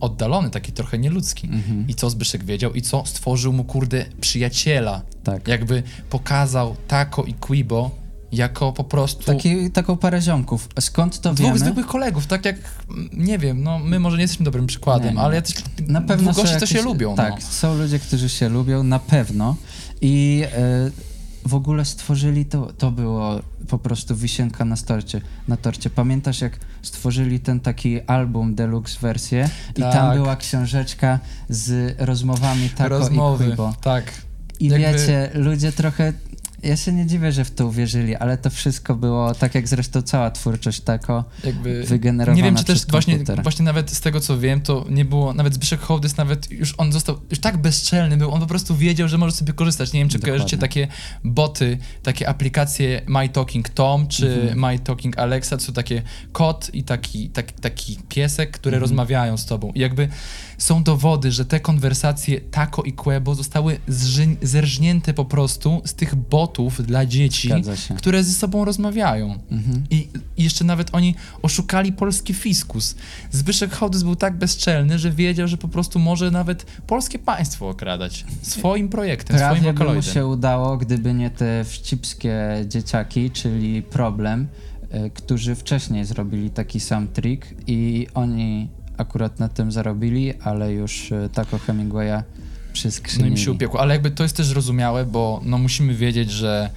oddalony, 0.02 0.50
taki 0.50 0.72
trochę 0.72 0.98
nieludzki. 0.98 1.48
Mhm. 1.48 1.86
I 1.88 1.96
co 1.96 2.10
Zbyszek 2.10 2.44
wiedział 2.44 2.74
i 2.74 2.82
co 2.82 3.06
stworzył 3.06 3.54
mu, 3.54 3.64
kurde, 3.64 4.06
przyjaciela. 4.22 5.02
Tak. 5.24 5.48
Jakby 5.48 5.84
pokazał 6.10 6.76
Tako 6.88 7.24
i 7.24 7.34
Quibo 7.34 7.92
jako 8.32 8.74
po 8.74 8.84
prostu 8.84 9.24
Taki, 9.24 9.72
taką 9.72 9.98
parę 9.98 10.22
ziomków. 10.22 10.70
Skąd 10.80 11.20
to 11.22 11.34
dwóch 11.34 11.46
wiemy? 11.48 11.60
zwykłych 11.60 11.86
kolegów, 11.88 12.28
tak 12.28 12.46
jak, 12.46 12.56
nie 13.14 13.38
wiem, 13.38 13.64
no 13.64 13.80
my 13.80 14.00
może 14.00 14.18
nie 14.18 14.22
jesteśmy 14.22 14.46
dobrym 14.46 14.68
przykładem, 14.68 15.16
Nie, 15.16 15.22
ale 15.22 15.36
jacyś 15.36 15.56
Na 15.88 16.02
pewno 16.02 16.24
dwóch 16.24 16.36
są 16.36 16.42
gości, 16.42 16.58
co 16.60 16.66
jakieś- 16.66 16.78
się 16.80 16.82
lubią. 16.84 17.16
Tak, 17.16 17.34
no. 17.34 17.42
są 17.52 17.78
ludzie, 17.78 18.00
którzy 18.00 18.30
się 18.30 18.50
lubią, 18.50 18.84
na 18.84 19.00
pewno. 19.00 19.56
I 20.02 20.44
e, 20.54 20.92
w 21.46 21.54
ogóle 21.56 21.86
stworzyli 21.86 22.46
to, 22.46 22.74
to 22.78 22.92
było 22.92 23.40
po 23.68 23.78
prostu 23.78 24.16
wisienka 24.16 24.66
na 24.66 24.78
torcie. 24.78 25.22
Na 25.48 25.58
torcie. 25.58 25.90
Pamiętasz, 25.90 26.42
jak 26.42 26.60
stworzyli 26.82 27.40
ten 27.40 27.60
taki 27.60 28.02
album 28.02 28.56
deluxe 28.56 29.00
wersję 29.02 29.50
i 29.78 29.82
tam 29.82 29.92
Tak. 29.92 30.18
była 30.18 30.36
książeczka 30.36 31.20
z 31.50 31.96
rozmowami 32.00 32.70
Tako 32.70 32.90
Rozmowy, 32.90 33.46
i 33.46 33.48
Quibo. 33.48 33.74
tak. 33.82 34.12
I 34.60 34.68
Jakby- 34.68 34.88
wiecie, 35.00 35.30
ludzie 35.34 35.72
trochę. 35.72 36.14
Ja 36.64 36.78
się 36.78 36.94
nie 36.94 37.06
dziwię, 37.06 37.32
że 37.32 37.46
w 37.46 37.52
to 37.52 37.68
uwierzyli, 37.68 38.16
ale 38.16 38.38
to 38.38 38.50
wszystko 38.50 38.96
było, 38.96 39.36
tak 39.36 39.56
jak 39.56 39.68
zresztą 39.68 40.02
cała 40.02 40.32
twórczość 40.32 40.82
Tako, 40.82 41.24
jakby 41.44 41.84
wygenerowana 41.84 42.38
Nie 42.38 42.44
wiem, 42.44 42.56
czy 42.56 42.64
też 42.64 42.86
właśnie, 42.86 43.20
właśnie 43.44 43.66
nawet 43.66 43.92
z 43.92 44.02
tego, 44.02 44.20
co 44.20 44.40
wiem, 44.40 44.62
to 44.62 44.86
nie 44.90 45.06
było, 45.06 45.34
nawet 45.34 45.54
Zbyszek 45.54 45.80
Hołdys 45.80 46.18
nawet 46.18 46.52
już 46.52 46.74
on 46.78 46.92
został, 46.92 47.20
już 47.30 47.40
tak 47.40 47.58
bezczelny 47.58 48.18
był, 48.18 48.32
on 48.32 48.40
po 48.40 48.48
prostu 48.48 48.76
wiedział, 48.76 49.08
że 49.08 49.18
może 49.18 49.36
sobie 49.36 49.54
korzystać. 49.54 49.94
Nie 49.94 50.00
wiem, 50.00 50.10
czy 50.10 50.18
Dokładnie. 50.18 50.32
kojarzycie 50.38 50.58
takie 50.58 50.88
boty, 51.24 51.78
takie 52.04 52.30
aplikacje 52.30 53.02
My 53.08 53.30
Talking 53.30 53.70
Tom, 53.70 54.08
czy 54.08 54.34
Mhm. 54.42 54.60
My 54.60 54.80
Talking 54.80 55.20
Alexa, 55.20 55.58
to 55.58 55.64
są 55.64 55.74
takie 55.74 56.02
kot 56.32 56.70
i 56.74 56.84
taki, 56.84 57.30
taki, 57.30 57.54
taki 57.54 58.00
piesek, 58.10 58.52
które 58.52 58.78
Mhm. 58.78 58.82
rozmawiają 58.82 59.38
z 59.38 59.46
tobą. 59.46 59.72
I 59.76 59.80
jakby 59.80 60.08
są 60.58 60.84
dowody, 60.84 61.32
że 61.32 61.46
te 61.46 61.60
konwersacje 61.60 62.42
Taco 62.42 62.82
i 62.84 62.94
Quebo 62.94 63.36
zostały 63.36 63.80
zerżnięte 64.42 65.14
po 65.14 65.26
prostu 65.26 65.82
z 65.86 65.94
tych 65.94 66.16
botów 66.16 66.51
dla 66.84 67.06
dzieci, 67.06 67.52
które 67.98 68.24
ze 68.24 68.34
sobą 68.34 68.66
rozmawiają. 68.66 69.40
Mhm. 69.52 69.84
I 69.90 70.08
jeszcze 70.38 70.64
nawet 70.64 70.90
oni 70.96 71.16
oszukali 71.42 71.94
polski 71.94 72.34
fiskus. 72.34 72.96
Zbyszek 73.32 73.74
Hołdys 73.74 74.04
był 74.04 74.16
tak 74.16 74.38
bezczelny, 74.38 75.00
że 75.00 75.12
wiedział, 75.12 75.48
że 75.48 75.58
po 75.58 75.68
prostu 75.68 76.00
może 76.00 76.32
nawet 76.32 76.66
polskie 76.88 77.20
państwo 77.20 77.70
okradać 77.70 78.26
swoim 78.42 78.90
projektem, 78.90 79.38
swoim 79.38 79.50
Prawie 79.50 79.62
by 79.62 79.68
mu 79.68 79.74
wokaloidem. 79.74 80.14
się 80.14 80.28
udało, 80.28 80.78
gdyby 80.78 81.14
nie 81.14 81.30
te 81.30 81.64
wścibskie 81.64 82.66
dzieciaki, 82.68 83.32
czyli 83.32 83.82
Problem, 83.82 84.48
y, 85.06 85.10
którzy 85.10 85.56
wcześniej 85.56 86.06
zrobili 86.06 86.50
taki 86.50 86.80
sam 86.80 87.08
trik 87.08 87.56
i 87.68 88.08
oni 88.14 88.70
akurat 88.98 89.40
na 89.40 89.50
tym 89.50 89.72
zarobili, 89.72 90.34
ale 90.44 90.74
już 90.74 91.12
y, 91.12 91.30
Taco 92.72 92.82
Hemingwaya 92.82 92.92
No 92.92 92.92
przyskrzynili. 92.92 93.30
im 93.32 93.38
się 93.38 93.52
upiekło. 93.52 93.80
Ale 93.80 93.94
jakby 93.94 94.12
to 94.12 94.24
jest 94.24 94.38
też 94.38 94.46
zrozumiałe, 94.46 95.06
bo 95.06 95.42
no 95.44 95.58
musimy 95.58 95.94
wiedzieć, 95.96 96.32
że 96.32 96.70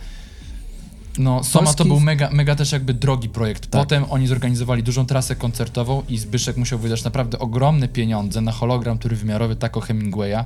No, 1.18 1.44
Soma 1.44 1.72
to 1.72 1.84
Polski- 1.84 1.88
był 1.88 2.00
mega, 2.00 2.30
mega 2.32 2.54
też 2.54 2.72
jakby 2.72 2.94
drogi 2.94 3.28
projekt. 3.28 3.62
Tak. 3.62 3.82
Potem 3.82 4.04
oni 4.10 4.26
zorganizowali 4.26 4.82
dużą 4.82 5.06
trasę 5.06 5.36
koncertową 5.36 6.02
i 6.08 6.18
Zbyszek 6.18 6.56
musiał 6.56 6.78
wydać 6.78 7.04
naprawdę 7.04 7.38
ogromne 7.38 7.88
pieniądze 7.88 8.40
na 8.40 8.52
hologram 8.52 8.98
trójwymiarowy 8.98 9.56
Taco 9.56 9.80
Hemingwaya, 9.80 10.44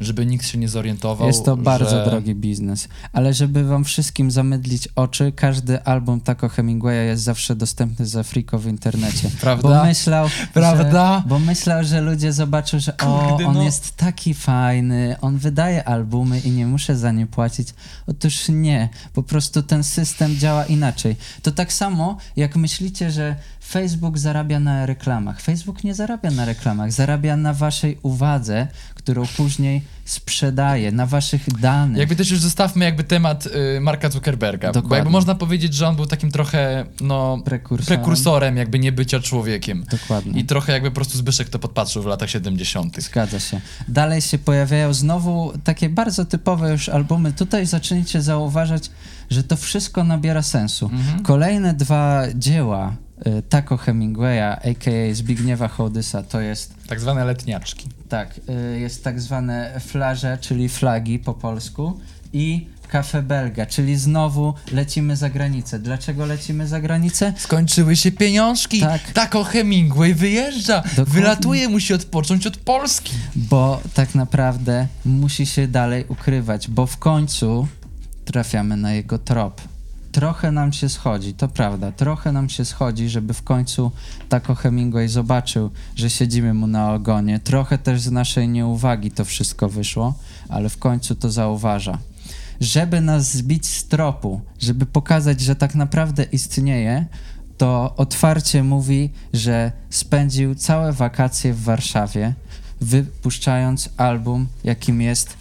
żeby 0.00 0.26
nikt 0.26 0.46
się 0.46 0.58
nie 0.58 0.68
zorientował, 0.68 1.26
Jest 1.26 1.44
to 1.44 1.56
bardzo 1.56 1.90
że... 1.90 2.04
drogi 2.04 2.34
biznes. 2.34 2.88
Ale 3.12 3.34
żeby 3.34 3.64
wam 3.64 3.84
wszystkim 3.84 4.30
zamydlić 4.30 4.88
oczy, 4.96 5.32
każdy 5.36 5.82
album 5.82 6.20
Taco 6.20 6.48
Hemingwaya 6.48 7.06
jest 7.06 7.22
zawsze 7.22 7.56
dostępny 7.56 8.06
za 8.06 8.22
friko 8.22 8.58
w 8.58 8.66
internecie. 8.66 9.30
Prawda? 9.40 9.68
Bo 9.68 9.84
myślał, 9.84 10.28
Prawda? 10.52 11.22
Że, 11.22 11.28
bo 11.28 11.38
myślał, 11.38 11.84
że 11.84 12.00
ludzie 12.00 12.32
zobaczą, 12.32 12.78
że 12.80 12.96
o, 12.96 13.28
Kurde, 13.28 13.46
on 13.46 13.54
no. 13.54 13.62
jest 13.62 13.96
taki 13.96 14.34
fajny, 14.34 15.16
on 15.20 15.38
wydaje 15.38 15.84
albumy 15.84 16.40
i 16.40 16.50
nie 16.50 16.66
muszę 16.66 16.96
za 16.96 17.12
nie 17.12 17.26
płacić. 17.26 17.68
Otóż 18.06 18.48
nie, 18.48 18.88
po 19.12 19.22
prostu 19.22 19.62
ten 19.62 19.84
system 19.84 20.07
działa 20.36 20.64
inaczej. 20.66 21.16
To 21.42 21.52
tak 21.52 21.72
samo, 21.72 22.16
jak 22.36 22.56
myślicie, 22.56 23.10
że 23.10 23.36
Facebook 23.68 24.18
zarabia 24.18 24.60
na 24.60 24.86
reklamach. 24.86 25.40
Facebook 25.40 25.84
nie 25.84 25.94
zarabia 25.94 26.30
na 26.30 26.44
reklamach, 26.44 26.92
zarabia 26.92 27.36
na 27.36 27.52
waszej 27.54 27.98
uwadze, 28.02 28.68
którą 28.94 29.26
później 29.36 29.82
sprzedaje, 30.04 30.92
na 30.92 31.06
waszych 31.06 31.60
danych. 31.60 31.98
Jakby 31.98 32.16
też 32.16 32.30
już 32.30 32.40
zostawmy 32.40 32.84
jakby 32.84 33.04
temat 33.04 33.46
y, 33.76 33.80
Marka 33.80 34.10
Zuckerberga, 34.10 34.68
bo 34.68 34.72
Dokładnie. 34.72 34.96
jakby 34.96 35.10
można 35.10 35.34
powiedzieć, 35.34 35.74
że 35.74 35.88
on 35.88 35.96
był 35.96 36.06
takim 36.06 36.30
trochę, 36.30 36.86
no, 37.00 37.38
Prekursorem. 37.44 37.86
prekursorem 37.98 38.56
jakby 38.56 38.78
niebycia 38.78 39.20
człowiekiem. 39.20 39.84
Dokładnie. 39.90 40.40
I 40.40 40.44
trochę 40.44 40.72
jakby 40.72 40.90
po 40.90 40.94
prostu 40.94 41.18
Zbyszek 41.18 41.48
to 41.48 41.58
podpatrzył 41.58 42.02
w 42.02 42.06
latach 42.06 42.30
70. 42.30 43.02
Zgadza 43.02 43.40
się. 43.40 43.60
Dalej 43.88 44.20
się 44.20 44.38
pojawiają 44.38 44.94
znowu 44.94 45.52
takie 45.64 45.88
bardzo 45.88 46.24
typowe 46.24 46.72
już 46.72 46.88
albumy. 46.88 47.32
Tutaj 47.32 47.66
zaczniecie 47.66 48.22
zauważać, 48.22 48.90
że 49.30 49.42
to 49.44 49.56
wszystko 49.56 50.04
nabiera 50.04 50.42
sensu. 50.42 50.90
Mhm. 50.92 51.22
Kolejne 51.22 51.74
dwa 51.74 52.22
dzieła 52.34 52.96
y, 53.26 53.42
Taco 53.48 53.76
Hemingwaya, 53.76 54.52
a.k.a. 54.64 55.14
Zbigniewa 55.14 55.68
Hołdysa, 55.68 56.22
to 56.22 56.40
jest 56.40 56.74
Tak 56.86 57.00
zwane 57.00 57.24
letniaczki. 57.24 57.88
tak, 58.08 58.40
y, 58.74 58.78
jest 58.80 59.04
tak 59.04 59.20
zwane 59.20 59.80
flarze, 59.80 60.38
czyli 60.40 60.68
flagi 60.68 61.18
po 61.18 61.34
polsku 61.34 62.00
i 62.32 62.66
Cafe 62.92 63.22
Belga, 63.22 63.66
czyli 63.66 63.96
znowu 63.96 64.54
lecimy 64.72 65.16
za 65.16 65.30
granicę. 65.30 65.78
Dlaczego 65.78 66.26
lecimy 66.26 66.66
za 66.68 66.80
granicę? 66.80 67.32
Skończyły 67.36 67.96
się 67.96 68.12
pieniążki. 68.12 68.80
Tak. 68.80 69.12
Taco 69.12 69.44
Hemingway 69.44 70.14
wyjeżdża. 70.14 70.80
Dokładnie. 70.82 71.14
Wylatuje, 71.14 71.68
musi 71.68 71.94
odpocząć 71.94 72.46
od 72.46 72.56
Polski. 72.56 73.12
bo 73.36 73.80
tak 73.94 74.14
naprawdę 74.14 74.86
musi 75.04 75.46
się 75.46 75.68
dalej 75.68 76.04
ukrywać, 76.08 76.68
bo 76.68 76.86
w 76.86 76.96
końcu 76.96 77.68
trafiamy 78.28 78.76
na 78.76 78.92
jego 78.92 79.18
trop. 79.18 79.60
Trochę 80.12 80.52
nam 80.52 80.72
się 80.72 80.88
schodzi, 80.88 81.34
to 81.34 81.48
prawda, 81.48 81.92
trochę 81.92 82.32
nam 82.32 82.48
się 82.48 82.64
schodzi, 82.64 83.08
żeby 83.08 83.34
w 83.34 83.42
końcu 83.42 83.92
Taco 84.28 84.54
Hemingway 84.54 85.08
zobaczył, 85.08 85.70
że 85.96 86.10
siedzimy 86.10 86.54
mu 86.54 86.66
na 86.66 86.94
ogonie. 86.94 87.40
Trochę 87.40 87.78
też 87.78 88.00
z 88.00 88.10
naszej 88.10 88.48
nieuwagi 88.48 89.10
to 89.10 89.24
wszystko 89.24 89.68
wyszło, 89.68 90.14
ale 90.48 90.68
w 90.68 90.78
końcu 90.78 91.14
to 91.14 91.30
zauważa. 91.30 91.98
Żeby 92.60 93.00
nas 93.00 93.32
zbić 93.32 93.66
z 93.66 93.84
tropu, 93.84 94.40
żeby 94.58 94.86
pokazać, 94.86 95.40
że 95.40 95.56
tak 95.56 95.74
naprawdę 95.74 96.22
istnieje, 96.22 97.06
to 97.58 97.94
otwarcie 97.96 98.62
mówi, 98.62 99.10
że 99.32 99.72
spędził 99.90 100.54
całe 100.54 100.92
wakacje 100.92 101.54
w 101.54 101.62
Warszawie, 101.62 102.34
wypuszczając 102.80 103.88
album, 103.96 104.46
jakim 104.64 105.00
jest 105.00 105.36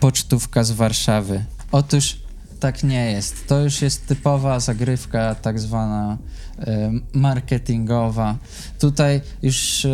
Pocztówka 0.00 0.64
z 0.64 0.70
Warszawy. 0.70 1.44
Otóż 1.72 2.16
tak 2.60 2.82
nie 2.82 3.10
jest. 3.12 3.46
To 3.46 3.60
już 3.60 3.82
jest 3.82 4.06
typowa 4.06 4.60
zagrywka, 4.60 5.34
tak 5.34 5.60
zwana 5.60 6.18
e, 6.58 6.92
marketingowa. 7.12 8.36
Tutaj 8.78 9.20
już 9.42 9.84
e, 9.84 9.88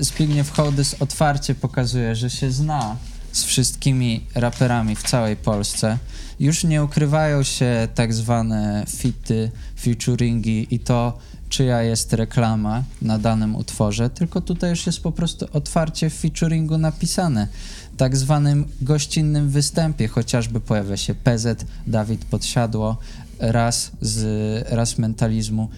Zbigniew 0.00 0.50
Hołdys 0.50 0.96
otwarcie 1.00 1.54
pokazuje, 1.54 2.14
że 2.14 2.30
się 2.30 2.50
zna 2.50 2.96
z 3.32 3.44
wszystkimi 3.44 4.26
raperami 4.34 4.96
w 4.96 5.02
całej 5.02 5.36
Polsce. 5.36 5.98
Już 6.40 6.64
nie 6.64 6.84
ukrywają 6.84 7.42
się 7.42 7.88
tak 7.94 8.14
zwane 8.14 8.84
fity, 8.88 9.50
featuringi 9.80 10.66
i 10.70 10.78
to, 10.78 11.18
czyja 11.48 11.82
jest 11.82 12.12
reklama 12.12 12.82
na 13.02 13.18
danym 13.18 13.56
utworze, 13.56 14.10
tylko 14.10 14.40
tutaj 14.40 14.70
już 14.70 14.86
jest 14.86 15.02
po 15.02 15.12
prostu 15.12 15.46
otwarcie 15.52 16.10
featuringu 16.10 16.78
napisane. 16.78 17.48
Tak 17.96 18.16
zwanym 18.16 18.68
gościnnym 18.82 19.50
występie 19.50 20.08
chociażby 20.08 20.60
pojawia 20.60 20.96
się 20.96 21.14
PZ, 21.14 21.64
Dawid 21.86 22.24
Podsiadło, 22.24 22.96
raz 23.38 23.90
z 24.00 24.22
raz 24.70 24.98
mentalizmu, 24.98 25.68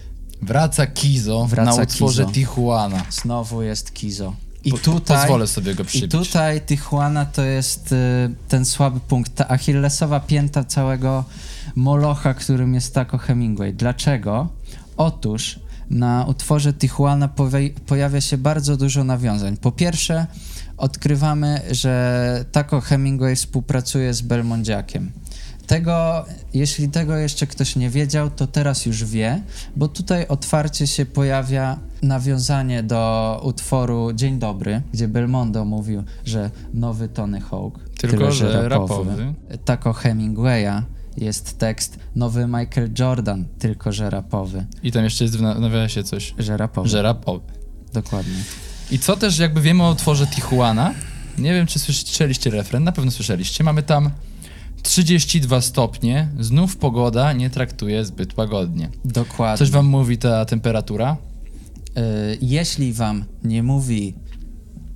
Wraca 0.41 0.87
Kizo 0.87 1.45
Wraca 1.47 1.75
na 1.77 1.83
utworze 1.83 2.25
Kizo. 2.25 2.33
Tijuana. 2.33 3.03
znowu 3.11 3.61
jest 3.61 3.93
Kizo. 3.93 4.33
I 4.63 4.71
Po- 4.71 4.77
tutaj 4.77 5.17
Pozwolę 5.21 5.47
sobie 5.47 5.75
go 5.75 5.83
i 5.83 5.85
przybić. 5.85 6.11
tutaj 6.11 6.61
Tijuana 6.61 7.25
to 7.25 7.41
jest 7.41 7.91
y, 7.91 7.95
ten 8.47 8.65
słaby 8.65 8.99
punkt, 8.99 9.35
ta 9.35 9.47
achillesowa 9.47 10.19
pięta 10.19 10.63
całego 10.63 11.23
molocha, 11.75 12.33
którym 12.33 12.73
jest 12.73 12.93
Taco 12.93 13.17
Hemingway. 13.17 13.73
Dlaczego? 13.73 14.47
Otóż 14.97 15.59
na 15.89 16.25
utworze 16.27 16.73
Tijuana 16.73 17.29
pojawia 17.85 18.21
się 18.21 18.37
bardzo 18.37 18.77
dużo 18.77 19.03
nawiązań. 19.03 19.57
Po 19.57 19.71
pierwsze, 19.71 20.27
odkrywamy, 20.79 21.61
że 21.71 22.45
Taco 22.51 22.81
Hemingway 22.81 23.35
współpracuje 23.35 24.13
z 24.13 24.21
Belmondziakiem. 24.21 25.11
Tego, 25.67 26.25
jeśli 26.53 26.89
tego 26.89 27.17
jeszcze 27.17 27.47
ktoś 27.47 27.75
nie 27.75 27.89
wiedział, 27.89 28.29
to 28.29 28.47
teraz 28.47 28.85
już 28.85 29.03
wie, 29.05 29.41
bo 29.75 29.87
tutaj 29.87 30.27
otwarcie 30.27 30.87
się 30.87 31.05
pojawia 31.05 31.79
nawiązanie 32.01 32.83
do 32.83 33.41
utworu 33.43 34.13
Dzień 34.13 34.39
Dobry, 34.39 34.81
gdzie 34.93 35.07
Belmondo 35.07 35.65
mówił, 35.65 36.03
że 36.25 36.51
nowy 36.73 37.07
Tony 37.09 37.41
Hawk, 37.41 37.79
Tylko, 37.97 38.17
tyle, 38.17 38.31
że 38.31 38.69
rapowy. 38.69 39.33
Tako 39.65 39.93
Hemingwaya 39.93 40.81
jest 41.17 41.57
tekst 41.57 41.99
nowy 42.15 42.47
Michael 42.47 42.89
Jordan, 42.99 43.45
tylko 43.59 43.91
że 43.91 44.09
rapowy. 44.09 44.65
I 44.83 44.91
tam 44.91 45.03
jeszcze 45.03 45.23
jest 45.23 45.37
w 45.37 45.41
nawiasie 45.41 46.03
coś, 46.03 46.33
Że 46.37 46.57
rapowy, 46.57 46.89
że 46.89 47.01
rapowy. 47.01 47.45
dokładnie. 47.93 48.33
I 48.91 48.99
co 48.99 49.17
też 49.17 49.39
jakby 49.39 49.61
wiemy 49.61 49.83
o 49.83 49.91
utworze 49.91 50.27
Tijuana, 50.27 50.93
nie 51.37 51.53
wiem 51.53 51.67
czy 51.67 51.79
słyszeliście 51.79 52.49
refren, 52.49 52.83
na 52.83 52.91
pewno 52.91 53.11
słyszeliście, 53.11 53.63
mamy 53.63 53.83
tam 53.83 54.11
32 54.83 55.61
stopnie, 55.61 56.29
znów 56.39 56.77
pogoda 56.77 57.33
nie 57.33 57.49
traktuje 57.49 58.05
zbyt 58.05 58.37
łagodnie. 58.37 58.89
Dokładnie. 59.05 59.57
Coś 59.57 59.71
wam 59.71 59.85
mówi 59.85 60.17
ta 60.17 60.45
temperatura? 60.45 61.17
Y, 61.97 62.37
jeśli 62.41 62.93
wam 62.93 63.25
nie 63.43 63.63
mówi 63.63 64.13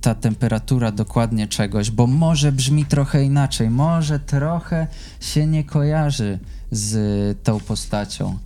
ta 0.00 0.14
temperatura 0.14 0.92
dokładnie 0.92 1.48
czegoś, 1.48 1.90
bo 1.90 2.06
może 2.06 2.52
brzmi 2.52 2.84
trochę 2.84 3.24
inaczej, 3.24 3.70
może 3.70 4.20
trochę 4.20 4.86
się 5.20 5.46
nie 5.46 5.64
kojarzy 5.64 6.38
z 6.70 7.42
tą 7.42 7.60
postacią, 7.60 8.38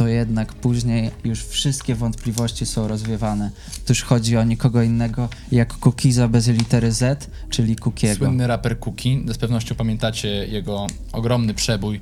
to 0.00 0.08
jednak 0.08 0.52
później 0.52 1.10
już 1.24 1.44
wszystkie 1.44 1.94
wątpliwości 1.94 2.66
są 2.66 2.88
rozwiewane. 2.88 3.50
Tuż 3.86 4.02
chodzi 4.02 4.36
o 4.36 4.44
nikogo 4.44 4.82
innego 4.82 5.28
jak 5.52 5.74
Cookiza 5.78 6.28
bez 6.28 6.48
litery 6.48 6.92
Z, 6.92 7.30
czyli 7.50 7.76
Cookiego. 7.76 8.16
Słynny 8.16 8.46
raper 8.46 8.78
Cookie, 8.78 9.32
z 9.32 9.38
pewnością 9.38 9.74
pamiętacie 9.74 10.28
jego 10.28 10.86
ogromny 11.12 11.54
przebój 11.54 12.00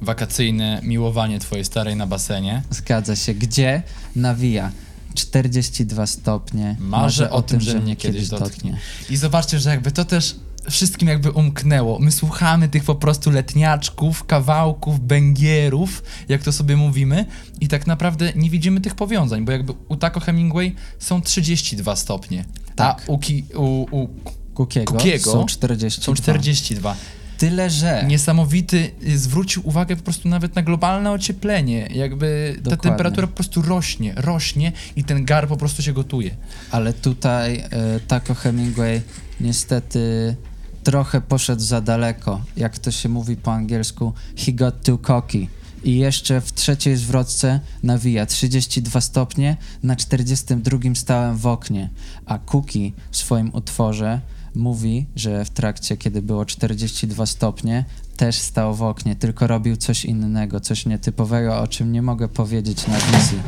wakacyjne 0.00 0.80
miłowanie 0.82 1.38
twojej 1.38 1.64
starej 1.64 1.96
na 1.96 2.06
basenie. 2.06 2.62
Zgadza 2.70 3.16
się. 3.16 3.34
Gdzie 3.34 3.82
nawija 4.16 4.72
42 5.14 6.06
stopnie. 6.06 6.76
Marzę 6.78 7.30
o 7.30 7.42
tym, 7.42 7.60
że 7.60 7.80
mnie 7.80 7.96
kiedyś 7.96 8.28
dotknie. 8.28 8.76
I 9.10 9.16
zobaczcie, 9.16 9.58
że 9.58 9.70
jakby 9.70 9.92
to 9.92 10.04
też 10.04 10.36
wszystkim 10.70 11.08
jakby 11.08 11.30
umknęło. 11.30 11.98
My 11.98 12.12
słuchamy 12.12 12.68
tych 12.68 12.84
po 12.84 12.94
prostu 12.94 13.30
letniaczków, 13.30 14.24
kawałków, 14.24 15.00
bęgierów, 15.00 16.02
jak 16.28 16.42
to 16.42 16.52
sobie 16.52 16.76
mówimy, 16.76 17.26
i 17.60 17.68
tak 17.68 17.86
naprawdę 17.86 18.32
nie 18.36 18.50
widzimy 18.50 18.80
tych 18.80 18.94
powiązań, 18.94 19.44
bo 19.44 19.52
jakby 19.52 19.74
u 19.88 19.96
Taco 19.96 20.20
Hemingway 20.20 20.74
są 20.98 21.22
32 21.22 21.96
stopnie, 21.96 22.44
Tak. 22.76 23.02
a 23.08 23.12
u, 23.12 23.18
ki, 23.18 23.44
u, 23.54 23.86
u 23.90 24.08
Cookiego, 24.54 24.92
Cookiego 24.92 25.32
są 25.32 25.46
42. 25.46 26.04
są 26.04 26.14
42. 26.14 26.96
Tyle, 27.38 27.70
że... 27.70 28.04
Niesamowity, 28.06 28.90
y, 29.06 29.18
zwrócił 29.18 29.68
uwagę 29.68 29.96
po 29.96 30.02
prostu 30.02 30.28
nawet 30.28 30.56
na 30.56 30.62
globalne 30.62 31.10
ocieplenie. 31.10 31.88
Jakby 31.94 32.52
ta 32.56 32.62
Dokładnie. 32.62 32.90
temperatura 32.90 33.26
po 33.26 33.34
prostu 33.34 33.62
rośnie, 33.62 34.14
rośnie 34.16 34.72
i 34.96 35.04
ten 35.04 35.24
gar 35.24 35.48
po 35.48 35.56
prostu 35.56 35.82
się 35.82 35.92
gotuje. 35.92 36.36
Ale 36.70 36.92
tutaj 36.92 37.56
e, 37.56 38.00
Taco 38.08 38.34
Hemingway 38.34 39.00
niestety 39.40 40.36
trochę 40.82 41.20
poszedł 41.20 41.62
za 41.62 41.80
daleko. 41.80 42.40
Jak 42.56 42.78
to 42.78 42.90
się 42.90 43.08
mówi 43.08 43.36
po 43.36 43.52
angielsku, 43.52 44.12
he 44.36 44.52
got 44.52 44.82
too 44.82 44.98
cocky. 44.98 45.46
I 45.84 45.98
jeszcze 45.98 46.40
w 46.40 46.52
trzeciej 46.52 46.96
zwrotce 46.96 47.60
nawija 47.82 48.26
32 48.26 49.00
stopnie, 49.00 49.56
na 49.82 49.96
42 49.96 50.78
stałem 50.94 51.36
w 51.36 51.46
oknie. 51.46 51.90
A 52.26 52.38
Cookie 52.38 52.92
w 53.10 53.16
swoim 53.16 53.50
utworze 53.54 54.20
mówi, 54.54 55.06
że 55.16 55.44
w 55.44 55.50
trakcie, 55.50 55.96
kiedy 55.96 56.22
było 56.22 56.44
42 56.44 57.26
stopnie, 57.26 57.84
też 58.16 58.38
stał 58.38 58.74
w 58.74 58.82
oknie, 58.82 59.16
tylko 59.16 59.46
robił 59.46 59.76
coś 59.76 60.04
innego, 60.04 60.60
coś 60.60 60.86
nietypowego, 60.86 61.60
o 61.60 61.66
czym 61.66 61.92
nie 61.92 62.02
mogę 62.02 62.28
powiedzieć 62.28 62.86
na 62.86 62.98
wizji. 62.98 63.38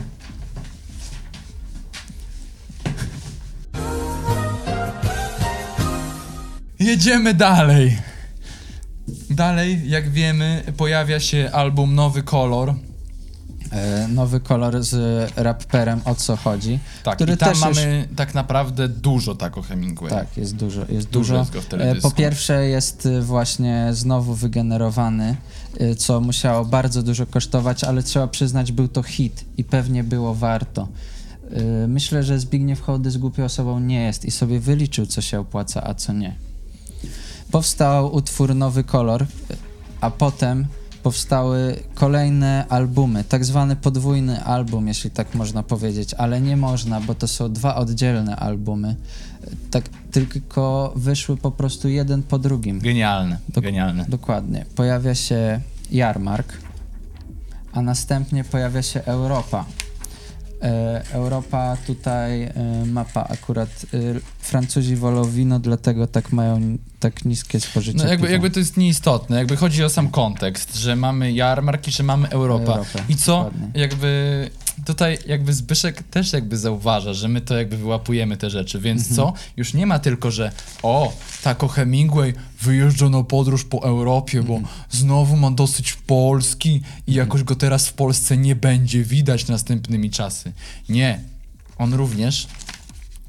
Jedziemy 6.83 7.35
dalej. 7.35 7.99
Dalej, 9.31 9.91
jak 9.91 10.11
wiemy, 10.11 10.63
pojawia 10.77 11.21
się 11.21 11.51
album 11.53 11.95
Nowy 11.95 12.23
Kolor. 12.23 12.75
E, 13.73 14.09
nowy 14.09 14.41
kolor 14.41 14.83
z 14.83 15.31
rapperem, 15.37 16.01
o 16.05 16.15
co 16.15 16.37
chodzi. 16.37 16.79
Tak, 17.03 17.15
Który 17.17 17.33
i 17.33 17.37
tam 17.37 17.49
też 17.49 17.59
już- 17.59 17.65
mamy 17.77 18.09
tak 18.17 18.35
naprawdę 18.35 18.89
dużo 18.89 19.35
tak 19.35 19.59
o 19.59 19.63
Hemingway. 19.63 20.11
Tak, 20.11 20.37
jest 20.37 20.57
dużo. 20.57 20.81
Jest 20.81 21.09
Dużo 21.09 21.09
dużo. 21.11 21.37
jest 21.39 21.53
go 21.53 21.61
w 21.63 21.65
E, 21.65 21.69
teledysku. 21.69 22.11
Po 22.11 22.17
pierwsze 22.17 22.67
jest 22.69 23.07
y, 23.07 23.23
właśnie 23.23 23.89
znowu 23.93 24.35
wygenerowany, 24.35 25.37
y, 25.81 25.95
co 25.95 26.21
musiało 26.21 26.65
bardzo 26.65 27.03
dużo 27.03 27.27
kosztować, 27.27 27.85
ale 27.85 28.03
trzeba 28.03 28.27
przyznać, 28.29 28.73
był 28.73 28.89
to 28.89 29.03
hit 29.03 29.45
i 29.57 29.65
pewnie 29.65 30.05
było 30.05 30.35
warto. 30.35 30.89
Y, 31.85 31.89
Myślę, 31.89 32.23
że 32.23 32.39
Zbigniew 32.41 32.81
Hołdys 32.81 33.17
głupią 33.17 33.45
osobą 33.45 33.81
nie 33.81 34.03
jest 34.03 34.25
i 34.25 34.31
sobie 34.31 34.61
wyliczył, 34.61 35.07
co 35.07 35.21
się 35.21 35.41
opłaca, 35.41 35.85
a 35.85 35.95
co 35.95 36.13
nie. 36.13 36.35
Powstał 37.53 38.15
utwór 38.15 38.55
Nowy 38.55 38.85
Kolor, 38.85 39.27
a 40.01 40.11
potem 40.11 40.67
powstały 41.03 41.77
kolejne 41.95 42.67
albumy, 42.69 43.25
tak 43.25 43.45
zwany 43.45 43.77
podwójny 43.77 44.45
album, 44.45 44.89
jeśli 44.89 45.11
tak 45.11 45.35
można 45.35 45.63
powiedzieć, 45.63 46.15
ale 46.15 46.41
nie 46.41 46.57
można, 46.57 47.01
bo 47.01 47.15
to 47.15 47.29
są 47.29 47.53
dwa 47.53 47.75
oddzielne 47.77 48.37
albumy. 48.37 48.97
Tak 49.71 49.85
tylko 50.11 50.93
wyszły 50.97 51.37
po 51.37 51.51
prostu 51.51 51.89
jeden 51.89 52.23
po 52.23 52.39
drugim. 52.39 52.79
Genialne, 52.79 53.39
Dok- 53.53 53.63
genialne. 53.63 54.05
Dokładnie. 54.09 54.65
Pojawia 54.77 55.15
się 55.15 55.61
Jarmark, 55.91 56.53
a 57.73 57.83
następnie 57.83 58.45
pojawia 58.45 58.83
się 58.83 59.05
Europa. 59.05 59.65
E, 60.63 61.03
Europa 61.13 61.77
tutaj 61.87 62.43
e, 62.43 62.53
mapa 62.87 63.25
akurat 63.25 63.69
e, 63.69 63.99
Francuzi 64.39 64.97
wolą 64.97 65.25
wino, 65.25 65.59
dlatego 65.61 66.07
tak 66.07 66.33
mają 66.33 66.79
tak 67.03 67.25
niskie 67.25 67.61
spożycie. 67.61 67.99
No 67.99 68.09
jakby, 68.09 68.31
jakby 68.31 68.51
to 68.51 68.59
jest 68.59 68.77
nieistotne, 68.77 69.39
jakby 69.39 69.57
chodzi 69.57 69.85
o 69.85 69.89
sam 69.89 70.09
kontekst, 70.11 70.77
że 70.77 70.97
mamy 70.97 71.33
jarmark 71.33 71.89
i 71.89 71.91
że 71.91 72.03
mamy 72.03 72.29
Europa. 72.29 72.73
Europę, 72.73 73.03
I 73.09 73.17
co? 73.17 73.45
dokładnie. 73.45 73.81
Jakby 73.81 74.51
tutaj 74.87 75.19
jakby 75.27 75.55
Zbyszek 75.55 76.03
też 76.03 76.33
jakby 76.33 76.59
zauważa, 76.59 77.13
że 77.15 77.29
my 77.29 77.41
to 77.41 77.57
jakby 77.57 77.77
wyłapujemy 77.77 78.37
te 78.37 78.51
rzeczy, 78.51 78.81
więc 78.81 79.01
Mhm. 79.11 79.17
co? 79.17 79.33
Już 79.57 79.75
nie 79.75 79.87
ma 79.87 79.99
tylko, 79.99 80.31
że 80.31 80.53
o, 80.83 81.13
tako 81.43 81.69
Hemingway 81.69 82.35
wyjeżdża 82.63 83.09
na 83.09 83.23
podróż 83.23 83.65
po 83.65 83.83
Europie, 83.83 84.43
bo 84.43 84.55
Mhm. 84.57 84.75
znowu 84.91 85.37
ma 85.37 85.51
dosyć 85.51 85.93
Polski 85.93 86.83
i 87.07 87.15
jakoś 87.15 87.43
go 87.43 87.55
teraz 87.57 87.89
w 87.89 87.93
Polsce 87.93 88.37
nie 88.37 88.57
będzie 88.57 89.05
widać 89.05 89.49
następnymi 89.49 90.11
czasy. 90.11 90.53
Nie. 90.89 91.21
On 91.79 91.95
również 91.95 92.47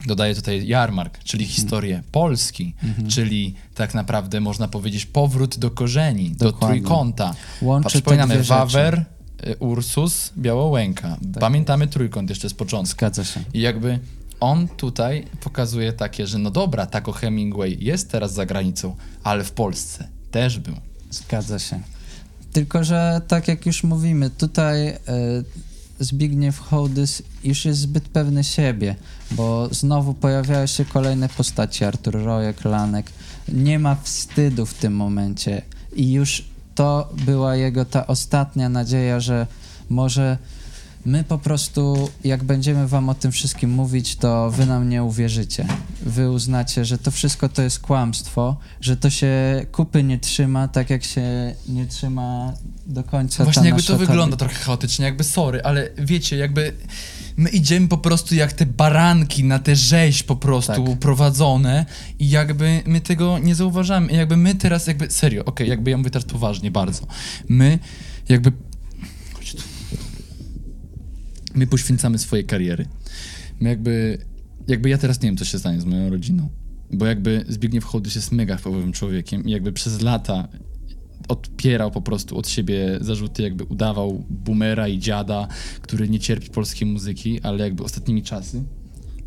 dodaje 0.07 0.35
tutaj 0.35 0.67
jarmark, 0.67 1.19
czyli 1.23 1.43
Mhm. 1.43 1.55
historię 1.55 2.03
Polski, 2.11 2.75
czyli 3.09 3.55
tak 3.75 3.93
naprawdę 3.93 4.39
można 4.41 4.67
powiedzieć 4.67 5.05
powrót 5.05 5.57
do 5.57 5.71
korzeni, 5.71 6.31
do 6.31 6.45
Dokładnie. 6.45 6.67
trójkąta. 6.81 7.35
Łączy 7.61 7.89
przypominamy. 7.89 8.43
Wawer, 8.43 9.05
y, 9.47 9.55
Ursus, 9.59 10.31
Białołęka. 10.37 11.17
Pamiętamy 11.39 11.87
trójkąt 11.87 12.29
jeszcze 12.29 12.49
z 12.49 12.53
początku. 12.53 12.91
Zgadza 12.91 13.23
się. 13.23 13.43
I 13.53 13.61
jakby 13.61 13.99
on 14.39 14.67
tutaj 14.67 15.25
pokazuje 15.41 15.93
takie, 15.93 16.27
że 16.27 16.37
no 16.39 16.51
dobra, 16.51 16.85
tako 16.85 17.11
Hemingway 17.11 17.77
jest 17.79 18.11
teraz 18.11 18.33
za 18.33 18.45
granicą, 18.45 18.95
ale 19.23 19.43
w 19.43 19.51
Polsce 19.51 20.07
też 20.31 20.59
był. 20.59 20.75
Zgadza 21.11 21.59
się. 21.59 21.79
Tylko, 22.53 22.83
że 22.83 23.21
tak 23.27 23.47
jak 23.47 23.65
już 23.65 23.83
mówimy, 23.83 24.29
tutaj 24.29 24.87
e, 24.87 24.99
Zbigniew 25.99 26.59
Hołdys 26.59 27.23
już 27.43 27.65
jest 27.65 27.79
zbyt 27.79 28.03
pewny 28.03 28.43
siebie, 28.43 28.95
bo 29.31 29.69
znowu 29.71 30.13
pojawiają 30.13 30.65
się 30.65 30.85
kolejne 30.85 31.29
postaci, 31.29 31.83
Artur 31.83 32.23
Rojek, 32.23 32.65
Lanek. 32.65 33.11
Nie 33.47 33.79
ma 33.79 33.95
wstydu 33.95 34.65
w 34.65 34.73
tym 34.73 34.95
momencie 34.95 35.61
i 35.95 36.11
już 36.11 36.45
to 36.75 37.09
była 37.25 37.55
jego 37.55 37.85
ta 37.85 38.07
ostatnia 38.07 38.69
nadzieja, 38.69 39.19
że 39.19 39.47
może 39.89 40.37
my 41.05 41.23
po 41.23 41.37
prostu, 41.37 42.09
jak 42.23 42.43
będziemy 42.43 42.87
wam 42.87 43.09
o 43.09 43.15
tym 43.15 43.31
wszystkim 43.31 43.69
mówić, 43.69 44.15
to 44.15 44.51
wy 44.51 44.65
nam 44.65 44.89
nie 44.89 45.03
uwierzycie. 45.03 45.67
Wy 46.01 46.31
uznacie, 46.31 46.85
że 46.85 46.97
to 46.97 47.11
wszystko 47.11 47.49
to 47.49 47.61
jest 47.61 47.79
kłamstwo, 47.79 48.57
że 48.81 48.97
to 48.97 49.09
się 49.09 49.65
kupy 49.71 50.03
nie 50.03 50.19
trzyma, 50.19 50.67
tak 50.67 50.89
jak 50.89 51.03
się 51.03 51.55
nie 51.67 51.85
trzyma 51.85 52.53
do 52.85 53.03
końca 53.03 53.43
Właśnie 53.43 53.65
jakby 53.65 53.83
to 53.83 53.97
wygląda 53.97 54.37
trochę 54.37 54.55
chaotycznie, 54.55 55.05
jakby 55.05 55.23
sorry, 55.23 55.63
ale 55.63 55.89
wiecie, 55.97 56.37
jakby 56.37 56.73
my 57.37 57.49
idziemy 57.49 57.87
po 57.87 57.97
prostu 57.97 58.35
jak 58.35 58.53
te 58.53 58.65
baranki 58.65 59.43
na 59.43 59.59
tę 59.59 59.75
rzeź 59.75 60.23
po 60.23 60.35
prostu 60.35 60.85
Tak. 60.87 60.99
prowadzone 60.99 61.85
i 62.19 62.29
jakby 62.29 62.81
my 62.85 63.01
tego 63.01 63.39
nie 63.39 63.55
zauważamy. 63.55 64.11
I 64.11 64.15
jakby 64.15 64.37
my 64.37 64.55
teraz 64.55 64.87
jakby, 64.87 65.11
serio, 65.11 65.45
okej, 65.45 65.69
jakby 65.69 65.91
ja 65.91 65.97
mówię 65.97 66.09
teraz 66.09 66.25
poważnie 66.25 66.71
bardzo. 66.71 67.07
My 67.49 67.79
jakby... 68.29 68.51
My 71.55 71.67
poświęcamy 71.67 72.19
swoje 72.19 72.43
kariery. 72.43 72.87
My 73.59 73.69
jakby... 73.69 74.25
Jakby 74.67 74.89
ja 74.89 74.97
teraz 74.97 75.21
nie 75.21 75.29
wiem, 75.29 75.37
co 75.37 75.45
się 75.45 75.59
stanie 75.59 75.81
z 75.81 75.85
moją 75.85 76.09
rodziną. 76.09 76.49
Bo 76.91 77.05
jakby 77.05 77.45
Zbigniew 77.49 77.83
Hołdys 77.83 78.15
jest 78.15 78.31
mega 78.31 78.57
wpływowym 78.57 78.91
człowiekiem 78.91 79.43
i 79.43 79.51
jakby 79.51 79.71
przez 79.71 80.01
lata 80.01 80.47
odpierał 81.27 81.91
po 81.91 82.01
prostu 82.01 82.37
od 82.37 82.47
siebie 82.47 82.97
zarzuty, 83.01 83.43
jakby 83.43 83.63
udawał 83.63 84.23
boomera 84.29 84.87
i 84.87 84.99
dziada, 84.99 85.47
który 85.81 86.09
nie 86.09 86.19
cierpi 86.19 86.49
polskiej 86.49 86.87
muzyki, 86.87 87.41
ale 87.41 87.63
jakby 87.63 87.83
ostatnimi 87.83 88.23
czasy, 88.23 88.63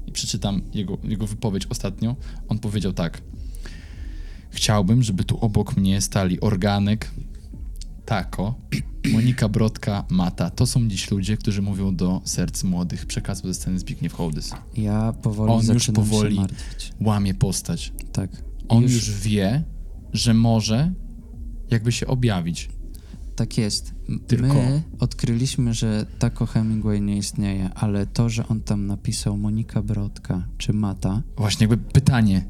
i 0.06 0.12
przeczytam 0.12 0.62
jego, 0.74 0.98
jego 1.04 1.26
wypowiedź 1.26 1.66
ostatnio, 1.66 2.16
on 2.48 2.58
powiedział 2.58 2.92
tak. 2.92 3.22
Chciałbym, 4.50 5.02
żeby 5.02 5.24
tu 5.24 5.38
obok 5.38 5.76
mnie 5.76 6.00
stali 6.00 6.40
Organek, 6.40 7.10
Tako, 8.06 8.54
Monika 9.12 9.48
Brodka, 9.48 10.04
Mata. 10.10 10.50
To 10.50 10.66
są 10.66 10.88
dziś 10.88 11.10
ludzie, 11.10 11.36
którzy 11.36 11.62
mówią 11.62 11.96
do 11.96 12.20
serc 12.24 12.64
młodych. 12.64 13.06
Przekazał 13.06 13.46
ze 13.46 13.54
sceny 13.54 13.78
Zbigniew 13.78 14.12
Hołdys. 14.12 14.52
Ja 14.76 15.12
powoli 15.22 15.52
On 15.52 15.74
już 15.74 15.90
powoli-. 15.90 16.46
Łamie 17.00 17.34
postać. 17.34 17.92
Tak. 18.12 18.30
On 18.68 18.82
już 18.82 19.10
wie, 19.10 19.64
że 20.12 20.34
może 20.34 20.92
jakby 21.70 21.92
się 21.92 22.06
objawić. 22.06 22.68
Tak 23.36 23.58
jest. 23.58 23.94
Tylko- 24.26 24.46
My 24.54 24.82
odkryliśmy, 25.00 25.74
że 25.74 26.06
Taco 26.18 26.46
Hemingway 26.46 27.02
nie 27.02 27.16
istnieje, 27.16 27.70
ale 27.74 28.06
to, 28.06 28.28
że 28.28 28.48
on 28.48 28.60
tam 28.60 28.86
napisał 28.86 29.36
Monika 29.36 29.82
Brodka 29.82 30.42
czy 30.58 30.72
Mata, 30.72 31.22
Właśnie 31.36 31.66
jakby 31.66 31.90
pytanie, 31.92 32.44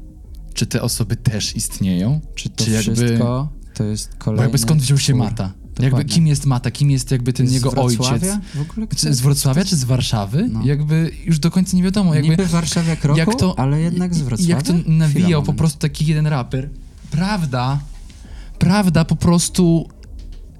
czy 0.53 0.65
te 0.65 0.81
osoby 0.81 1.15
też 1.15 1.55
istnieją? 1.55 2.21
czy 2.35 2.49
to 2.49 2.65
Czy 2.65 2.71
jakby- 2.71 2.95
wszystko 2.95 3.49
to 3.73 3.83
jest 3.83 4.11
Bo 4.11 4.17
kolejny 4.25 4.43
jakby 4.43 4.57
skąd 4.57 4.81
wziął 4.81 4.97
się 4.97 5.13
twór. 5.13 5.23
Mata? 5.25 5.53
Dokładnie. 5.67 5.85
Jakby 5.97 6.05
kim 6.05 6.27
jest 6.27 6.45
Mata? 6.45 6.71
Kim 6.71 6.91
jest 6.91 7.11
jakby 7.11 7.33
ten 7.33 7.47
Z 7.47 7.53
jego 7.53 7.71
Wrocławia? 7.71 8.13
ojciec? 8.13 8.45
W 8.55 8.71
ogóle 8.71 8.87
Czy 8.95 9.13
z 9.13 9.21
Wrocławia, 9.21 9.65
czy 9.65 9.75
z 9.75 9.83
Warszawy? 9.83 10.49
No. 10.53 10.65
Jakby 10.65 11.11
już 11.25 11.39
do 11.39 11.51
końca 11.51 11.77
nie 11.77 11.83
wiadomo. 11.83 12.13
Jakby, 12.15 12.29
Niby 12.29 12.45
Warszawiak 12.45 13.03
roku, 13.05 13.19
jak 13.19 13.35
to, 13.35 13.59
ale 13.59 13.81
jednak 13.81 14.15
z 14.15 14.21
Wrocławia? 14.21 14.55
Jak 14.55 14.63
to 14.63 14.73
Chwila, 14.73 14.97
nawijał 14.97 15.41
po 15.41 15.45
moment. 15.45 15.57
prostu 15.57 15.79
taki 15.79 16.05
jeden 16.05 16.27
raper. 16.27 16.69
Prawda, 17.11 17.79
prawda 18.59 19.05
po 19.05 19.15
prostu 19.15 19.87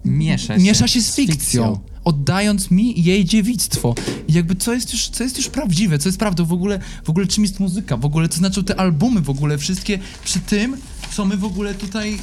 Miesza 0.08 0.58
się, 0.58 0.64
miesza 0.64 0.88
się 0.88 1.02
z 1.02 1.16
fikcją. 1.16 1.80
Oddając 2.04 2.72
mi 2.72 3.04
jej 3.04 3.26
dziewictwo. 3.26 3.96
I 4.28 4.34
jakby 4.34 4.56
co 4.56 4.74
jest 4.74 4.94
już, 4.94 5.10
co 5.10 5.24
jest 5.24 5.38
już 5.38 5.48
prawdziwe, 5.48 6.00
co 6.00 6.10
jest 6.10 6.20
prawdą, 6.20 6.46
w 6.46 6.54
ogóle, 6.54 6.80
w 7.04 7.10
ogóle 7.10 7.28
czym 7.28 7.44
jest 7.44 7.60
muzyka, 7.60 7.98
w 7.98 8.06
ogóle 8.06 8.30
co 8.30 8.38
znaczą 8.38 8.64
te 8.64 8.80
albumy, 8.80 9.22
w 9.22 9.30
ogóle 9.30 9.58
wszystkie 9.58 10.00
przy 10.24 10.40
tym, 10.40 10.78
co 11.12 11.26
my 11.26 11.38
w 11.38 11.44
ogóle 11.44 11.74
tutaj 11.74 12.18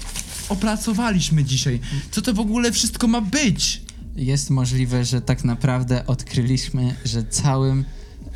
opracowaliśmy 0.48 1.44
dzisiaj. 1.44 1.80
Co 2.10 2.22
to 2.22 2.34
w 2.34 2.40
ogóle 2.40 2.72
wszystko 2.72 3.06
ma 3.06 3.20
być? 3.20 3.82
Jest 4.16 4.50
możliwe, 4.50 5.04
że 5.04 5.20
tak 5.20 5.44
naprawdę 5.44 6.06
odkryliśmy, 6.06 6.94
że 7.04 7.24
całym, 7.24 7.84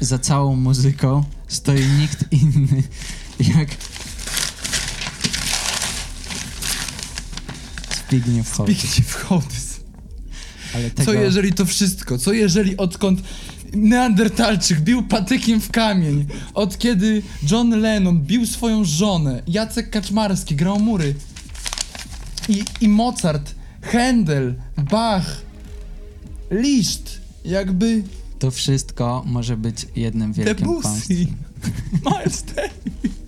za 0.01 0.19
całą 0.19 0.57
muzyką 0.57 1.25
stoi 1.49 1.87
nikt 2.01 2.33
inny 2.33 2.83
jak 3.57 3.69
Zbigniew 8.09 8.53
Hołdys. 8.53 8.79
Zbigniew 8.79 9.15
Hołdys. 9.15 9.81
Ale 10.75 10.91
tego... 10.91 11.05
Co 11.05 11.13
jeżeli 11.13 11.53
to 11.53 11.67
wszystko? 11.67 12.19
Co 12.19 12.33
jeżeli 12.33 12.77
odkąd 12.77 13.23
Neandertalczyk 13.73 14.81
bił 14.81 15.03
patykiem 15.03 15.61
w 15.61 15.71
kamień, 15.71 16.27
od 16.55 16.79
kiedy 16.79 17.23
John 17.51 17.81
Lennon 17.81 18.21
bił 18.21 18.47
swoją 18.47 18.85
żonę, 18.85 19.43
Jacek 19.47 19.91
Kaczmarski 19.91 20.57
grał 20.57 20.81
mury 20.81 21.15
i, 22.49 22.65
i 22.81 22.89
Mozart, 22.89 23.55
Händel, 23.93 24.55
Bach, 24.91 25.43
Liszt, 26.51 27.21
jakby 27.45 28.03
To 28.39 28.51
wszystko 28.51 29.23
może 29.27 29.57
być 29.57 29.87
jednym 29.97 30.33
wielkim 30.33 30.67
Debussy. 30.67 31.15
Miles 32.07 32.43
Davis, 32.43 33.19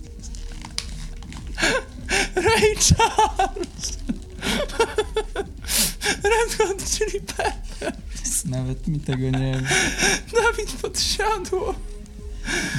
Ray 2.45 2.75
Charles, 2.75 4.00
Red 6.23 6.57
Hot 6.57 6.83
Chili 6.85 7.21
Peppers. 7.21 8.45
Nawet 8.45 8.87
mi 8.87 8.99
tego 8.99 9.29
nie... 9.29 9.61
Dawid 10.33 10.71
podsiadło. 10.81 11.75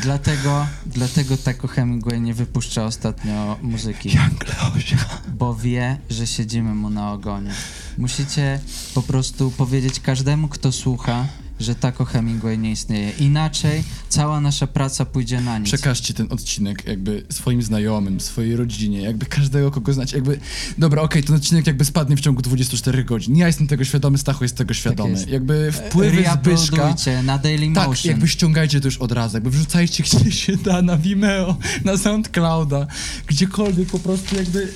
Dlatego, 0.02 0.66
dlatego 0.86 1.36
Taco 1.36 1.68
Hemingway 1.68 2.20
nie 2.20 2.34
wypuszcza 2.34 2.84
ostatnio 2.84 3.58
muzyki. 3.62 4.08
Young 4.16 4.44
Leosia. 4.48 4.96
bo 5.34 5.54
wie, 5.54 5.98
że 6.10 6.26
siedzimy 6.26 6.74
mu 6.74 6.90
na 6.90 7.12
ogonie. 7.12 7.50
Musicie 7.98 8.60
po 8.94 9.02
prostu 9.02 9.50
powiedzieć 9.50 10.00
każdemu, 10.00 10.48
kto 10.48 10.72
słucha, 10.72 11.26
że 11.62 11.74
Taco 11.74 12.04
Hemingway 12.04 12.58
nie 12.58 12.70
istnieje. 12.70 13.10
Inaczej 13.10 13.84
cała 14.08 14.40
nasza 14.40 14.66
praca 14.66 15.04
pójdzie 15.04 15.40
na 15.40 15.58
nic. 15.58 15.68
Przekażcie 15.68 16.14
ten 16.14 16.26
odcinek 16.30 16.86
jakby 16.86 17.24
swoim 17.30 17.62
znajomym, 17.62 18.20
swojej 18.20 18.56
rodzinie, 18.56 19.00
jakby 19.02 19.26
każdego, 19.26 19.70
kogo 19.70 19.92
znacie, 19.92 20.16
jakby... 20.16 20.38
Dobra, 20.78 21.02
okej, 21.02 21.22
ten 21.24 21.36
odcinek 21.36 21.66
jakby 21.66 21.84
spadnie 21.84 22.16
w 22.16 22.20
ciągu 22.20 22.42
24 22.42 23.04
godzin. 23.04 23.36
Ja 23.36 23.46
jestem 23.46 23.66
tego 23.66 23.84
świadomy, 23.84 24.18
Stachu 24.18 24.44
jest 24.44 24.56
tego 24.56 24.74
świadomy. 24.74 25.10
jest. 25.10 25.28
jakby 25.28 25.72
wpływy 25.72 26.24
Zbyszka... 26.32 26.94
Na 27.22 27.38
Daily 27.38 27.72
Tak, 27.74 27.88
Motion. 27.88 28.10
jakby 28.10 28.28
ściągajcie 28.28 28.80
to 28.80 28.88
już 28.88 28.96
od 28.98 29.12
razu, 29.12 29.36
jakby 29.36 29.50
wrzucajcie 29.50 30.02
gdzie 30.20 30.32
się 30.32 30.56
da, 30.56 30.82
na 30.82 30.96
Vimeo, 30.96 31.56
na 31.84 31.96
SoundClouda, 31.96 32.86
gdziekolwiek 33.26 33.88
po 33.88 33.98
prostu 33.98 34.36
jakby 34.36 34.68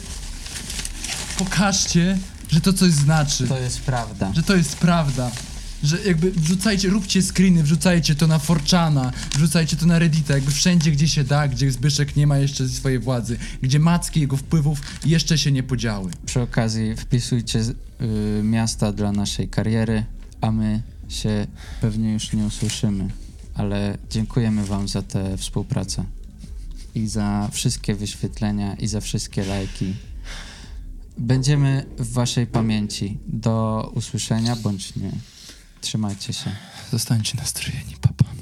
pokażcie, 1.39 2.19
że 2.49 2.61
to 2.61 2.73
coś 2.73 2.93
znaczy, 2.93 3.47
To 3.49 3.59
jest 3.59 3.81
prawda. 3.81 4.33
że 4.35 4.43
to 4.43 4.57
jest 4.57 4.77
prawda. 4.77 5.31
Że 5.83 6.03
jakby 6.03 6.31
wrzucajcie, 6.31 6.89
róbcie 6.89 7.23
screeny, 7.23 7.63
wrzucajcie 7.63 8.15
to 8.15 8.27
na 8.27 8.39
Forczana, 8.39 9.13
wrzucajcie 9.35 9.77
to 9.77 9.87
na 9.87 9.99
Reddita, 9.99 10.35
jakby 10.35 10.51
wszędzie, 10.51 10.91
gdzie 10.91 11.09
się 11.09 11.25
da, 11.25 11.49
gdzie 11.49 11.73
Zbyszek 11.73 12.17
nie 12.17 12.27
ma 12.27 12.39
jeszcze 12.39 12.69
swojej 12.69 12.99
władzy, 12.99 13.39
gdzie 13.63 13.79
macki 13.79 14.21
jego 14.21 14.37
wpływów 14.37 14.81
jeszcze 15.05 15.39
się 15.39 15.53
nie 15.53 15.63
podziały. 15.63 16.11
Przy 16.27 16.41
okazji 16.41 16.97
wpisujcie 16.97 17.61
y, 17.61 18.43
miasta 18.43 18.93
dla 18.93 19.13
naszej 19.13 19.49
kariery, 19.49 20.05
a 20.41 20.51
my 20.51 20.83
się 21.09 21.47
pewnie 21.81 22.13
już 22.13 22.33
nie 22.33 22.47
usłyszymy. 22.47 23.09
Ale 23.55 23.99
dziękujemy 24.11 24.65
wam 24.65 24.89
za 24.89 25.03
tę 25.03 25.37
współpracę 25.39 26.05
i 26.95 27.09
za 27.09 27.49
wszystkie 27.53 27.95
wyświetlenia 27.95 28.75
i 28.75 28.87
za 28.87 29.01
wszystkie 29.01 29.45
lajki. 29.45 29.95
Będziemy 31.19 31.87
w 31.99 32.13
waszej 32.13 32.47
pamięci. 32.47 33.19
Do 33.27 33.91
usłyszenia 33.95 34.57
bądź 34.57 34.97
nie. 34.97 35.13
Trzymajcie 35.87 36.33
się. 36.33 36.51
Zostańcie 36.91 37.37
nastrojeni, 37.37 37.97
papa. 38.01 38.36